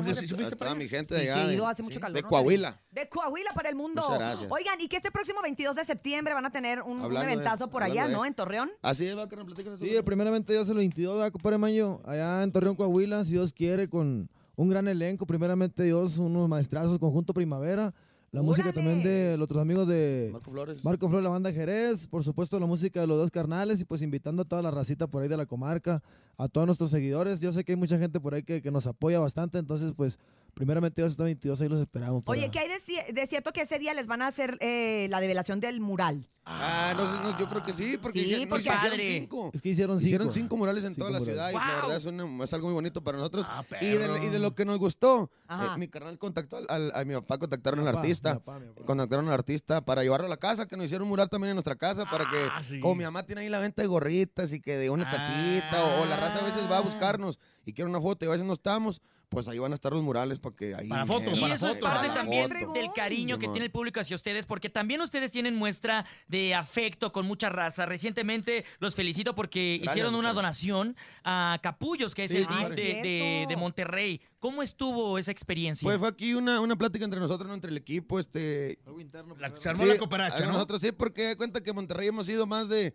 Allá? 0.61 0.75
mi 0.75 0.89
gente 0.89 1.15
de 1.15 1.23
Sí, 1.23 1.29
allá. 1.29 1.47
de- 1.47 1.67
hace 1.67 1.83
mucho 1.83 2.01
calor. 2.01 2.15
De 2.17 2.23
¿no? 2.23 2.29
Coahuila. 2.29 2.81
De 2.91 3.09
Coahuila 3.09 3.51
para 3.55 3.69
el 3.69 3.75
mundo. 3.77 4.03
Muchas 4.03 4.19
gracias. 4.19 4.51
Oigan, 4.51 4.81
y 4.81 4.89
que 4.89 4.97
este 4.97 5.11
próximo 5.11 5.41
22 5.43 5.77
de 5.77 5.85
septiembre 5.85 6.35
van 6.35 6.47
a 6.47 6.51
tener 6.51 6.83
un, 6.83 6.99
un 6.99 7.03
Hablando 7.05 7.27
de- 7.27 7.33
eventazo 7.35 7.69
por 7.71 7.83
allá, 7.83 8.07
de- 8.07 8.13
¿no? 8.13 8.25
En 8.25 8.35
Torreón. 8.35 8.71
Así 8.83 9.07
es, 9.07 9.17
va, 9.17 9.29
carnal, 9.29 9.47
platícanos. 9.47 9.79
Sí, 9.81 9.91
primeramente 10.05 10.53
Dios 10.53 10.69
el 10.69 10.77
22 10.77 11.23
de 11.25 11.31
compadre 11.31 11.59
Mayo, 11.59 12.01
allá 12.05 12.43
en 12.43 12.53
Torreón, 12.53 12.77
Coahuila, 12.77 13.25
si 13.25 13.33
Dios 13.33 13.53
quiere, 13.53 13.89
con 13.89 14.29
un 14.57 14.69
gran 14.69 14.89
elenco. 14.89 15.27
Primeramente 15.27 15.83
Dios, 15.85 16.19
unos 16.19 16.49
maestrazos, 16.49 16.99
Conjunto 16.99 17.33
Primavera. 17.35 17.95
La 18.31 18.43
música 18.43 18.73
también 18.73 19.03
de 19.03 19.37
los 19.39 19.47
otros 19.47 19.63
amigos 19.63 19.89
de 19.89 20.29
Marco 20.33 20.51
Flores. 20.51 20.85
Marco 20.85 21.09
Flores, 21.09 21.25
la 21.25 21.31
banda 21.31 21.51
Jerez. 21.51 22.07
Por 22.07 22.23
supuesto, 22.23 22.61
la 22.61 22.67
música 22.67 23.01
de 23.01 23.07
los 23.07 23.17
dos 23.17 23.31
carnales. 23.31 23.81
Y 23.81 23.85
pues 23.85 24.03
invitando 24.03 24.43
a 24.43 24.45
toda 24.45 24.61
la 24.61 24.71
racita 24.71 25.07
por 25.07 25.23
ahí 25.23 25.29
de 25.29 25.37
la 25.37 25.47
comarca, 25.47 26.03
a 26.37 26.49
todos 26.49 26.67
nuestros 26.67 26.91
seguidores. 26.91 27.41
Yo 27.41 27.53
sé 27.53 27.65
que 27.65 27.73
hay 27.73 27.77
mucha 27.77 27.99
gente 27.99 28.21
por 28.21 28.35
ahí 28.35 28.43
que, 28.43 28.61
que 28.61 28.71
nos 28.71 28.87
apoya 28.87 29.19
bastante. 29.19 29.57
Entonces, 29.59 29.93
pues, 29.97 30.19
primeramente 30.59 31.01
Dios, 31.01 31.13
este 31.13 31.23
22 31.23 31.61
ahí 31.61 31.69
los 31.69 31.79
esperamos. 31.81 32.25
para- 32.25 32.37
Oye, 32.39 32.51
¿qué 32.51 32.59
hay 32.59 32.69
de, 32.69 32.81
ci- 32.81 33.13
de 33.13 33.27
cierto 33.29 33.53
que 33.53 33.63
ese 33.63 33.79
día 33.79 33.95
les 33.95 34.09
van 34.09 34.23
a 34.23 34.27
hacer 34.27 34.59
eh, 34.61 35.07
la 35.09 35.21
develación 35.21 35.61
del 35.61 35.81
mural? 35.81 36.27
Ah, 36.45 36.95
no, 36.97 37.07
sé, 37.11 37.23
no, 37.23 37.39
yo 37.39 37.47
creo 37.49 37.63
que 37.63 37.73
sí, 37.73 37.97
porque 38.01 38.21
Sí, 38.21 38.25
hicieron, 38.25 38.49
porque- 38.49 38.71
hicieron 38.75 38.99
cinco. 39.01 39.51
Es 39.55 39.63
que 39.63 39.69
hicieron 39.69 39.99
cinco. 40.01 40.07
Hicieron 40.07 40.33
cinco 40.33 40.57
murales 40.57 40.83
en 40.83 40.95
Cinco 40.95 41.07
toda 41.07 41.11
la 41.13 41.19
murales. 41.21 41.35
ciudad 41.37 41.51
y 41.51 41.55
la 41.55 41.59
¡Wow! 41.75 41.81
verdad 41.83 41.97
es, 41.97 42.05
una- 42.07 42.45
es 42.45 42.55
algo 42.55 42.67
muy 42.69 42.75
bonito 42.75 43.05
para 43.05 43.19
nosotros. 43.19 43.47
Ah, 43.49 43.63
y, 43.81 43.87
de, 43.87 44.27
y 44.27 44.29
de 44.31 44.39
lo 44.41 44.55
que 44.55 44.65
nos 44.65 44.79
gustó, 44.79 45.31
eh, 45.49 45.55
mi 45.79 45.87
carnal 45.89 46.19
contactó 46.19 46.57
al, 46.57 46.67
al- 46.69 46.93
a 46.95 47.05
mi 47.05 47.15
papá, 47.15 47.39
contactaron 47.39 47.81
al 47.81 47.87
Papá, 47.87 48.01
artista. 48.01 48.33
mi 48.35 48.39
papá, 48.41 48.59
mi 48.59 48.67
papá. 48.69 48.85
Contactaron 48.87 49.29
al 49.29 49.35
artista 49.35 49.81
para 49.85 50.03
llevarlo 50.03 50.27
a 50.27 50.31
la 50.31 50.39
casa, 50.39 50.67
que 50.67 50.77
nos 50.77 50.87
hicieron 50.87 51.05
un 51.05 51.11
mural 51.11 51.29
también 51.29 51.51
en 51.51 51.57
nuestra 51.57 51.77
casa, 51.77 52.05
para 52.11 52.25
que, 52.31 52.49
Ah, 52.51 52.63
sí. 52.63 52.81
como 52.81 52.95
mi 52.97 53.05
mamá 53.05 53.23
tiene 53.25 53.43
ahí 53.43 53.49
la 53.49 53.59
venta 53.61 53.83
de 53.83 53.89
gorritas 53.89 54.53
y 54.53 54.61
que 54.61 54.77
de 54.79 54.91
una 54.91 55.09
Ah. 55.09 55.13
tacita, 55.13 55.85
o, 55.85 56.03
o 56.03 56.07
la 56.07 56.17
raza 56.17 56.41
a 56.41 56.45
veces 56.45 56.69
va 56.69 56.79
a 56.79 56.81
buscarnos 56.81 57.39
y 57.65 57.73
quiere 57.75 57.89
una 57.91 58.01
foto 58.01 58.25
y 58.25 58.29
a 58.29 58.33
veces 58.33 58.47
no 58.47 58.55
estamos, 58.55 59.01
pues 59.29 59.47
ahí 59.47 59.59
van 59.59 59.73
a 59.73 59.75
estar 59.75 59.93
los 59.93 60.03
murales 60.03 60.39
para 60.39 60.57
que 60.57 60.75
ahí... 60.75 60.89
Para 60.89 61.05
foto, 61.07 61.31
eh, 61.31 61.37
Y 61.37 61.41
para 61.41 61.55
eso 61.55 61.69
es 61.69 61.77
parte 61.79 62.09
también 62.09 62.49
foto. 62.51 62.73
del 62.73 62.91
cariño 62.95 63.39
que 63.39 63.47
tiene 63.49 63.67
el 63.67 63.71
público 63.71 64.01
hacia 64.01 64.17
ustedes, 64.17 64.47
porque 64.47 64.71
también 64.71 65.01
ustedes 65.03 65.31
tienen 65.31 65.55
muestra 65.55 66.07
de 66.29 66.55
afecto 66.55 67.13
con 67.13 67.27
mucha 67.27 67.51
raza. 67.51 67.85
Recientemente 67.85 68.65
los 68.79 68.95
felicito 68.95 69.35
porque 69.35 69.77
Gracias, 69.77 69.97
hicieron 69.97 70.15
una 70.15 70.33
donación 70.33 70.97
a 71.25 71.59
Capullos, 71.63 72.15
que 72.15 72.25
es 72.25 72.31
Sí, 72.31 72.39
el 72.39 72.47
compadre. 72.47 72.75
DIF 72.75 72.77
de, 72.77 73.03
de- 73.03 73.19
Cierto. 73.19 73.49
de 73.51 73.57
Monterrey. 73.57 74.21
¿Cómo 74.39 74.63
estuvo 74.63 75.19
esa 75.19 75.31
experiencia? 75.31 75.85
Pues 75.85 75.99
fue 75.99 76.09
aquí 76.09 76.33
una, 76.35 76.61
una 76.61 76.77
plática 76.77 77.05
entre 77.05 77.21
nosotros, 77.21 77.49
¿no? 77.49 77.55
entre 77.55 77.71
el 77.71 77.77
equipo, 77.77 78.19
este, 78.19 78.79
Algo 78.87 79.01
interno. 79.01 79.37
La- 79.39 79.51
pero- 79.51 79.61
se 79.61 79.69
armó 79.69 79.83
Sí, 79.83 79.89
la 79.91 79.99
cooperacha, 79.99 80.43
a 80.45 80.47
¿no? 80.47 80.53
Nosotros 80.53 80.81
sí, 80.81 80.93
porque 80.93 81.37
cuenta 81.37 81.61
que 81.63 81.73
Monterrey 81.75 82.09
hemos 82.09 82.29
ido 82.29 82.47
más 82.47 82.69
de 82.71 82.95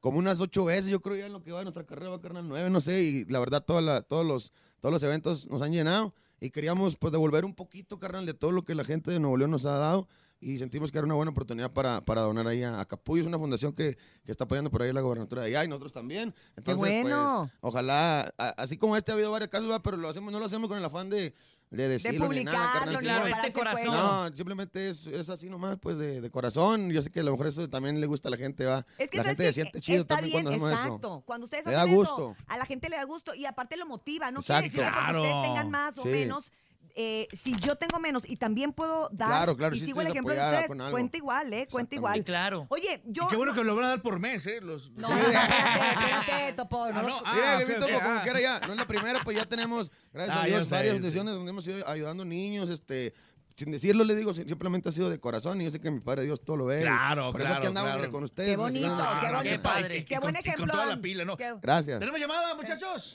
como 0.00 0.18
unas 0.18 0.40
ocho 0.40 0.64
veces, 0.66 0.86
yo 0.90 1.00
creo 1.00 1.16
ya 1.16 1.26
en 1.26 1.32
lo 1.32 1.42
que 1.42 1.50
va 1.52 1.58
de 1.58 1.64
nuestra 1.64 1.84
carrera, 1.84 2.10
va 2.10 2.20
carnal 2.20 2.46
nueve, 2.48 2.68
no 2.70 2.80
sé, 2.80 3.02
y 3.02 3.24
la 3.26 3.38
verdad 3.38 3.62
toda 3.64 3.80
la- 3.82 4.02
todos, 4.02 4.24
los, 4.24 4.52
todos 4.84 4.92
los 4.92 5.02
eventos 5.02 5.48
nos 5.48 5.62
han 5.62 5.72
llenado 5.72 6.12
y 6.40 6.50
queríamos 6.50 6.94
pues 6.96 7.10
devolver 7.10 7.46
un 7.46 7.54
poquito, 7.54 7.98
carnal, 7.98 8.26
de 8.26 8.34
todo 8.34 8.52
lo 8.52 8.64
que 8.64 8.74
la 8.74 8.84
gente 8.84 9.10
de 9.10 9.18
Nuevo 9.18 9.38
León 9.38 9.50
nos 9.50 9.64
ha 9.64 9.78
dado 9.78 10.06
y 10.40 10.58
sentimos 10.58 10.92
que 10.92 10.98
era 10.98 11.06
una 11.06 11.14
buena 11.14 11.30
oportunidad 11.30 11.72
para, 11.72 12.04
para 12.04 12.20
donar 12.20 12.46
ahí 12.46 12.62
a, 12.62 12.78
a 12.80 12.84
Capullo, 12.84 13.22
es 13.22 13.26
una 13.26 13.38
fundación 13.38 13.72
que, 13.72 13.96
que 14.26 14.30
está 14.30 14.44
apoyando 14.44 14.70
por 14.70 14.82
ahí 14.82 14.92
la 14.92 15.00
gobernatura 15.00 15.40
de 15.40 15.48
allá 15.48 15.64
y 15.64 15.68
nosotros 15.68 15.90
también. 15.94 16.34
Entonces, 16.54 16.76
bueno! 17.02 17.44
pues, 17.44 17.52
ojalá, 17.62 18.34
a- 18.36 18.48
así 18.58 18.76
como 18.76 18.94
este 18.94 19.10
ha 19.10 19.14
habido 19.14 19.30
varios 19.32 19.48
casos, 19.48 19.70
¿va? 19.70 19.80
pero 19.82 19.96
lo 19.96 20.06
hacemos, 20.06 20.30
no 20.34 20.38
lo 20.38 20.44
hacemos 20.44 20.68
con 20.68 20.76
el 20.76 20.84
afán 20.84 21.08
de, 21.08 21.32
de 21.76 21.88
decirlo 21.88 22.28
ni 22.28 22.44
nada, 22.44 22.72
carnal, 22.72 22.94
ni 22.96 23.00
Claro, 23.00 23.26
este 23.26 23.52
corazón. 23.52 23.86
No, 23.86 24.36
simplemente 24.36 24.90
es, 24.90 25.06
es 25.06 25.28
así 25.28 25.48
nomás, 25.50 25.78
pues 25.80 25.98
de, 25.98 26.20
de 26.20 26.30
corazón. 26.30 26.90
Yo 26.90 27.02
sé 27.02 27.10
que 27.10 27.20
a 27.20 27.22
lo 27.22 27.32
mejor 27.32 27.46
eso 27.48 27.68
también 27.68 28.00
le 28.00 28.06
gusta 28.06 28.28
a 28.28 28.30
la 28.30 28.36
gente, 28.36 28.64
va. 28.64 28.86
Es 28.98 29.10
que 29.10 29.16
la 29.18 29.22
¿sabes 29.24 29.36
gente 29.36 29.46
se 29.46 29.52
siente 29.52 29.80
chido 29.80 30.02
Está 30.02 30.16
también 30.16 30.32
bien, 30.44 30.44
cuando 30.44 30.66
hacemos 30.66 30.84
exacto. 30.86 31.06
eso. 31.16 31.22
Cuando 31.26 31.44
ustedes 31.44 31.66
Le 31.66 31.72
da 31.72 31.82
hacen 31.82 31.94
gusto. 31.94 32.34
eso, 32.38 32.44
a 32.48 32.56
la 32.58 32.66
gente 32.66 32.88
le 32.88 32.96
da 32.96 33.04
gusto 33.04 33.34
y 33.34 33.44
aparte 33.46 33.76
lo 33.76 33.86
motiva. 33.86 34.30
No 34.30 34.40
Exacto. 34.40 34.70
quiere 34.70 34.84
decir 34.84 34.92
que 34.94 35.00
Claro. 35.02 35.22
ustedes 35.22 35.42
tengan 35.42 35.70
más 35.70 35.98
o 35.98 36.02
Sí. 36.02 36.08
menos. 36.08 36.50
Eh, 36.96 37.26
si 37.42 37.56
yo 37.56 37.74
tengo 37.74 37.98
menos 37.98 38.22
y 38.28 38.36
también 38.36 38.72
puedo 38.72 39.08
dar 39.10 39.28
Claro, 39.28 39.56
claro, 39.56 39.74
y 39.74 39.80
sí 39.80 39.86
sigo 39.86 40.00
el 40.00 40.06
ejemplo 40.06 40.32
de 40.32 40.40
ustedes, 40.40 40.90
cuenta 40.90 41.16
igual, 41.16 41.52
¿eh? 41.52 41.68
Cuenta 41.70 41.94
igual. 41.96 42.18
Sí, 42.18 42.24
claro. 42.24 42.66
Oye, 42.68 43.02
yo... 43.06 43.24
Y 43.24 43.26
qué 43.28 43.36
bueno 43.36 43.52
que 43.52 43.64
lo 43.64 43.74
van 43.74 43.84
a 43.86 43.88
dar 43.88 44.02
por 44.02 44.20
mes, 44.20 44.46
¿eh? 44.46 44.60
Los... 44.60 44.90
No, 44.92 45.08
espérate, 45.08 46.18
espérate, 46.20 46.52
Topo. 46.54 46.86
no 46.92 46.98
Ah, 46.98 47.02
no, 47.02 47.22
ah, 47.24 47.60
Mira, 47.66 47.80
como 47.80 47.98
ah. 47.98 48.20
quiera 48.22 48.40
ya. 48.40 48.60
No 48.60 48.72
es 48.72 48.78
la 48.78 48.86
primera, 48.86 49.20
pues 49.24 49.36
ya 49.36 49.44
tenemos, 49.44 49.90
gracias 50.12 50.36
Ah, 50.36 50.42
a 50.42 50.46
Dios, 50.46 50.68
sé, 50.68 50.74
varias 50.74 50.92
sí. 50.92 50.98
fundaciones 50.98 51.34
donde 51.34 51.50
hemos 51.50 51.66
ido 51.66 51.88
ayudando 51.88 52.24
niños, 52.24 52.70
este. 52.70 53.12
Sin 53.56 53.70
decirlo, 53.70 54.02
le 54.02 54.16
digo, 54.16 54.34
simplemente 54.34 54.88
ha 54.88 54.92
sido 54.92 55.08
de 55.08 55.20
corazón 55.20 55.60
y 55.60 55.64
yo 55.64 55.70
sé 55.70 55.80
que 55.80 55.88
mi 55.88 56.00
Padre 56.00 56.24
Dios 56.24 56.42
todo 56.42 56.56
lo 56.56 56.64
ve. 56.66 56.80
Claro, 56.80 57.30
Por 57.30 57.40
eso 57.40 57.46
claro, 57.50 57.58
aquí 57.58 57.66
andamos 57.68 57.92
claro. 57.92 58.10
con 58.12 58.24
ustedes. 58.24 58.50
Qué 58.50 58.56
bonito, 58.56 58.86
qué 59.20 59.26
bonito. 59.32 59.42
Qué 59.44 59.58
padre. 59.60 60.04
Qué 60.04 60.18
buen 60.18 60.34
y 60.34 60.38
con 60.38 60.46
ejemplo. 60.48 60.72
toda 60.72 60.86
la 60.86 60.96
pila, 61.00 61.24
¿no? 61.24 61.36
Qué- 61.36 61.54
Gracias. 61.62 62.00
¿Tenemos 62.00 62.20
llamada, 62.20 62.54
muchachos? 62.56 63.14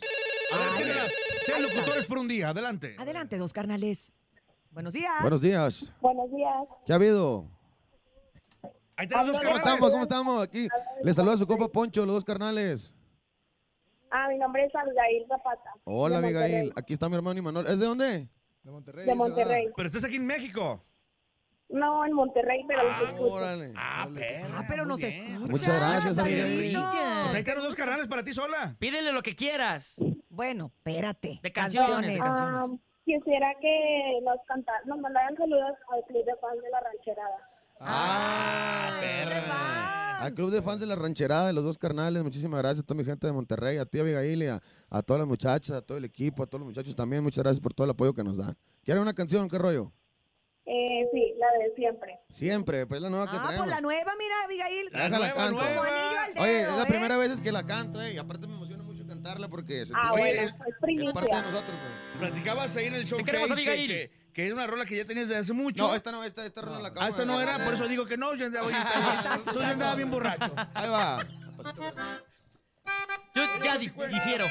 Sean 1.46 1.62
locutores 1.62 2.06
por 2.06 2.20
un 2.20 2.28
día, 2.30 2.50
adelante. 2.50 2.96
Adelante, 2.98 3.38
dos 3.38 3.52
carnales. 3.52 4.14
Buenos 4.72 4.94
días. 4.94 5.12
Buenos 5.22 5.42
días. 5.42 5.94
Buenos 6.00 6.32
días. 6.32 6.54
¿Qué 6.86 6.94
ha 6.94 6.96
habido? 6.96 7.46
Ahí 8.96 9.08
los 9.08 9.28
dos 9.28 9.42
¿Cómo 9.42 9.58
estamos? 9.58 9.92
¿Cómo 9.92 10.04
estamos? 10.04 10.44
Aquí 10.44 10.68
les 11.04 11.16
saluda 11.18 11.36
su 11.36 11.48
compa 11.48 11.68
Poncho, 11.68 12.06
los 12.06 12.16
dos 12.16 12.24
carnales. 12.26 12.94
Ah, 14.10 14.28
mi 14.30 14.38
nombre 14.38 14.64
es 14.66 14.74
Abigail 14.74 15.26
Zapata. 15.28 15.72
Hola, 15.84 16.20
Abigail. 16.20 16.72
Aquí 16.78 16.94
está 16.94 17.10
mi 17.10 17.16
hermano 17.16 17.38
Imanol. 17.40 17.68
¿Es 17.68 17.78
de 17.78 17.86
dónde? 17.86 18.30
De 18.64 18.72
Monterrey. 18.72 19.06
De. 19.06 19.16
Monterrey. 19.16 19.68
Pero 19.76 19.88
estás 19.88 20.04
aquí 20.04 20.16
en 20.18 20.26
México. 20.26 20.84
No, 21.70 22.04
en 22.04 22.14
Monterrey, 22.14 22.64
pero 22.68 22.84
los 22.84 23.02
escucho. 23.10 23.34
Órale. 23.34 23.74
Ah, 23.78 24.08
Ah, 24.56 24.64
pero 24.68 24.86
nos 24.86 25.00
bien. 25.00 25.14
escucha. 25.14 25.52
Muchas 25.52 25.76
gracias, 25.76 26.18
lindo. 26.28 26.92
Pues 27.24 27.36
ahí 27.36 27.40
están 27.42 27.56
los 27.56 27.64
dos 27.64 27.76
canales 27.76 28.08
para 28.08 28.24
ti 28.24 28.34
sola. 28.34 28.76
Pídele 28.80 29.12
lo 29.12 29.22
que 29.22 29.36
quieras. 29.36 29.96
Bueno, 30.30 30.72
espérate. 30.78 31.40
De 31.44 31.52
canciones, 31.52 32.12
de 32.14 32.18
Canciones. 32.20 32.72
Ah, 32.72 32.76
quisiera 33.06 33.54
que 33.62 34.20
nos 34.24 34.38
cantaran, 34.48 34.82
nos 34.88 34.98
mandaran 35.00 35.36
saludos 35.38 35.76
al 35.94 36.04
club 36.06 36.26
de 36.26 36.36
fans 36.38 36.62
de 36.62 36.70
la 36.72 36.80
rancherada. 36.80 37.50
Ah, 37.82 38.98
perra. 39.00 40.09
Al 40.20 40.34
club 40.34 40.52
de 40.52 40.62
fans 40.62 40.80
de 40.80 40.86
la 40.86 40.96
rancherada 40.96 41.48
de 41.48 41.54
los 41.54 41.64
dos 41.64 41.78
carnales, 41.78 42.22
muchísimas 42.24 42.60
gracias 42.60 42.84
a 42.84 42.86
toda 42.86 42.98
mi 42.98 43.06
gente 43.06 43.26
de 43.28 43.34
Monterrey, 43.34 43.78
a 43.78 43.86
ti 43.86 44.00
Abigail 44.00 44.44
y 44.44 44.48
a, 44.48 44.62
a 44.90 45.02
todas 45.02 45.20
las 45.20 45.28
muchachas, 45.28 45.78
a 45.78 45.82
todo 45.82 45.98
el 45.98 46.06
equipo, 46.06 46.44
a 46.44 46.48
todos 46.48 46.60
los 46.60 46.68
muchachos 46.68 46.96
también, 46.96 47.24
muchas 47.24 47.44
gracias 47.44 47.62
por 47.62 47.74
todo 47.74 47.86
el 47.86 47.92
apoyo 47.92 48.14
que 48.14 48.24
nos 48.24 48.38
dan. 48.38 48.58
¿Quieren 48.84 49.02
una 49.02 49.14
canción? 49.14 49.48
¿Qué 49.48 49.58
rollo? 49.58 49.92
Eh, 50.66 51.08
sí, 51.12 51.34
la 51.38 51.48
de 51.64 51.74
siempre. 51.76 52.20
Siempre, 52.30 52.86
pues 52.86 53.02
la 53.02 53.10
nueva 53.10 53.26
que 53.32 53.38
Ah, 53.38 53.42
traemos. 53.42 53.66
pues 53.66 53.70
la 53.76 53.82
nueva, 53.82 54.12
mira, 54.20 54.36
Abigail. 54.46 54.90
Déjala 54.92 55.18
nueva, 55.18 55.34
canto. 55.36 55.52
nueva. 55.62 55.88
Oye, 56.38 56.62
es 56.62 56.68
la 56.68 56.84
¿eh? 56.84 56.88
primera 56.88 57.18
vez 57.18 57.42
que 57.42 57.52
la 57.52 57.66
canto, 57.66 58.02
eh, 58.02 58.14
y 58.14 58.18
aparte 58.18 58.46
me 58.46 58.54
emociona 58.56 58.79
porque 59.50 59.86
se 59.86 59.94
Ah, 59.96 60.14
Oye, 60.14 60.22
bueno, 60.24 60.42
es- 60.42 60.50
es 60.50 60.56
parte 61.14 61.36
de 61.36 61.42
nosotros. 61.42 61.64
pues. 61.64 62.30
Platicabas 62.30 62.78
ahí 62.78 62.86
en 62.86 62.96
el 62.96 63.06
show 63.06 63.24
queremos, 63.24 63.58
que, 63.58 63.64
que, 63.66 64.12
que 64.34 64.48
es 64.48 64.54
una 64.54 64.68
rola 64.68 64.86
que 64.86 64.98
ya 64.98 65.06
tenías 65.06 65.28
desde 65.28 65.40
hace 65.40 65.54
mucho. 65.54 65.88
No, 65.88 65.96
esta 65.96 66.12
no, 66.12 66.24
esta, 66.24 66.46
esta 66.46 66.62
rola 66.62 66.80
la 66.80 66.88
acabo 66.90 67.06
Ah, 67.06 67.10
esta 67.10 67.26
no 67.26 67.42
era, 67.42 67.64
por 67.64 67.74
eso 67.74 67.88
digo 67.88 68.06
que 68.06 68.18
no, 68.18 68.34
yo 68.36 68.46
andaba, 68.48 68.68
tú 69.54 69.60
ya 69.60 69.70
andabas 69.70 69.98
bien 69.98 70.10
borracho. 70.12 70.54
Ahí 70.74 70.90
va. 70.90 71.26
Yo 73.36 73.44
ya 73.64 73.78
di- 73.78 73.88
difiero. 74.12 74.46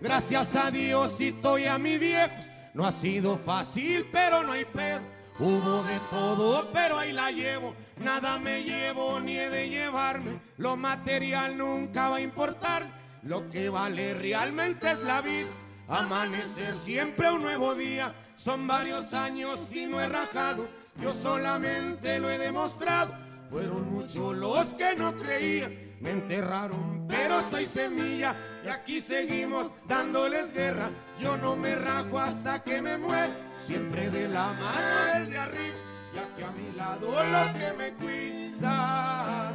Gracias 0.00 0.56
a 0.56 0.70
Diosito 0.70 1.58
y 1.58 1.66
a 1.66 1.78
mis 1.78 2.00
viejos. 2.00 2.46
No 2.74 2.86
ha 2.86 2.92
sido 2.92 3.36
fácil, 3.36 4.08
pero 4.10 4.42
no 4.42 4.52
hay 4.52 4.64
pedo. 4.64 5.00
Hubo 5.38 5.82
de 5.82 5.98
todo, 6.10 6.70
pero 6.72 6.98
ahí 6.98 7.12
la 7.12 7.30
llevo. 7.30 7.74
Nada 7.98 8.38
me 8.38 8.62
llevo 8.62 9.20
ni 9.20 9.36
he 9.36 9.50
de 9.50 9.68
llevarme. 9.68 10.40
Lo 10.56 10.76
material 10.76 11.58
nunca 11.58 12.08
va 12.08 12.16
a 12.16 12.20
importar. 12.20 12.86
Lo 13.22 13.50
que 13.50 13.68
vale 13.68 14.14
realmente 14.14 14.90
es 14.90 15.02
la 15.02 15.20
vida. 15.20 15.48
Amanecer 15.88 16.76
siempre 16.76 17.30
un 17.30 17.42
nuevo 17.42 17.74
día. 17.74 18.14
Son 18.34 18.66
varios 18.66 19.12
años 19.12 19.60
y 19.74 19.86
no 19.86 20.00
he 20.00 20.08
rajado. 20.08 20.66
Yo 21.00 21.12
solamente 21.12 22.18
lo 22.18 22.30
he 22.30 22.38
demostrado. 22.38 23.14
Fueron 23.50 23.92
muchos 23.92 24.36
los 24.36 24.72
que 24.74 24.94
no 24.96 25.14
creían. 25.14 25.81
Me 26.02 26.10
enterraron, 26.10 27.06
pero 27.08 27.40
soy 27.48 27.64
semilla. 27.64 28.34
Y 28.64 28.68
aquí 28.68 29.00
seguimos 29.00 29.72
dándoles 29.86 30.52
guerra. 30.52 30.90
Yo 31.20 31.36
no 31.36 31.54
me 31.54 31.76
rajo 31.76 32.18
hasta 32.18 32.64
que 32.64 32.82
me 32.82 32.98
muera. 32.98 33.32
Siempre 33.56 34.10
de 34.10 34.28
la 34.28 34.52
mano 34.52 35.14
del 35.14 35.30
de 35.30 35.38
arriba. 35.38 35.76
Y 36.12 36.18
aquí 36.18 36.42
a 36.42 36.50
mi 36.50 36.76
lado 36.76 37.08
los 37.08 37.52
que 37.52 37.72
me 37.74 37.92
cuidan. 37.94 39.54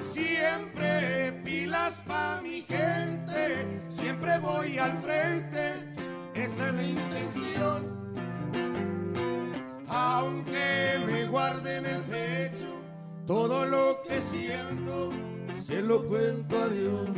Siempre 0.00 1.40
pilas 1.44 1.92
pa' 2.04 2.40
mi 2.42 2.62
gente. 2.62 3.80
Siempre 3.88 4.40
voy 4.40 4.76
al 4.76 4.98
frente. 4.98 5.94
Esa 6.34 6.68
es 6.68 6.74
la 6.74 6.82
intención. 6.82 8.00
Aunque 9.86 11.00
me 11.06 11.26
guarde 11.26 11.76
en 11.76 11.86
el 11.86 12.02
pecho 12.02 12.80
todo 13.26 13.64
lo 13.66 14.02
que 14.02 14.20
siento, 14.20 15.10
se 15.70 15.82
lo 15.82 16.06
cuento 16.06 16.58
a 16.58 16.68
Dios. 16.68 17.08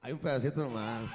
Hay 0.00 0.12
un 0.12 0.18
pedacito 0.18 0.60
nomás. 0.62 1.10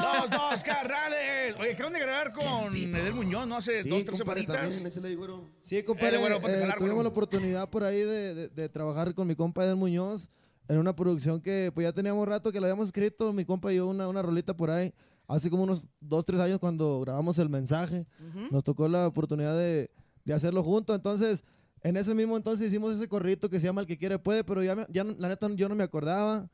Los 0.00 0.30
dos 0.30 0.62
carnales. 0.64 1.54
Oye, 1.60 1.72
acaban 1.72 1.92
de 1.92 2.00
grabar 2.00 2.32
con 2.32 2.74
Edel 2.74 3.12
Muñoz, 3.14 3.46
¿no? 3.46 3.56
Hace 3.56 3.82
Sí, 3.82 3.88
dos, 3.88 4.04
tres 4.04 4.18
compadre, 4.18 4.42
semanitas. 4.42 4.56
también, 4.70 4.86
échale 4.86 5.08
ahí, 5.08 5.14
güero. 5.14 5.50
Sí, 5.62 5.82
compadre, 5.82 6.16
Eh, 6.16 6.20
bueno, 6.20 6.36
ponte 6.40 6.52
a 6.52 6.58
eh, 6.58 6.60
jalar, 6.62 6.78
tuvimos 6.78 6.94
güero. 6.94 7.02
la 7.04 7.08
oportunidad 7.10 7.68
por 7.70 7.84
ahí 7.84 8.00
de, 8.00 8.34
de- 8.34 8.48
de 8.48 8.68
trabajar 8.68 9.14
con 9.14 9.26
mi 9.26 9.34
compa 9.36 9.64
Edel 9.64 9.76
Muñoz 9.76 10.30
en 10.68 10.78
una 10.78 10.96
producción 10.96 11.40
que 11.42 11.70
pues 11.74 11.84
ya 11.84 11.92
teníamos 11.92 12.26
rato 12.26 12.50
que 12.50 12.60
la 12.60 12.66
habíamos 12.68 12.86
escrito, 12.86 13.32
mi 13.34 13.44
compa 13.44 13.70
y 13.72 13.76
yo 13.76 13.86
una, 13.86 14.08
una 14.08 14.22
rolita 14.22 14.56
por 14.56 14.70
ahí, 14.70 14.94
hace 15.28 15.50
como 15.50 15.64
unos 15.64 15.86
dos, 16.00 16.24
tres 16.24 16.40
años 16.40 16.58
cuando 16.58 17.00
grabamos 17.00 17.38
el 17.38 17.50
mensaje, 17.50 18.06
nos 18.50 18.64
tocó 18.64 18.88
la 18.88 19.06
oportunidad 19.06 19.54
de, 19.56 19.90
de 20.24 20.32
hacerlo 20.34 20.62
juntos, 20.62 20.96
entonces 20.96 21.44
en 21.84 21.96
ese 21.96 22.14
mismo 22.14 22.36
entonces 22.36 22.66
hicimos 22.68 22.94
ese 22.96 23.06
corrito 23.06 23.48
que 23.48 23.60
se 23.60 23.66
llama 23.66 23.80
El 23.82 23.86
que 23.86 23.96
quiere 23.96 24.18
puede, 24.18 24.42
pero 24.42 24.62
ya, 24.64 24.74
me- 24.74 24.86
ya 24.88 25.04
no- 25.04 25.14
la 25.18 25.28
neta 25.28 25.48
yo 25.54 25.68
no 25.68 25.74
me 25.76 25.84
acordaba. 25.84 26.48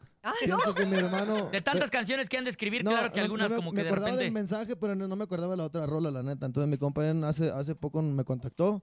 Pienso 0.45 0.75
que 0.75 0.85
mi 0.85 0.97
hermano... 0.97 1.49
De 1.51 1.63
tantas 1.63 1.89
canciones 1.91 2.29
que 2.29 2.37
han 2.37 2.45
de 2.45 2.51
escribir, 2.51 2.85
No, 2.85 2.91
claro 2.91 3.11
que 3.11 3.21
no, 3.21 3.25
algunas 3.25 3.49
no 3.49 3.57
me- 3.57 3.61
como 3.63 3.71
me 3.73 3.77
que 3.79 3.83
de 3.85 3.89
acordaba 3.89 4.09
repente... 4.09 4.25
del 4.25 4.33
mensaje, 4.35 4.77
pero 4.77 4.95
no, 4.95 5.09
no 5.09 5.17
me 5.17 5.25
acordaba 5.25 5.53
de 5.53 5.57
la 5.57 5.65
otra 5.65 5.87
rola, 5.87 6.11
la 6.11 6.23
neta. 6.23 6.45
Entonces 6.45 6.69
mi 6.69 6.77
compa 6.77 7.07
él 7.09 7.25
hace, 7.25 7.49
hace 7.51 7.75
poco 7.75 8.03
me 8.03 8.23
contactó 8.25 8.83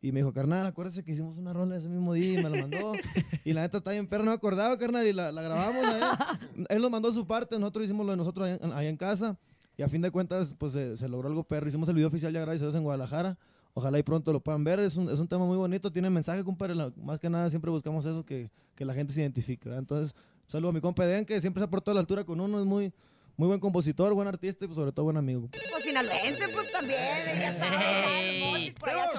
y 0.00 0.12
me 0.12 0.20
dijo, 0.20 0.32
carnal, 0.32 0.64
acuérdese 0.66 1.02
que 1.04 1.10
hicimos 1.12 1.36
una 1.36 1.52
rola 1.52 1.76
ese 1.76 1.88
mismo 1.88 2.14
día 2.14 2.40
y 2.40 2.42
me 2.44 2.48
la 2.48 2.62
mandó. 2.62 2.92
y 3.44 3.52
la 3.52 3.62
neta 3.62 3.78
está 3.78 3.90
bien 3.90 4.06
perra, 4.06 4.22
no 4.24 4.30
me 4.30 4.36
acordaba, 4.36 4.78
carnal, 4.78 5.04
y 5.06 5.12
la, 5.12 5.32
la 5.32 5.42
grabamos. 5.42 5.84
allá. 5.84 6.38
Él 6.68 6.80
nos 6.80 6.90
mandó 6.92 7.12
su 7.12 7.26
parte, 7.26 7.58
nosotros 7.58 7.84
hicimos 7.86 8.06
lo 8.06 8.12
de 8.12 8.16
nosotros 8.16 8.46
allá, 8.46 8.58
en- 8.62 8.72
allá 8.72 8.88
en 8.88 8.96
casa. 8.96 9.36
Y 9.76 9.82
a 9.82 9.88
fin 9.88 10.00
de 10.00 10.10
cuentas, 10.10 10.54
pues 10.56 10.72
se, 10.72 10.96
se 10.96 11.08
logró 11.08 11.28
algo 11.28 11.42
perro. 11.44 11.68
Hicimos 11.68 11.88
el 11.88 11.96
video 11.96 12.08
oficial 12.08 12.32
ya 12.32 12.40
gracias 12.40 12.62
a 12.62 12.64
Dios 12.66 12.74
en 12.76 12.82
Guadalajara. 12.84 13.36
Ojalá 13.78 13.96
y 13.96 14.02
pronto 14.02 14.32
lo 14.32 14.40
puedan 14.40 14.64
ver. 14.64 14.80
Es 14.80 14.96
un, 14.96 15.08
es 15.08 15.20
un 15.20 15.28
tema 15.28 15.44
muy 15.44 15.56
bonito, 15.56 15.92
tiene 15.92 16.10
mensaje, 16.10 16.42
compadre. 16.42 16.74
La- 16.74 16.90
más 16.96 17.20
que 17.20 17.30
nada 17.30 17.48
siempre 17.48 17.70
buscamos 17.70 18.04
eso, 18.04 18.24
que, 18.26 18.50
que 18.74 18.84
la 18.84 18.92
gente 18.92 19.12
se 19.12 19.20
identifique. 19.20 19.68
¿verdad? 19.68 19.78
Entonces, 19.78 20.16
saludo 20.48 20.70
a 20.70 20.72
mi 20.72 20.80
compa 20.80 21.04
Eden, 21.04 21.24
que 21.24 21.40
siempre 21.40 21.60
se 21.60 21.64
ha 21.66 21.70
portado 21.70 21.92
a 21.92 21.94
la 21.94 22.00
altura 22.00 22.24
con 22.24 22.40
uno. 22.40 22.58
Es 22.58 22.66
muy, 22.66 22.92
muy 23.36 23.46
buen 23.46 23.60
compositor, 23.60 24.12
buen 24.14 24.26
artista 24.26 24.64
y 24.64 24.66
pues, 24.66 24.74
sobre 24.76 24.90
todo 24.90 25.04
buen 25.04 25.16
amigo. 25.16 25.48
Pues 25.52 25.84
sinaloense, 25.84 26.48
pues 26.48 26.72
también. 26.72 26.98
ya 27.38 27.52
sabes, 27.52 28.74
por 28.80 28.88
allá. 28.90 29.10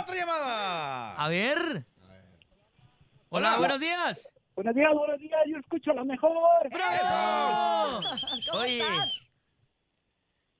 ¡Otra 0.00 0.14
llamada! 0.14 1.22
A 1.22 1.28
ver. 1.28 1.84
Hola, 3.28 3.58
buenos 3.58 3.78
días. 3.78 4.32
Buenos 4.54 4.74
días, 4.74 4.90
buenos 4.94 5.18
días, 5.20 5.38
yo 5.50 5.58
escucho 5.58 5.92
la 5.92 6.02
mejor. 6.02 6.32
¡Eso! 6.70 8.54
Oye, 8.54 8.82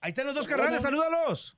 Ahí 0.03 0.11
están 0.11 0.27
los 0.27 0.35
dos 0.35 0.47
carnales, 0.47 0.83
salúdalos. 0.83 1.57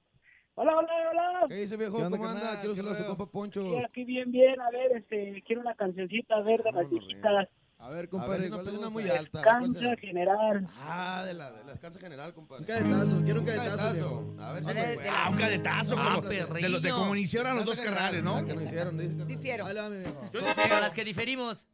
Hola, 0.60 0.76
hola, 0.76 0.88
hola. 1.12 1.44
¿Qué 1.46 1.54
dice, 1.54 1.76
viejo? 1.76 1.98
¿Qué 1.98 2.02
onda, 2.02 2.18
¿Cómo 2.18 2.28
anda? 2.28 2.60
Quiero 2.60 2.74
¿Qué 2.74 2.78
saludar 2.78 2.96
a 2.96 2.98
su 2.98 3.06
compa 3.06 3.26
Poncho. 3.30 3.62
Sí, 3.62 3.76
aquí 3.88 4.04
bien, 4.04 4.32
bien. 4.32 4.60
A 4.60 4.70
ver, 4.70 4.90
este, 4.96 5.40
quiero 5.46 5.60
una 5.60 5.72
cancioncita, 5.76 6.34
a 6.34 6.40
ver, 6.40 6.60
de 6.64 6.72
las 6.72 6.90
viejitas. 6.90 7.48
A 7.78 7.90
ver, 7.90 8.06
A 8.06 8.08
compadre. 8.08 8.38
ver, 8.38 8.42
si 8.46 8.50
no 8.50 8.56
¿cuál 8.56 8.64
pide 8.66 8.72
le 8.72 8.78
una 8.80 8.90
muy 8.90 9.08
alta. 9.08 9.40
¿Cuál 9.44 9.60
Cancha 9.62 9.78
será? 9.78 9.96
general. 9.98 10.68
Ah, 10.80 11.22
de 11.24 11.34
la, 11.34 11.52
de 11.52 11.64
la 11.64 11.70
descansa 11.70 12.00
general, 12.00 12.34
compadre. 12.34 12.62
Un 12.62 12.66
cadetazo, 12.66 13.22
quiero 13.24 13.40
un 13.40 13.46
cadetazo. 13.46 14.34
A 14.40 14.52
ver 14.52 14.64
si 14.64 14.74
me. 14.74 15.08
Ah, 15.08 15.28
un 15.30 15.36
cadetazo. 15.36 15.94
Ah, 15.96 16.20
de, 16.22 16.68
los 16.68 16.82
de 16.82 16.90
como 16.90 17.14
iniciaron 17.14 17.54
los 17.54 17.64
dos 17.64 17.76
Descansa 17.76 18.00
carnales, 18.00 18.24
¿no? 18.24 18.44
Que 18.44 18.54
nos 18.54 18.62
hicieron. 18.64 19.26
Difiero. 19.28 19.64
Viejo. 19.64 20.30
Yo 20.32 20.40
decía, 20.40 20.80
las 20.80 20.92
que 20.92 21.04
diferimos. 21.04 21.64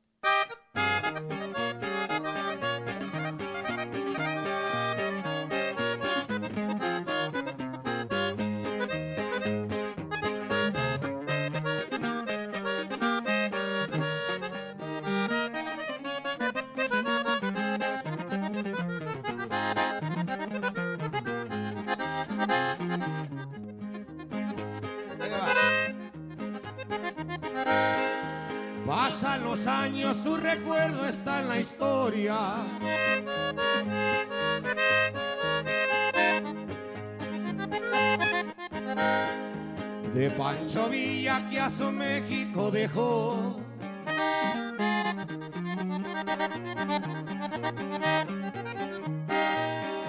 De 40.25 40.31
Pancho 40.31 40.89
Villa 40.89 41.47
que 41.51 41.61
a 41.61 41.71
su 41.71 41.93
México 41.93 42.71
dejó. 42.71 43.61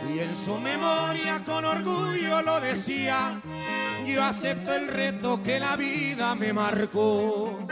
Y 0.10 0.20
en 0.20 0.34
su 0.34 0.58
memoria 0.58 1.44
con 1.46 1.66
orgullo 1.66 2.42
lo 2.44 2.62
decía, 2.62 3.42
yo 4.06 4.24
acepto 4.24 4.74
el 4.74 4.88
reto 4.88 5.44
que 5.44 5.60
la 5.60 5.76
vida 5.76 6.34
me 6.34 6.54
marcó. 6.54 7.68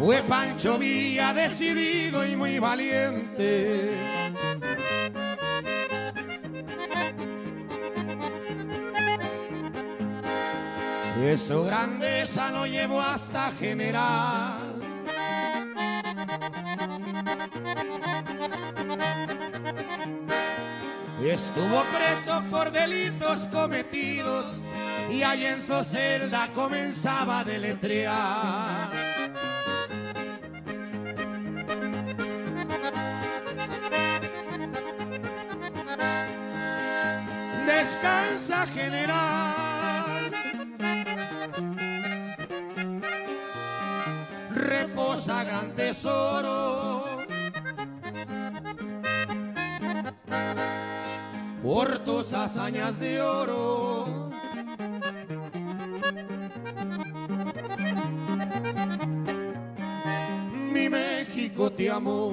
Fue 0.00 0.22
Pancho 0.22 0.78
Villa 0.78 1.34
decidido 1.34 2.24
y 2.26 2.34
muy 2.34 2.58
valiente. 2.58 3.92
Y 11.22 11.36
su 11.36 11.64
grandeza 11.64 12.50
lo 12.50 12.64
llevó 12.64 13.02
hasta 13.02 13.52
general. 13.52 14.80
Estuvo 21.22 21.84
preso 21.92 22.42
por 22.50 22.72
delitos 22.72 23.40
cometidos 23.52 24.46
y 25.12 25.22
ahí 25.22 25.44
en 25.44 25.60
su 25.60 25.84
celda 25.84 26.48
comenzaba 26.54 27.40
a 27.40 27.44
deletrear. 27.44 28.79
General. 38.80 40.30
Reposa 44.54 45.44
gran 45.44 45.74
tesoro. 45.74 47.04
Por 51.62 51.98
tus 52.00 52.32
hazañas 52.32 52.98
de 52.98 53.20
oro. 53.20 54.30
Mi 60.72 60.88
México 60.88 61.70
te 61.70 61.90
amo. 61.90 62.32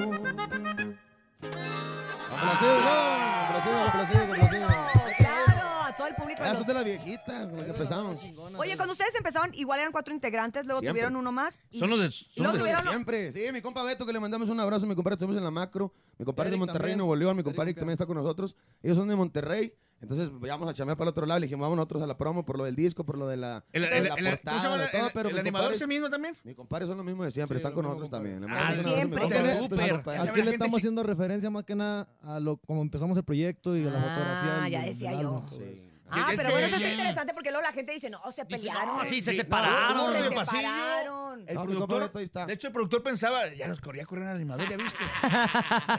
Ustedes 9.07 9.19
empezaron, 9.19 9.53
igual 9.55 9.79
eran 9.79 9.91
cuatro 9.91 10.13
integrantes, 10.13 10.65
luego 10.65 10.79
Siempre. 10.81 11.01
tuvieron 11.01 11.15
uno 11.15 11.31
más. 11.31 11.59
y- 11.71 11.79
Son 11.79 11.89
los 11.89 11.99
de, 11.99 12.11
son 12.11 12.43
los 12.43 12.53
de 12.53 12.59
tuvieron- 12.59 12.83
siempre. 12.83 13.31
Sí, 13.31 13.41
mi 13.51 13.61
compa 13.61 13.83
Beto, 13.83 14.05
que 14.05 14.13
le 14.13 14.19
mandamos 14.19 14.49
un 14.49 14.59
abrazo. 14.59 14.85
Mi 14.85 14.95
compadre, 14.95 15.15
estuvimos 15.15 15.37
en 15.37 15.43
la 15.43 15.51
macro. 15.51 15.93
Mi 16.17 16.25
compadre 16.25 16.49
de 16.49 16.55
Eric 16.55 16.59
Monterrey, 16.59 16.79
también. 16.79 16.97
Nuevo 16.99 17.15
León. 17.15 17.35
Mi 17.37 17.43
compadre 17.43 17.73
también 17.73 17.93
está 17.93 18.05
con 18.05 18.17
nosotros. 18.17 18.55
Ellos 18.83 18.97
son 18.97 19.07
de 19.07 19.15
Monterrey. 19.15 19.73
Entonces, 19.99 20.29
vamos 20.31 20.69
a 20.69 20.73
chamear 20.75 20.95
para 20.95 21.07
el 21.07 21.11
otro 21.11 21.25
lado. 21.25 21.39
Le 21.39 21.47
dijimos, 21.47 21.63
vamos 21.65 21.75
nosotros 21.75 22.03
a 22.03 22.05
la 22.07 22.15
promo 22.15 22.45
por 22.45 22.55
lo 22.59 22.65
del 22.65 22.75
disco, 22.75 23.03
por 23.03 23.17
lo 23.17 23.27
de 23.27 23.35
la, 23.37 23.65
El, 23.71 23.81
de 23.81 23.87
el, 23.87 23.91
la 23.91 23.97
el- 23.97 24.09
¿cómo 24.09 24.19
se 24.21 24.29
portada, 24.37 24.61
llama? 24.63 24.77
de 24.77 24.87
todo. 24.89 25.05
El- 25.07 25.11
pero 25.13 25.29
el 25.29 25.33
mis 25.35 25.39
animador 25.41 25.65
compadres- 25.69 25.75
ese 25.77 25.87
mismo 25.87 26.09
también. 26.11 26.35
mis 26.43 26.55
compadres 26.55 26.87
son 26.87 26.97
los 26.97 27.05
mismos 27.07 27.25
de 27.25 27.31
siempre. 27.31 27.57
están 27.57 27.73
con 27.73 27.83
nosotros 27.83 28.09
también. 28.11 28.39
Le 28.41 28.45
Ah, 28.45 28.49
mandamos 28.49 28.73
un 28.73 28.79
abrazo 28.79 28.89
a 28.89 28.91
mi 28.91 28.95
siempre. 28.95 29.21
compadre. 29.21 29.55
Súper. 29.57 30.03
Pues, 30.03 30.19
Aquí 30.21 30.41
le 30.43 30.51
estamos 30.51 30.77
haciendo 30.77 31.01
referencia 31.03 31.49
más 31.49 31.63
que 31.63 31.73
nada 31.75 32.07
a 32.21 32.39
lo 32.39 32.57
como 32.57 32.83
empezamos 32.83 33.17
el 33.17 33.23
proyecto 33.23 33.75
y 33.75 33.81
a 33.87 33.89
la 33.89 33.99
fotografía. 33.99 34.57
Ah, 34.59 34.63
del- 34.63 34.71
ya 34.71 34.81
del 34.81 34.89
decía 34.93 35.11
yo. 35.13 35.17
álbum, 35.17 35.45
eso. 35.51 35.61
Ah, 36.09 36.29
Es 36.31 36.37
pero 36.37 36.49
que 36.49 36.53
bueno, 36.53 36.67
eso 36.67 36.75
está 36.77 36.89
interesante 36.89 37.33
porque 37.33 37.49
luego 37.51 37.63
la 37.65 37.71
gente 37.73 37.91
dice, 37.91 38.09
no, 38.09 38.31
se 38.31 38.45
pelearon. 38.45 38.97
no, 38.97 39.05
sí, 39.05 39.21
se 39.21 39.31
Sí, 39.31 39.37
separaron. 39.37 39.97
no, 39.97 40.13
Se 40.23 40.31
pasillo, 40.35 40.61
separaron. 40.61 41.45
El 41.49 41.55
No, 41.55 41.65
mi 41.65 41.75
productor, 41.75 42.11
ahí 42.15 42.23
está. 42.23 42.45
de 42.45 42.53
hecho, 42.53 42.67
el 42.67 42.73
productor 42.73 43.03
pensaba, 43.03 43.53
ya 43.53 43.67
nos 43.67 43.79
corría 43.81 44.03
a 44.03 44.05
correr 44.05 44.27
al 44.27 44.35
animador, 44.35 44.69
¿ya 44.69 44.77
viste? 44.77 45.03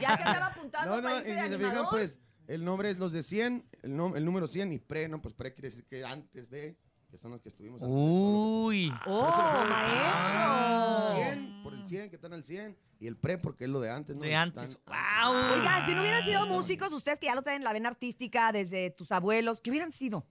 Ya 0.01 0.17
se 0.17 0.23
andaba 0.23 0.47
apuntando 0.47 0.95
No, 0.95 1.01
para 1.01 1.15
no, 1.15 1.21
irse 1.21 1.29
y 1.31 1.33
de 1.35 1.41
si 1.43 1.49
se 1.49 1.55
fijan, 1.57 1.65
animador. 1.71 1.89
pues, 1.91 2.19
el 2.47 2.65
nombre 2.65 2.89
es 2.89 2.97
los 2.97 3.11
de 3.11 3.21
100, 3.23 3.65
el, 3.83 3.91
nom- 3.91 4.17
el 4.17 4.25
número 4.25 4.47
100 4.47 4.73
y 4.73 4.79
pre, 4.79 5.07
¿no? 5.07 5.21
Pues 5.21 5.33
pre 5.35 5.53
quiere 5.53 5.69
decir 5.69 5.85
que 5.85 6.03
antes 6.03 6.49
de, 6.49 6.75
que 7.09 7.17
son 7.17 7.31
los 7.31 7.41
que 7.41 7.49
estuvimos 7.49 7.81
antes. 7.81 7.95
Uy. 7.95 8.93
¡Oh, 9.05 9.65
maestro! 9.69 11.15
100 11.15 11.63
por 11.63 11.73
el 11.73 11.85
100, 11.85 12.09
que 12.09 12.15
están 12.15 12.33
al 12.33 12.43
100, 12.43 12.77
y 12.99 13.07
el 13.07 13.17
pre 13.17 13.37
porque 13.37 13.63
es 13.65 13.69
lo 13.69 13.81
de 13.81 13.89
antes, 13.89 14.15
¿no? 14.15 14.21
De 14.21 14.35
antes. 14.35 14.77
¡Wow! 14.85 15.55
Oigan, 15.55 15.85
si 15.85 15.95
no 15.95 16.01
hubieran 16.01 16.23
sido 16.23 16.45
músicos, 16.45 16.91
ustedes 16.93 17.19
que 17.19 17.25
ya 17.27 17.35
lo 17.35 17.41
tienen 17.41 17.63
la 17.63 17.73
vena 17.73 17.89
artística 17.89 18.51
desde 18.51 18.91
tus 18.91 19.11
abuelos, 19.11 19.61
¿qué 19.61 19.71
hubieran 19.71 19.91
sido? 19.91 20.25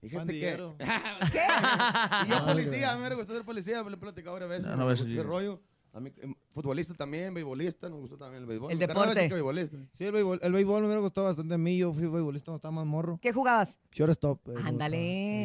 Fíjate 0.00 0.32
que... 0.32 0.56
¿Qué? 1.32 1.46
Y 2.26 2.28
yo 2.28 2.44
policía, 2.46 2.92
a 2.92 2.96
mí 2.96 3.02
me 3.02 3.14
gusta 3.14 3.32
ser 3.32 3.44
policía, 3.44 3.82
me 3.82 3.90
lo 3.90 3.96
he 3.96 4.00
platicado 4.00 4.34
varias 4.34 4.50
veces. 4.50 4.66
No, 4.66 4.76
no 4.76 4.86
me 4.86 4.92
allí. 4.92 5.12
ese 5.12 5.22
rollo. 5.22 5.60
A 5.96 6.00
mí, 6.00 6.12
em, 6.20 6.34
futbolista 6.52 6.92
también, 6.92 7.32
beisbolista, 7.32 7.88
nos 7.88 8.00
gustó 8.00 8.18
también 8.18 8.42
el 8.42 8.46
béisbol. 8.46 8.70
El 8.70 8.78
deporte. 8.78 9.22
sí 9.22 9.28
que 9.28 9.34
beisbolista. 9.34 9.76
Sí, 9.94 10.04
el 10.04 10.12
béisbol, 10.12 10.38
el 10.42 10.52
béisbol 10.52 10.82
me 10.86 10.98
gustado 10.98 11.26
bastante 11.26 11.54
a 11.54 11.58
mí. 11.58 11.78
Yo 11.78 11.90
fui 11.90 12.02
beisbolista 12.06 12.44
cuando 12.50 12.56
estaba 12.56 12.72
más 12.72 12.84
morro. 12.84 13.18
¿Qué 13.22 13.32
jugabas? 13.32 13.78
Shortstop. 13.92 14.46
eh, 14.50 14.52
me 14.56 14.68
Ándale. 14.68 14.98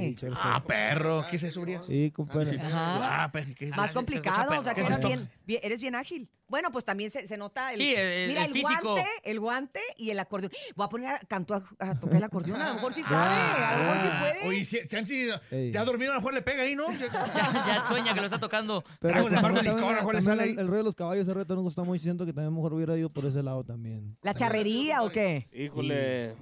Sí, 0.09 0.15
shortstop. 0.25 0.45
Ah, 0.45 0.61
perro, 0.67 1.23
¿qué 1.29 1.37
es 1.37 1.43
eso, 1.43 1.61
Urias? 1.61 1.85
Sí, 1.85 2.11
compadre. 2.11 2.59
Ajá. 2.59 3.23
Ah, 3.23 3.31
perro, 3.31 3.53
¿qué 3.57 3.69
es 3.69 3.77
Más 3.77 3.93
complicado, 3.93 4.59
o 4.59 4.61
sea, 4.61 4.73
que 4.73 4.81
¿Qué 4.81 4.87
es 4.87 4.91
eres 4.97 5.07
bien- 5.07 5.29
eres 5.63 5.79
bien 5.79 5.95
ágil. 5.95 6.29
Bueno, 6.51 6.69
pues 6.71 6.85
también 6.85 7.09
se, 7.09 7.25
se 7.25 7.37
nota 7.37 7.71
el, 7.71 7.77
Sí, 7.77 7.95
el- 7.95 8.27
mira, 8.27 8.41
el 8.41 8.47
el, 8.47 8.53
físico. 8.53 8.91
guante, 8.93 9.09
el 9.23 9.39
guante 9.39 9.79
y 9.97 10.09
el 10.11 10.19
acordeón. 10.19 10.51
Voy 10.75 10.85
a 10.85 10.89
poner 10.89 11.07
a 11.15 11.19
Cantú 11.19 11.53
a, 11.55 11.63
a 11.79 11.99
tocar 11.99 12.17
el 12.17 12.23
acordeón, 12.25 12.61
a 12.61 12.67
lo 12.69 12.73
mejor 12.75 12.93
sí 12.93 13.01
sabe, 13.03 13.15
a 13.15 13.77
lo 13.77 13.83
mejor 13.83 14.01
sí 14.01 14.07
puede. 14.19 14.47
Oye, 14.49 14.65
si, 14.65 14.87
Chansi, 14.87 15.29
ya 15.71 15.83
dormido, 15.85 16.11
a 16.11 16.15
lo 16.15 16.21
mejor 16.21 16.33
le 16.33 16.41
pega 16.41 16.63
ahí, 16.63 16.75
¿no? 16.75 16.85
Ya, 17.01 17.63
ya 17.65 17.85
sueña 17.87 18.13
que 18.13 18.19
lo 18.19 18.25
está 18.25 18.37
tocando. 18.39 18.83
Pero 18.99 19.23
de 19.23 19.29
también- 19.31 19.31
licor, 19.31 19.63
también- 19.63 19.67
a 19.77 19.79
lo 19.79 19.95
mejor 19.95 20.13
le 20.15 20.21
también 20.21 20.23
sale 20.23 20.43
el, 20.43 20.49
ahí. 20.49 20.55
el 20.59 20.67
rollo 20.67 20.77
de 20.79 20.83
los 20.83 20.95
caballos, 20.95 21.21
ese 21.27 21.33
reto 21.33 21.55
nos 21.55 21.63
gusta 21.63 21.83
mucho. 21.83 22.03
Siento 22.03 22.25
que 22.25 22.33
también 22.33 22.53
mejor 22.53 22.73
hubiera 22.73 22.97
ido 22.97 23.09
por 23.09 23.25
ese 23.25 23.41
lado 23.41 23.63
también. 23.63 24.17
¿La 24.21 24.33
charrería 24.33 25.01
o 25.03 25.09
qué? 25.09 25.47
Híjole. 25.53 26.35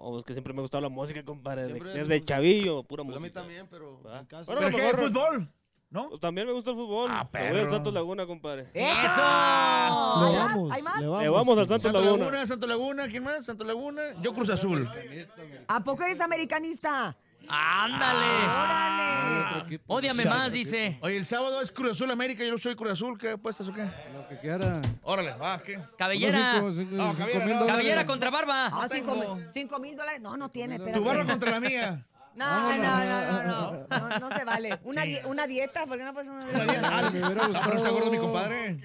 No, 0.00 0.18
es 0.18 0.24
que 0.24 0.32
siempre 0.32 0.52
me 0.52 0.60
ha 0.60 0.62
gustado 0.62 0.80
la 0.82 0.88
música, 0.88 1.22
compadre. 1.24 1.62
Desde, 1.62 1.74
Siempre 1.74 1.92
desde 1.92 2.16
es- 2.16 2.24
chavillo, 2.24 2.84
pura 2.84 3.02
Pues 3.04 3.16
a 3.16 3.20
mí 3.20 3.24
música. 3.24 3.40
también, 3.40 3.66
pero... 3.68 4.00
¿Va? 4.02 4.24
caso- 4.26 4.46
¿Pero 4.50 4.60
lo 4.62 4.70
qué? 4.70 4.76
mejor- 4.82 4.96
¿Fútbol? 4.96 5.50
¿No? 5.90 6.10
Pues 6.10 6.20
también 6.20 6.46
me 6.46 6.52
gusta 6.52 6.70
el 6.70 6.76
fútbol. 6.76 7.08
Ah, 7.10 7.26
Me 7.32 7.50
voy 7.50 7.60
al. 7.60 7.70
Santos 7.70 7.94
Laguna, 7.94 8.26
compadre. 8.26 8.68
¡Eso! 8.74 9.22
Le 10.20 10.36
vamos, 10.36 10.70
¿Hay 10.70 10.82
más? 10.82 11.00
le 11.00 11.06
vamos. 11.06 11.22
Le 11.22 11.28
vamos 11.30 11.58
al 11.58 11.66
Santos 11.66 11.82
Santo 11.82 12.00
Laguna. 12.02 12.24
Laguna, 12.24 12.46
Santo 12.46 12.66
Laguna, 12.66 13.08
¿quién 13.08 13.22
más? 13.24 13.46
Santo 13.46 13.64
Laguna. 13.64 14.02
Yo 14.20 14.34
Cruz 14.34 14.50
Azul. 14.50 14.86
¿A 15.66 15.80
poco 15.82 16.02
eres 16.04 16.20
americanista? 16.20 17.16
¡Ándale! 17.48 18.44
¡Órale! 18.44 19.80
Ódiame 19.86 20.24
más, 20.26 20.52
dice. 20.52 20.98
Oye, 21.00 21.16
el 21.16 21.24
sábado 21.24 21.62
es 21.62 21.72
Cruz 21.72 21.92
Azul 21.92 22.10
América, 22.10 22.44
yo 22.44 22.58
soy 22.58 22.76
Cruz 22.76 22.92
Azul, 22.92 23.16
¿qué 23.18 23.30
apuestas 23.30 23.66
o 23.68 23.72
qué? 23.72 23.84
Lo 24.12 24.28
que 24.28 24.38
quiera. 24.38 24.82
Órale, 25.02 25.32
va, 25.38 25.58
¿qué? 25.62 25.78
Cabellera. 25.96 26.52
Cinco- 26.56 26.72
cinco- 26.72 26.94
No, 26.96 27.14
cinco 27.14 27.38
mil 27.46 27.54
no. 27.58 27.66
Cabellera 27.66 28.04
contra 28.04 28.28
barba. 28.30 28.66
Ah, 28.66 28.86
cinco, 28.90 29.14
mil- 29.14 29.46
cinco 29.50 29.78
mil 29.78 29.96
dólares. 29.96 30.20
No, 30.20 30.36
no 30.36 30.50
tiene, 30.50 30.74
espérate. 30.74 30.98
Tu 30.98 31.04
barra 31.04 31.24
contra 31.24 31.50
la 31.52 31.60
mía. 31.60 32.06
No, 32.38 32.76
no, 32.76 32.76
no, 32.76 33.42
no, 33.42 33.42
no, 33.42 34.08
no, 34.08 34.18
no 34.20 34.36
se 34.36 34.44
vale. 34.44 34.78
Una, 34.84 35.02
di- 35.02 35.18
una 35.24 35.46
dieta, 35.46 35.86
¿por 35.86 35.98
qué 35.98 36.04
no 36.04 36.12
puedes 36.12 36.28
una 36.28 36.44
Una 36.46 36.64
dieta. 36.64 36.88
Ah, 36.98 37.10
me 37.10 37.18
hubiera 37.20 37.28
pero 37.34 37.46
está 37.52 37.70
gustado. 37.72 37.94
gordo 37.94 38.10
mi 38.10 38.18
compadre. 38.18 38.78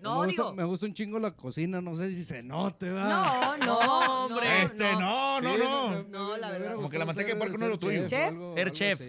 No, 0.00 0.20
me, 0.20 0.26
gusta, 0.26 0.30
digo. 0.42 0.52
me 0.54 0.64
gusta 0.64 0.86
un 0.86 0.94
chingo 0.94 1.18
la 1.20 1.30
cocina, 1.30 1.80
no 1.80 1.94
sé 1.94 2.10
si 2.10 2.24
se 2.24 2.42
note. 2.42 2.86
No, 2.90 3.56
no, 3.56 3.78
hombre. 4.26 4.64
Este, 4.64 4.92
no, 4.94 5.40
no, 5.40 5.56
no. 5.56 6.02
No, 6.04 6.36
la 6.36 6.50
verdad. 6.50 6.74
Como 6.74 6.90
que 6.90 6.98
la 6.98 7.04
manteca 7.04 7.28
de 7.28 7.36
puerco 7.36 7.56
no 7.58 7.64
es 7.66 7.70
lo 7.70 7.78
tuyo. 7.78 8.08
¿Chef? 8.08 8.34
Ser 8.54 8.72
chef. 8.72 9.00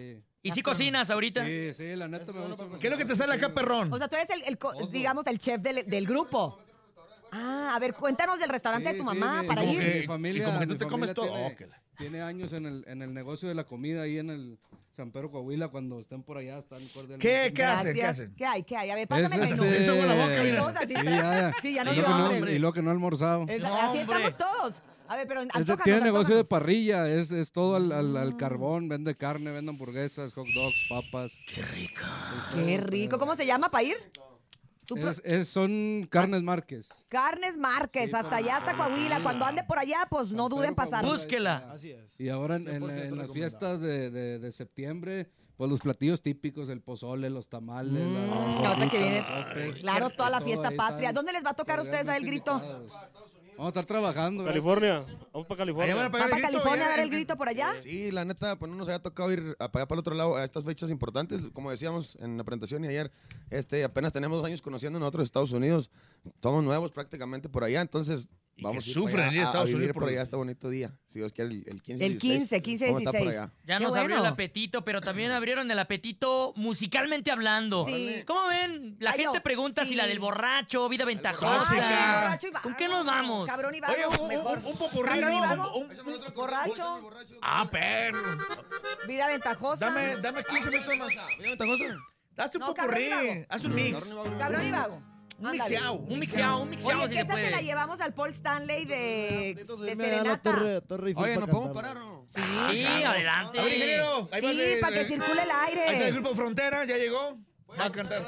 ¿Y 0.42 0.50
si 0.52 0.62
cocinas 0.62 1.10
ahorita? 1.10 1.44
Sí, 1.44 1.74
sí, 1.74 1.96
la 1.96 2.06
neta 2.06 2.32
me 2.32 2.40
gusta. 2.46 2.64
¿Qué 2.80 2.86
es 2.86 2.90
lo 2.92 2.96
que 2.98 3.04
te 3.06 3.16
sale 3.16 3.34
acá, 3.34 3.52
perrón? 3.52 3.92
O 3.92 3.98
sea, 3.98 4.08
tú 4.08 4.16
eres 4.16 4.28
el, 4.46 4.58
digamos, 4.90 5.26
el 5.26 5.38
chef 5.38 5.60
del, 5.60 5.84
del 5.86 6.06
grupo. 6.06 6.58
Ah, 7.36 7.74
a 7.74 7.78
ver, 7.80 7.94
cuéntanos 7.94 8.38
del 8.38 8.48
restaurante 8.48 8.92
de 8.92 8.98
tu 8.98 9.04
mamá 9.04 9.42
para 9.46 9.62
como 9.62 9.72
ir. 9.74 9.80
que- 9.80 10.00
Mi 10.02 10.06
familia, 10.06 10.42
y 10.42 10.46
como 10.46 10.58
que 10.60 10.66
tú 10.68 10.76
te 10.76 10.86
comes 10.86 11.12
todo. 11.14 11.26
Tiene, 11.26 11.46
Oh, 11.46 11.56
que 11.56 11.66
la- 11.66 11.80
tiene 11.98 12.22
años 12.22 12.52
en 12.52 12.66
el, 12.66 12.84
en 12.86 13.02
el 13.02 13.12
negocio 13.12 13.48
de 13.48 13.54
la 13.54 13.64
comida 13.64 14.02
ahí 14.02 14.18
en 14.18 14.30
el 14.30 14.58
San 14.96 15.10
Pedro 15.10 15.30
Coahuila. 15.32 15.66
Cuando 15.68 15.98
estén 15.98 16.22
por 16.22 16.36
allá, 16.38 16.58
están 16.58 16.78
cordialmente. 16.94 17.18
¿Qué? 17.18 17.52
¿Qué 17.52 17.64
hacen? 17.64 17.94
¿Qué 17.94 18.04
hacen? 18.04 18.34
¿Qué 18.36 18.46
hay? 18.46 18.62
¿Qué 18.62 18.76
hay? 18.76 18.90
A 18.90 18.94
ver, 18.94 19.02
Es, 19.02 19.08
pásame 19.08 19.44
el 19.44 19.50
menú. 19.50 19.64
Eso 19.64 19.96
con 19.96 20.06
la 20.08 20.14
boca, 20.14 20.42
Y 20.42 20.46
mira. 20.46 20.58
todos 20.60 20.76
así. 20.76 20.86
Sí, 20.94 20.94
ya, 21.04 21.10
ya. 21.12 21.52
Sí, 21.60 21.74
ya 21.74 21.84
no 21.84 21.92
y, 21.92 21.96
lo 21.96 22.02
que 22.04 22.08
no, 22.08 22.26
hambre. 22.26 22.52
y 22.54 22.58
lo 22.60 22.72
que 22.72 22.82
no 22.82 22.88
he 22.90 22.92
almorzado. 22.92 23.44
Es- 23.48 23.60
No, 23.62 23.74
así 23.74 23.98
hombre. 23.98 24.26
estamos 24.28 24.36
todos. 24.36 24.74
A 25.06 25.16
ver, 25.16 25.26
pero 25.28 25.42
Este, 25.42 25.58
antójanos, 25.58 25.84
tiene 25.84 26.00
negocio 26.00 26.34
de 26.36 26.44
parrilla, 26.44 27.06
es, 27.08 27.30
es 27.30 27.52
todo 27.52 27.76
al, 27.76 27.92
al- 27.92 28.16
al 28.16 28.36
carbón, 28.38 28.88
vende 28.88 29.14
carne, 29.16 29.50
vende 29.50 29.70
hamburguesas, 29.70 30.32
hot 30.32 30.46
dogs, 30.54 30.86
papas. 30.88 31.42
Qué 32.54 32.78
rico. 32.78 33.18
¿Cómo 33.18 33.34
se 33.34 33.44
llama 33.44 33.68
para 33.68 33.82
ir? 33.84 33.96
Es, 34.96 35.22
es- 35.24 35.48
son 35.48 36.06
carnes 36.10 36.42
Márquez. 36.42 36.88
Carnes 37.08 37.56
Márquez, 37.56 38.10
Sí, 38.10 38.16
hasta 38.16 38.36
allá, 38.36 38.56
hasta 38.58 38.76
Coahuila. 38.76 39.22
Cuando 39.22 39.44
ande 39.44 39.64
por 39.64 39.78
allá, 39.78 40.06
pues 40.10 40.32
no 40.32 40.48
duden 40.48 40.70
en 40.70 40.74
pasar. 40.74 41.04
Búsquela. 41.04 41.68
Así 41.70 41.90
es. 41.90 42.20
Y 42.20 42.28
ahora 42.28 42.56
en, 42.56 42.68
en- 42.68 42.82
100% 42.82 43.02
en 43.04 43.18
las 43.18 43.32
fiestas 43.32 43.80
de, 43.80 44.10
de- 44.10 44.38
de 44.38 44.52
septiembre, 44.52 45.30
pues 45.56 45.70
los 45.70 45.80
platillos 45.80 46.20
típicos, 46.20 46.68
el 46.68 46.80
pozole, 46.80 47.30
los 47.30 47.48
tamales, 47.48 47.92
las 47.92 48.02
Mm, 48.02 48.60
que 48.60 48.66
ahorita 48.66 48.90
que 48.90 48.98
gorditas, 48.98 49.00
viene, 49.00 49.18
los 49.18 49.26
sopes, 49.26 49.78
claro, 49.78 50.10
toda 50.10 50.30
la 50.30 50.40
fiesta 50.40 50.70
patria. 50.76 51.12
¿Dónde 51.12 51.32
les 51.32 51.44
va 51.44 51.50
a 51.50 51.54
tocar 51.54 51.78
a 51.78 51.82
ustedes 51.82 52.08
el 52.08 52.26
grito? 52.26 52.52
invitados. 52.54 52.92
Vamos 53.56 53.66
a 53.66 53.68
estar 53.68 53.86
trabajando. 53.86 54.44
¿verdad? 54.44 54.52
California. 54.52 55.06
Vamos 55.32 55.46
para 55.46 55.58
California. 55.58 55.94
Allá 55.94 55.94
van 55.94 56.04
a 56.04 56.08
¿Van 56.08 56.12
pagar 56.12 56.30
para 56.30 56.42
California 56.42 56.86
a 56.86 56.88
dar 56.88 57.00
el 57.00 57.08
eh. 57.08 57.10
grito 57.10 57.36
por 57.36 57.48
allá? 57.48 57.74
Sí, 57.78 58.10
la 58.10 58.24
neta, 58.24 58.58
pues 58.58 58.70
no 58.70 58.76
nos 58.76 58.88
había 58.88 59.00
tocado 59.00 59.32
ir 59.32 59.56
a 59.58 59.70
pagar 59.70 59.86
para 59.88 59.96
el 59.96 60.00
otro 60.00 60.14
lado 60.14 60.36
a 60.36 60.44
estas 60.44 60.64
fechas 60.64 60.90
importantes. 60.90 61.40
Como 61.52 61.70
decíamos 61.70 62.16
en 62.16 62.36
la 62.36 62.44
presentación 62.44 62.84
y 62.84 62.88
ayer, 62.88 63.12
este, 63.50 63.84
apenas 63.84 64.12
tenemos 64.12 64.38
dos 64.38 64.46
años 64.46 64.60
conociendo 64.60 64.98
nosotros 64.98 65.24
Estados 65.24 65.52
Unidos. 65.52 65.90
Somos 66.42 66.64
nuevos 66.64 66.90
prácticamente 66.90 67.48
por 67.48 67.64
allá, 67.64 67.80
entonces 67.80 68.28
Y 68.56 68.62
vamos 68.62 68.84
que 68.84 68.90
ir 68.90 68.94
sufren 68.94 69.28
en 69.30 69.38
a- 69.38 69.42
a, 69.42 69.44
Estados 69.46 69.64
vivir 69.66 69.76
Unidos 69.78 69.94
por 69.94 70.02
por- 70.04 70.10
allá 70.12 70.22
este 70.22 70.36
bonito 70.36 70.68
día. 70.70 70.92
Si 71.06 71.18
Dios 71.18 71.32
quiere, 71.32 71.50
el, 71.50 71.64
el 71.66 71.82
15 71.82 72.04
El 72.04 72.12
16, 72.12 72.38
15, 72.38 72.62
15, 72.62 72.84
vamos 72.86 72.98
a 72.98 73.00
estar 73.00 73.12
por 73.12 73.20
16. 73.22 73.38
allá. 73.42 73.52
Ya 73.64 73.78
Qué 73.78 73.84
nos 73.84 73.96
abrió 73.96 74.14
el 74.16 74.20
bueno. 74.22 74.32
apetito, 74.34 74.84
pero 74.84 75.00
también 75.00 75.32
abrieron 75.32 75.68
el 75.70 75.78
apetito 75.78 76.52
musicalmente 76.56 77.32
hablando. 77.32 77.84
Sí. 77.86 78.22
¿Cómo 78.26 78.46
ven? 78.48 78.96
La 79.00 79.10
Ay, 79.10 79.18
gente 79.22 79.38
yo, 79.38 79.42
pregunta 79.42 79.82
si 79.82 79.90
sí. 79.90 79.94
la 79.96 80.06
del 80.06 80.20
borracho, 80.20 80.88
vida 80.88 81.04
ventajosa. 81.04 81.58
borracho 81.74 82.46
y 82.46 82.50
vago. 82.50 82.62
¿Con 82.62 82.74
qué 82.76 82.86
nos 82.86 83.04
vamos? 83.04 83.46
Cabrón 83.48 83.74
y 83.74 83.80
vago, 83.80 83.92
Oye, 83.94 84.06
un, 84.22 84.28
mejor. 84.28 84.58
un, 84.58 84.64
un 84.66 84.76
popurrí, 84.76 85.20
¿no? 85.20 85.74
Un- 85.74 85.88
un- 85.90 86.34
borracho, 86.34 87.10
Ah, 87.42 87.68
perro. 87.70 88.18
vida 89.08 89.26
ventajosa. 89.28 89.86
Dame, 89.86 90.16
dame 90.22 90.44
15 90.44 90.70
minutos 90.70 90.96
más. 90.96 91.12
Date 92.36 92.56
un 92.58 92.60
No, 92.60 92.74
popurrí. 92.74 93.10
Haz 93.48 93.64
un 93.64 93.74
mix. 93.74 94.14
Cabrón 94.38 94.66
y 94.66 94.70
vago. 94.70 95.02
Un 95.38 95.50
mixeado. 95.50 95.94
Un 95.94 96.18
mixeado, 96.18 96.58
un 96.62 96.70
mixeado 96.70 97.00
Oye, 97.02 97.08
si 97.08 97.14
se 97.14 97.20
esa 97.20 97.34
se 97.34 97.42
la 97.42 97.50
puede. 97.50 97.64
llevamos 97.64 98.00
al 98.00 98.14
Paul 98.14 98.30
Stanley 98.30 98.84
de, 98.84 99.54
de 99.56 99.76
Serenata. 99.96 100.42
torre, 100.42 100.80
torre 100.82 101.08
Eiffel 101.08 101.24
Oye, 101.24 101.34
para 101.34 101.46
¿nos 101.46 101.54
podemos 101.54 101.74
parar 101.76 101.96
o 101.96 102.00
no? 102.00 102.26
Sí, 102.72 102.84
adelante. 102.84 103.58
A 103.60 103.64
ver, 103.64 103.72
ingeniero, 103.72 104.28
ahí 104.32 104.42
va 104.42 104.50
Sí, 104.52 104.58
para 104.80 104.94
que 104.96 105.04
circule 105.08 105.42
el 105.42 105.50
Ahí 105.50 105.72
está 105.72 105.84
el 105.90 105.94
aire. 105.96 106.12
grupo 106.12 106.34
Frontera, 106.34 106.84
ya 106.84 106.96
llegó. 106.96 107.38
Va 107.78 107.86
a 107.86 107.92
cantar. 107.92 108.24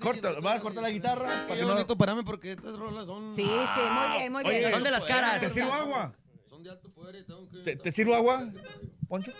Corta, 0.00 0.32
va 0.40 0.54
a 0.54 0.60
cortar 0.60 0.82
la 0.82 0.90
guitarra. 0.90 1.26
para 1.28 1.46
Qué 1.46 1.54
que 1.54 1.62
no- 1.62 1.68
bonito 1.72 1.96
pararme 1.96 2.22
porque 2.22 2.52
estas 2.52 2.76
rolas 2.78 3.06
son... 3.06 3.34
Sí, 3.34 3.42
sí, 3.44 3.80
muy 3.90 4.18
bien, 4.18 4.32
muy 4.32 4.44
Oye, 4.44 4.58
bien. 4.58 4.70
Son 4.70 4.82
de 4.82 4.90
las 4.90 5.04
caras. 5.04 5.40
¿Te 5.40 5.48
sirvo 5.48 5.72
agua? 5.72 6.12
Son 6.50 6.62
de 6.62 6.70
alto 6.70 6.92
poder 6.92 7.16
y 7.16 7.24
tengo 7.24 7.48
que... 7.48 7.58
¿Te, 7.60 7.76
te 7.76 7.92
sirvo 7.92 8.14
agua, 8.14 8.50
Poncho? 9.10 9.32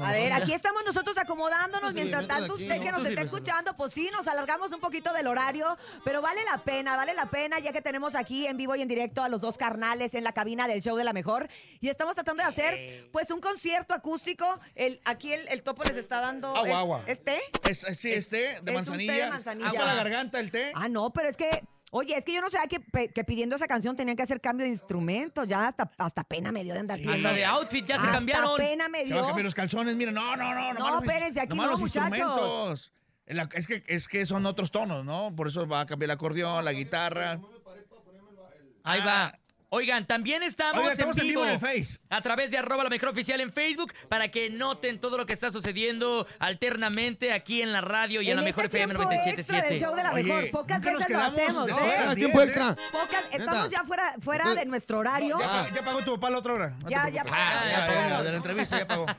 A 0.00 0.12
ver, 0.12 0.32
aquí 0.32 0.54
estamos 0.54 0.82
nosotros 0.82 1.16
acomodándonos. 1.18 1.92
Mientras 1.92 2.26
tanto, 2.26 2.54
usted 2.54 2.80
que 2.82 2.90
¿no? 2.90 2.98
nos 2.98 3.06
está 3.06 3.20
escuchando, 3.20 3.76
pues 3.76 3.92
sí, 3.92 4.08
nos 4.14 4.26
alargamos 4.26 4.72
un 4.72 4.80
poquito 4.80 5.12
del 5.12 5.26
horario, 5.26 5.76
pero 6.04 6.22
vale 6.22 6.42
la 6.44 6.56
pena, 6.64 6.96
vale 6.96 7.12
la 7.12 7.26
pena, 7.26 7.58
ya 7.58 7.70
que 7.70 7.82
tenemos 7.82 8.16
aquí 8.16 8.46
en 8.46 8.56
vivo 8.56 8.74
y 8.74 8.80
en 8.80 8.88
directo 8.88 9.22
a 9.22 9.28
los 9.28 9.42
dos 9.42 9.58
carnales 9.58 10.14
en 10.14 10.24
la 10.24 10.32
cabina 10.32 10.66
del 10.66 10.80
show 10.80 10.96
de 10.96 11.04
la 11.04 11.12
mejor. 11.12 11.50
Y 11.80 11.90
estamos 11.90 12.14
tratando 12.14 12.42
de 12.42 12.48
hacer, 12.48 13.10
pues, 13.12 13.30
un 13.30 13.42
concierto 13.42 13.92
acústico. 13.92 14.58
El, 14.74 15.02
aquí 15.04 15.34
el, 15.34 15.46
el 15.48 15.62
topo 15.62 15.84
les 15.84 15.98
está 15.98 16.20
dando. 16.20 16.48
Agua, 16.48 16.66
es- 16.68 16.74
agua. 16.74 17.02
¿Es 17.06 17.22
té? 17.22 17.38
Es, 17.68 17.84
es- 17.84 17.98
sí, 17.98 18.10
es 18.10 18.30
té 18.30 18.56
es 18.56 18.64
de 18.64 18.70
un 18.70 18.74
manzanilla. 18.76 19.12
té 19.12 19.20
de 19.20 19.28
manzanilla. 19.28 19.68
Agua 19.68 19.82
a 19.82 19.86
la 19.88 19.94
garganta, 19.96 20.40
el 20.40 20.50
té. 20.50 20.72
Ah, 20.74 20.88
no, 20.88 21.10
pero 21.10 21.28
es 21.28 21.36
que. 21.36 21.50
Oye, 21.92 22.16
es 22.18 22.24
que 22.24 22.32
yo 22.34 22.40
no 22.40 22.48
sabía 22.50 22.68
que, 22.68 23.24
pidiendo 23.24 23.56
esa 23.56 23.66
canción 23.66 23.94
tenían 23.96 24.16
que 24.16 24.22
hacer 24.22 24.40
cambio 24.40 24.64
de 24.64 24.70
instrumento. 24.70 25.44
Ya 25.44 25.68
hasta, 25.68 25.90
hasta 25.96 26.24
pena 26.24 26.50
me 26.52 26.64
dio 26.64 26.74
de 26.74 26.80
andar 26.80 26.98
Sí. 26.98 27.08
Hasta 27.08 27.32
de 27.32 27.44
outfit 27.44 27.86
ya 27.86 27.94
se 27.96 28.00
Hasta 28.06 28.12
cambiaron. 28.18 28.56
pena 28.56 28.88
me 28.88 29.06
Se 29.06 29.12
van 29.14 29.18
a 29.18 29.22
dio. 29.22 29.26
cambiar 29.28 29.44
los 29.44 29.54
calzones, 29.54 29.94
mira, 29.96 30.10
no, 30.12 30.36
no, 30.36 30.52
no, 30.54 30.72
No, 30.74 30.98
espérense, 31.00 31.40
aquí 31.40 31.56
no, 31.56 31.66
los 31.68 31.80
muchachos. 31.80 32.18
instrumentos. 32.18 32.92
La- 33.26 33.48
Es 33.54 33.66
que, 33.66 33.82
es 33.86 34.08
que 34.08 34.26
son 34.26 34.46
otros 34.46 34.70
tonos, 34.70 35.04
¿no? 35.04 35.34
Por 35.34 35.46
eso 35.48 35.66
va 35.66 35.80
a 35.80 35.86
cambiar 35.86 36.06
el 36.08 36.14
acordeón, 36.14 36.64
la 36.64 36.72
guitarra. 36.72 37.40
Ahí 38.84 39.00
va. 39.00 39.38
Oigan, 39.68 40.06
también 40.06 40.44
estamos, 40.44 40.78
Oiga, 40.80 40.92
estamos 40.92 41.16
en, 41.16 41.22
en 41.22 41.28
vivo 41.28 41.40
vivo 41.42 41.50
en 41.50 41.54
el 41.54 41.60
Face. 41.82 41.98
a 42.08 42.22
través 42.22 42.50
de 42.52 42.58
arroba 42.58 42.84
la 42.84 42.90
mejor 42.90 43.08
oficial 43.08 43.40
en 43.40 43.52
Facebook 43.52 43.92
para 44.08 44.28
que 44.28 44.48
noten 44.48 45.00
todo 45.00 45.18
lo 45.18 45.26
que 45.26 45.32
está 45.32 45.50
sucediendo 45.50 46.26
alternamente 46.38 47.32
aquí 47.32 47.62
en 47.62 47.72
la 47.72 47.80
radio 47.80 48.22
y 48.22 48.30
en, 48.30 48.36
la 48.36 48.42
este 48.42 48.50
mejor 48.50 48.64
FM 48.66 48.94
tiempo 48.94 49.12
extra 49.12 49.62
del 49.62 49.72
97.7. 49.74 49.80
show 49.80 49.96
de 49.96 50.02
la 50.04 50.12
Oye, 50.12 50.22
mejor. 50.22 50.50
Pocas 50.52 50.78
nunca 50.78 50.90
nos 50.92 50.98
veces 51.00 51.10
lo 51.10 51.16
quedamos 51.18 51.40
hacemos, 51.40 51.66
de 51.66 51.72
¿eh? 51.72 51.96
las 52.06 52.14
10, 52.14 52.26
tiempo 52.26 52.42
extra. 52.42 52.76
Pocas, 52.92 53.24
estamos 53.32 53.64
Neta. 53.64 53.68
ya 53.76 53.84
fuera, 53.84 54.14
fuera 54.20 54.54
de 54.54 54.64
nuestro 54.66 54.98
horario. 55.00 55.36
Ya, 55.40 55.68
ya 55.74 55.82
pagó 55.82 56.02
tu 56.02 56.14
papá 56.14 56.30
la 56.30 56.38
otra 56.38 56.52
hora. 56.52 56.76
No 56.82 56.88
Ya, 56.88 57.08
ya 57.08 57.24
pagó, 57.24 57.36
Ah, 57.36 57.62
ya 57.64 57.70
ya 57.70 57.86
pagó. 57.86 58.08
pagó. 58.10 58.22
De 58.22 58.30
la 58.30 58.36
entrevista 58.36 58.78
ya 58.78 58.86
pagó. 58.86 59.06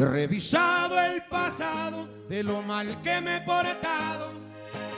He 0.00 0.04
revisado 0.06 0.98
el 0.98 1.22
pasado 1.24 2.08
de 2.26 2.42
lo 2.42 2.62
mal 2.62 3.02
que 3.02 3.20
me 3.20 3.36
he 3.36 3.40
portado. 3.42 4.32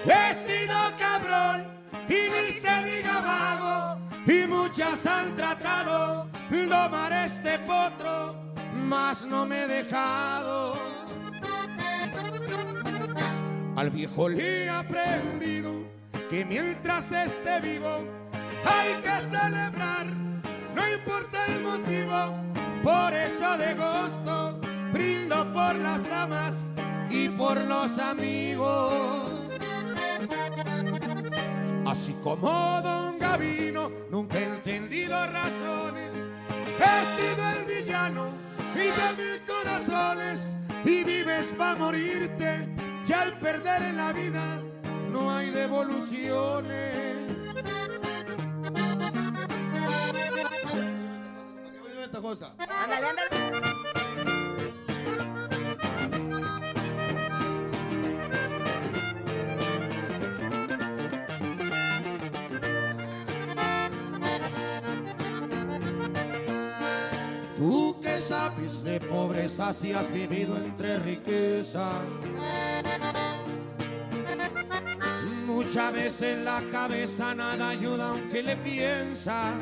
He 0.05 0.33
sido 0.47 0.77
cabrón 0.97 1.67
y 2.09 2.31
ni 2.31 2.53
se 2.53 2.85
diga 2.85 3.21
vago. 3.21 4.01
Y 4.29 4.47
muchas 4.47 5.05
han 5.05 5.35
tratado 5.35 6.29
domar 6.69 7.13
este 7.13 7.59
potro, 7.59 8.37
mas 8.77 9.25
no 9.25 9.45
me 9.45 9.65
he 9.65 9.67
dejado. 9.67 10.75
Al 13.75 13.91
viejo 13.91 14.29
le 14.29 14.67
he 14.67 14.71
aprendido 14.71 15.83
que 16.31 16.45
mientras 16.45 17.11
esté 17.11 17.61
vivo 17.61 18.05
hay 18.65 19.03
que 19.03 19.37
celebrar, 19.37 20.07
no 20.77 20.93
importa 20.93 21.47
el 21.47 21.63
motivo. 21.65 22.37
Por 22.85 23.13
eso 23.15 23.59
de 23.59 23.75
gusto 23.75 24.62
brindo 25.33 25.53
por 25.53 25.75
las 25.77 26.09
damas 26.09 26.55
y 27.11 27.29
por 27.29 27.59
los 27.59 27.99
amigos. 27.99 29.31
Así 31.87 32.15
como 32.23 32.49
Don 32.83 33.19
Gavino, 33.19 33.91
nunca 34.11 34.39
he 34.39 34.45
entendido 34.45 35.27
razones. 35.27 36.13
He 36.79 37.21
sido 37.21 37.51
el 37.51 37.65
villano 37.65 38.31
y 38.75 38.79
de 38.79 39.23
mil 39.23 39.43
corazones. 39.47 40.57
Y 40.85 41.05
vives 41.05 41.55
para 41.57 41.77
morirte, 41.77 42.69
ya 43.07 43.23
al 43.23 43.39
perder 43.39 43.83
en 43.83 43.97
la 43.97 44.13
vida 44.13 44.61
no 45.13 45.31
hay 45.31 45.51
devoluciones. 45.51 47.03
De 68.85 69.01
pobreza 69.01 69.73
si 69.73 69.93
has 69.93 70.11
vivido 70.11 70.57
entre 70.57 70.99
riqueza. 70.99 72.01
Muchas 75.47 75.93
veces 75.93 76.39
la 76.45 76.63
cabeza 76.71 77.35
nada 77.35 77.69
ayuda 77.69 78.11
aunque 78.11 78.43
le 78.43 78.57
piensa. 78.57 79.53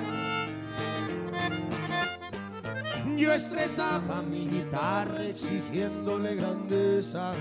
Yo 3.16 3.33
estresaba 3.33 4.23
mi 4.23 4.49
guitarra 4.49 5.25
exigiéndole 5.25 6.37
grandeza. 6.37 7.35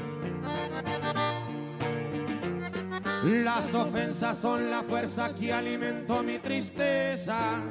Las 3.23 3.73
ofensas 3.73 4.37
son 4.37 4.69
la 4.71 4.81
fuerza 4.83 5.33
que 5.35 5.53
alimentó 5.53 6.23
mi 6.23 6.39
tristeza. 6.39 7.61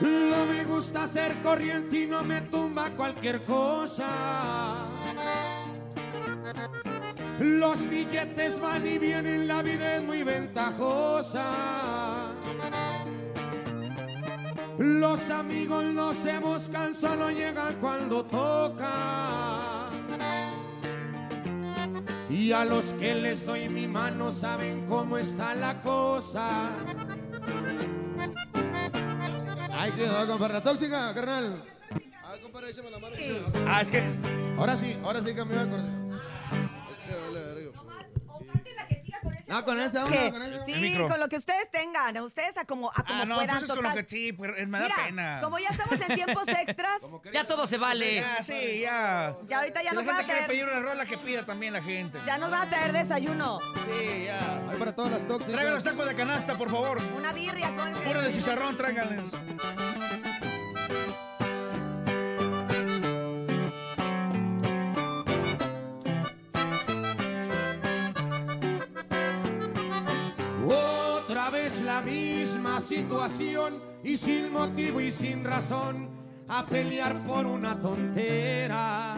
No 0.00 0.46
me 0.46 0.64
gusta 0.64 1.08
ser 1.08 1.40
corriente 1.42 2.04
y 2.04 2.06
no 2.06 2.22
me 2.22 2.40
tumba 2.42 2.90
cualquier 2.90 3.44
cosa. 3.44 4.86
Los 7.40 7.88
billetes 7.88 8.60
van 8.60 8.86
y 8.86 8.98
vienen, 8.98 9.48
la 9.48 9.62
vida 9.62 9.96
es 9.96 10.02
muy 10.02 10.22
ventajosa. 10.22 11.44
Los 14.78 15.30
amigos 15.30 15.84
no 15.84 16.14
se 16.14 16.38
buscan, 16.38 16.94
solo 16.94 17.30
llegan 17.30 17.74
cuando 17.80 18.24
toca. 18.24 19.88
Y 22.30 22.52
a 22.52 22.64
los 22.64 22.94
que 22.94 23.16
les 23.16 23.44
doy 23.44 23.68
mi 23.68 23.88
mano 23.88 24.30
saben 24.30 24.86
cómo 24.86 25.18
está 25.18 25.54
la 25.54 25.82
cosa. 25.82 26.70
Ay, 29.88 29.94
cuidado, 29.94 30.26
compadre. 30.26 30.52
La 30.54 30.62
tóxica, 30.62 31.14
carnal. 31.14 31.62
Ay, 32.26 32.40
compadre, 32.42 32.70
échame 32.70 32.90
la 32.90 32.98
mano. 32.98 33.16
Ah, 33.66 33.80
es 33.80 33.90
que. 33.90 34.02
Ahora 34.58 34.76
sí, 34.76 34.94
ahora 35.02 35.22
sí 35.22 35.32
cambió 35.34 35.58
el 35.58 35.66
acordeón. 35.66 36.07
No, 39.48 39.64
con 39.64 39.76
¿Qué? 39.78 39.82
vamos, 39.98 40.30
con 40.32 40.42
esa. 40.42 40.64
Sí, 40.66 40.72
El 40.72 41.08
con 41.08 41.20
lo 41.20 41.28
que 41.28 41.36
ustedes 41.36 41.70
tengan, 41.70 42.16
ustedes 42.18 42.56
a 42.58 42.64
como, 42.66 42.90
a 42.90 43.02
como 43.02 43.22
Ah, 43.22 43.24
no, 43.24 43.34
puedan. 43.36 43.50
entonces 43.56 43.74
con 43.76 43.82
lo 43.84 43.94
que 43.94 44.04
sí, 44.08 44.32
pues, 44.32 44.52
me 44.68 44.78
da 44.78 44.84
Mira, 44.84 44.96
pena. 45.06 45.40
como 45.42 45.58
ya 45.58 45.68
estamos 45.70 46.00
en 46.00 46.14
tiempos 46.14 46.48
extras, 46.48 47.00
Ya 47.32 47.44
todo 47.46 47.66
se 47.66 47.78
vale. 47.78 48.16
Ya, 48.16 48.42
sí, 48.42 48.80
ya. 48.80 49.36
ya 49.46 49.58
ahorita 49.60 49.82
ya 49.82 49.90
si 49.90 49.96
nos 49.96 50.04
la 50.04 50.12
van 50.12 50.20
a 50.20 50.24
gente 50.24 50.32
quiere 50.32 50.46
traer, 50.46 50.46
pedir 50.48 50.64
una 50.64 50.80
rola, 50.80 51.06
que 51.06 51.18
pida 51.18 51.46
también 51.46 51.72
la 51.72 51.82
gente. 51.82 52.18
ya 52.26 52.36
nos 52.38 52.50
van 52.50 52.62
a 52.66 52.70
traer 52.70 52.92
desayuno. 52.92 53.58
Sí, 53.60 54.24
ya. 54.26 54.60
Ay, 54.70 54.78
para 54.78 54.94
todas 54.94 55.12
las 55.12 55.26
tóxicas. 55.26 55.54
Traigan 55.54 55.74
los 55.74 55.84
tacos 55.84 56.06
de 56.06 56.14
canasta, 56.14 56.58
por 56.58 56.70
favor. 56.70 56.98
Una 57.16 57.32
birria 57.32 57.74
con 57.74 57.92
Puro 57.92 58.20
de 58.22 58.32
chicharrón, 58.32 58.76
tráiganles. 58.76 59.22
Situación 72.88 73.82
y 74.02 74.16
sin 74.16 74.50
motivo 74.50 75.00
y 75.00 75.12
sin 75.12 75.44
razón 75.44 76.08
a 76.48 76.64
pelear 76.64 77.22
por 77.26 77.44
una 77.44 77.78
tontera. 77.78 79.14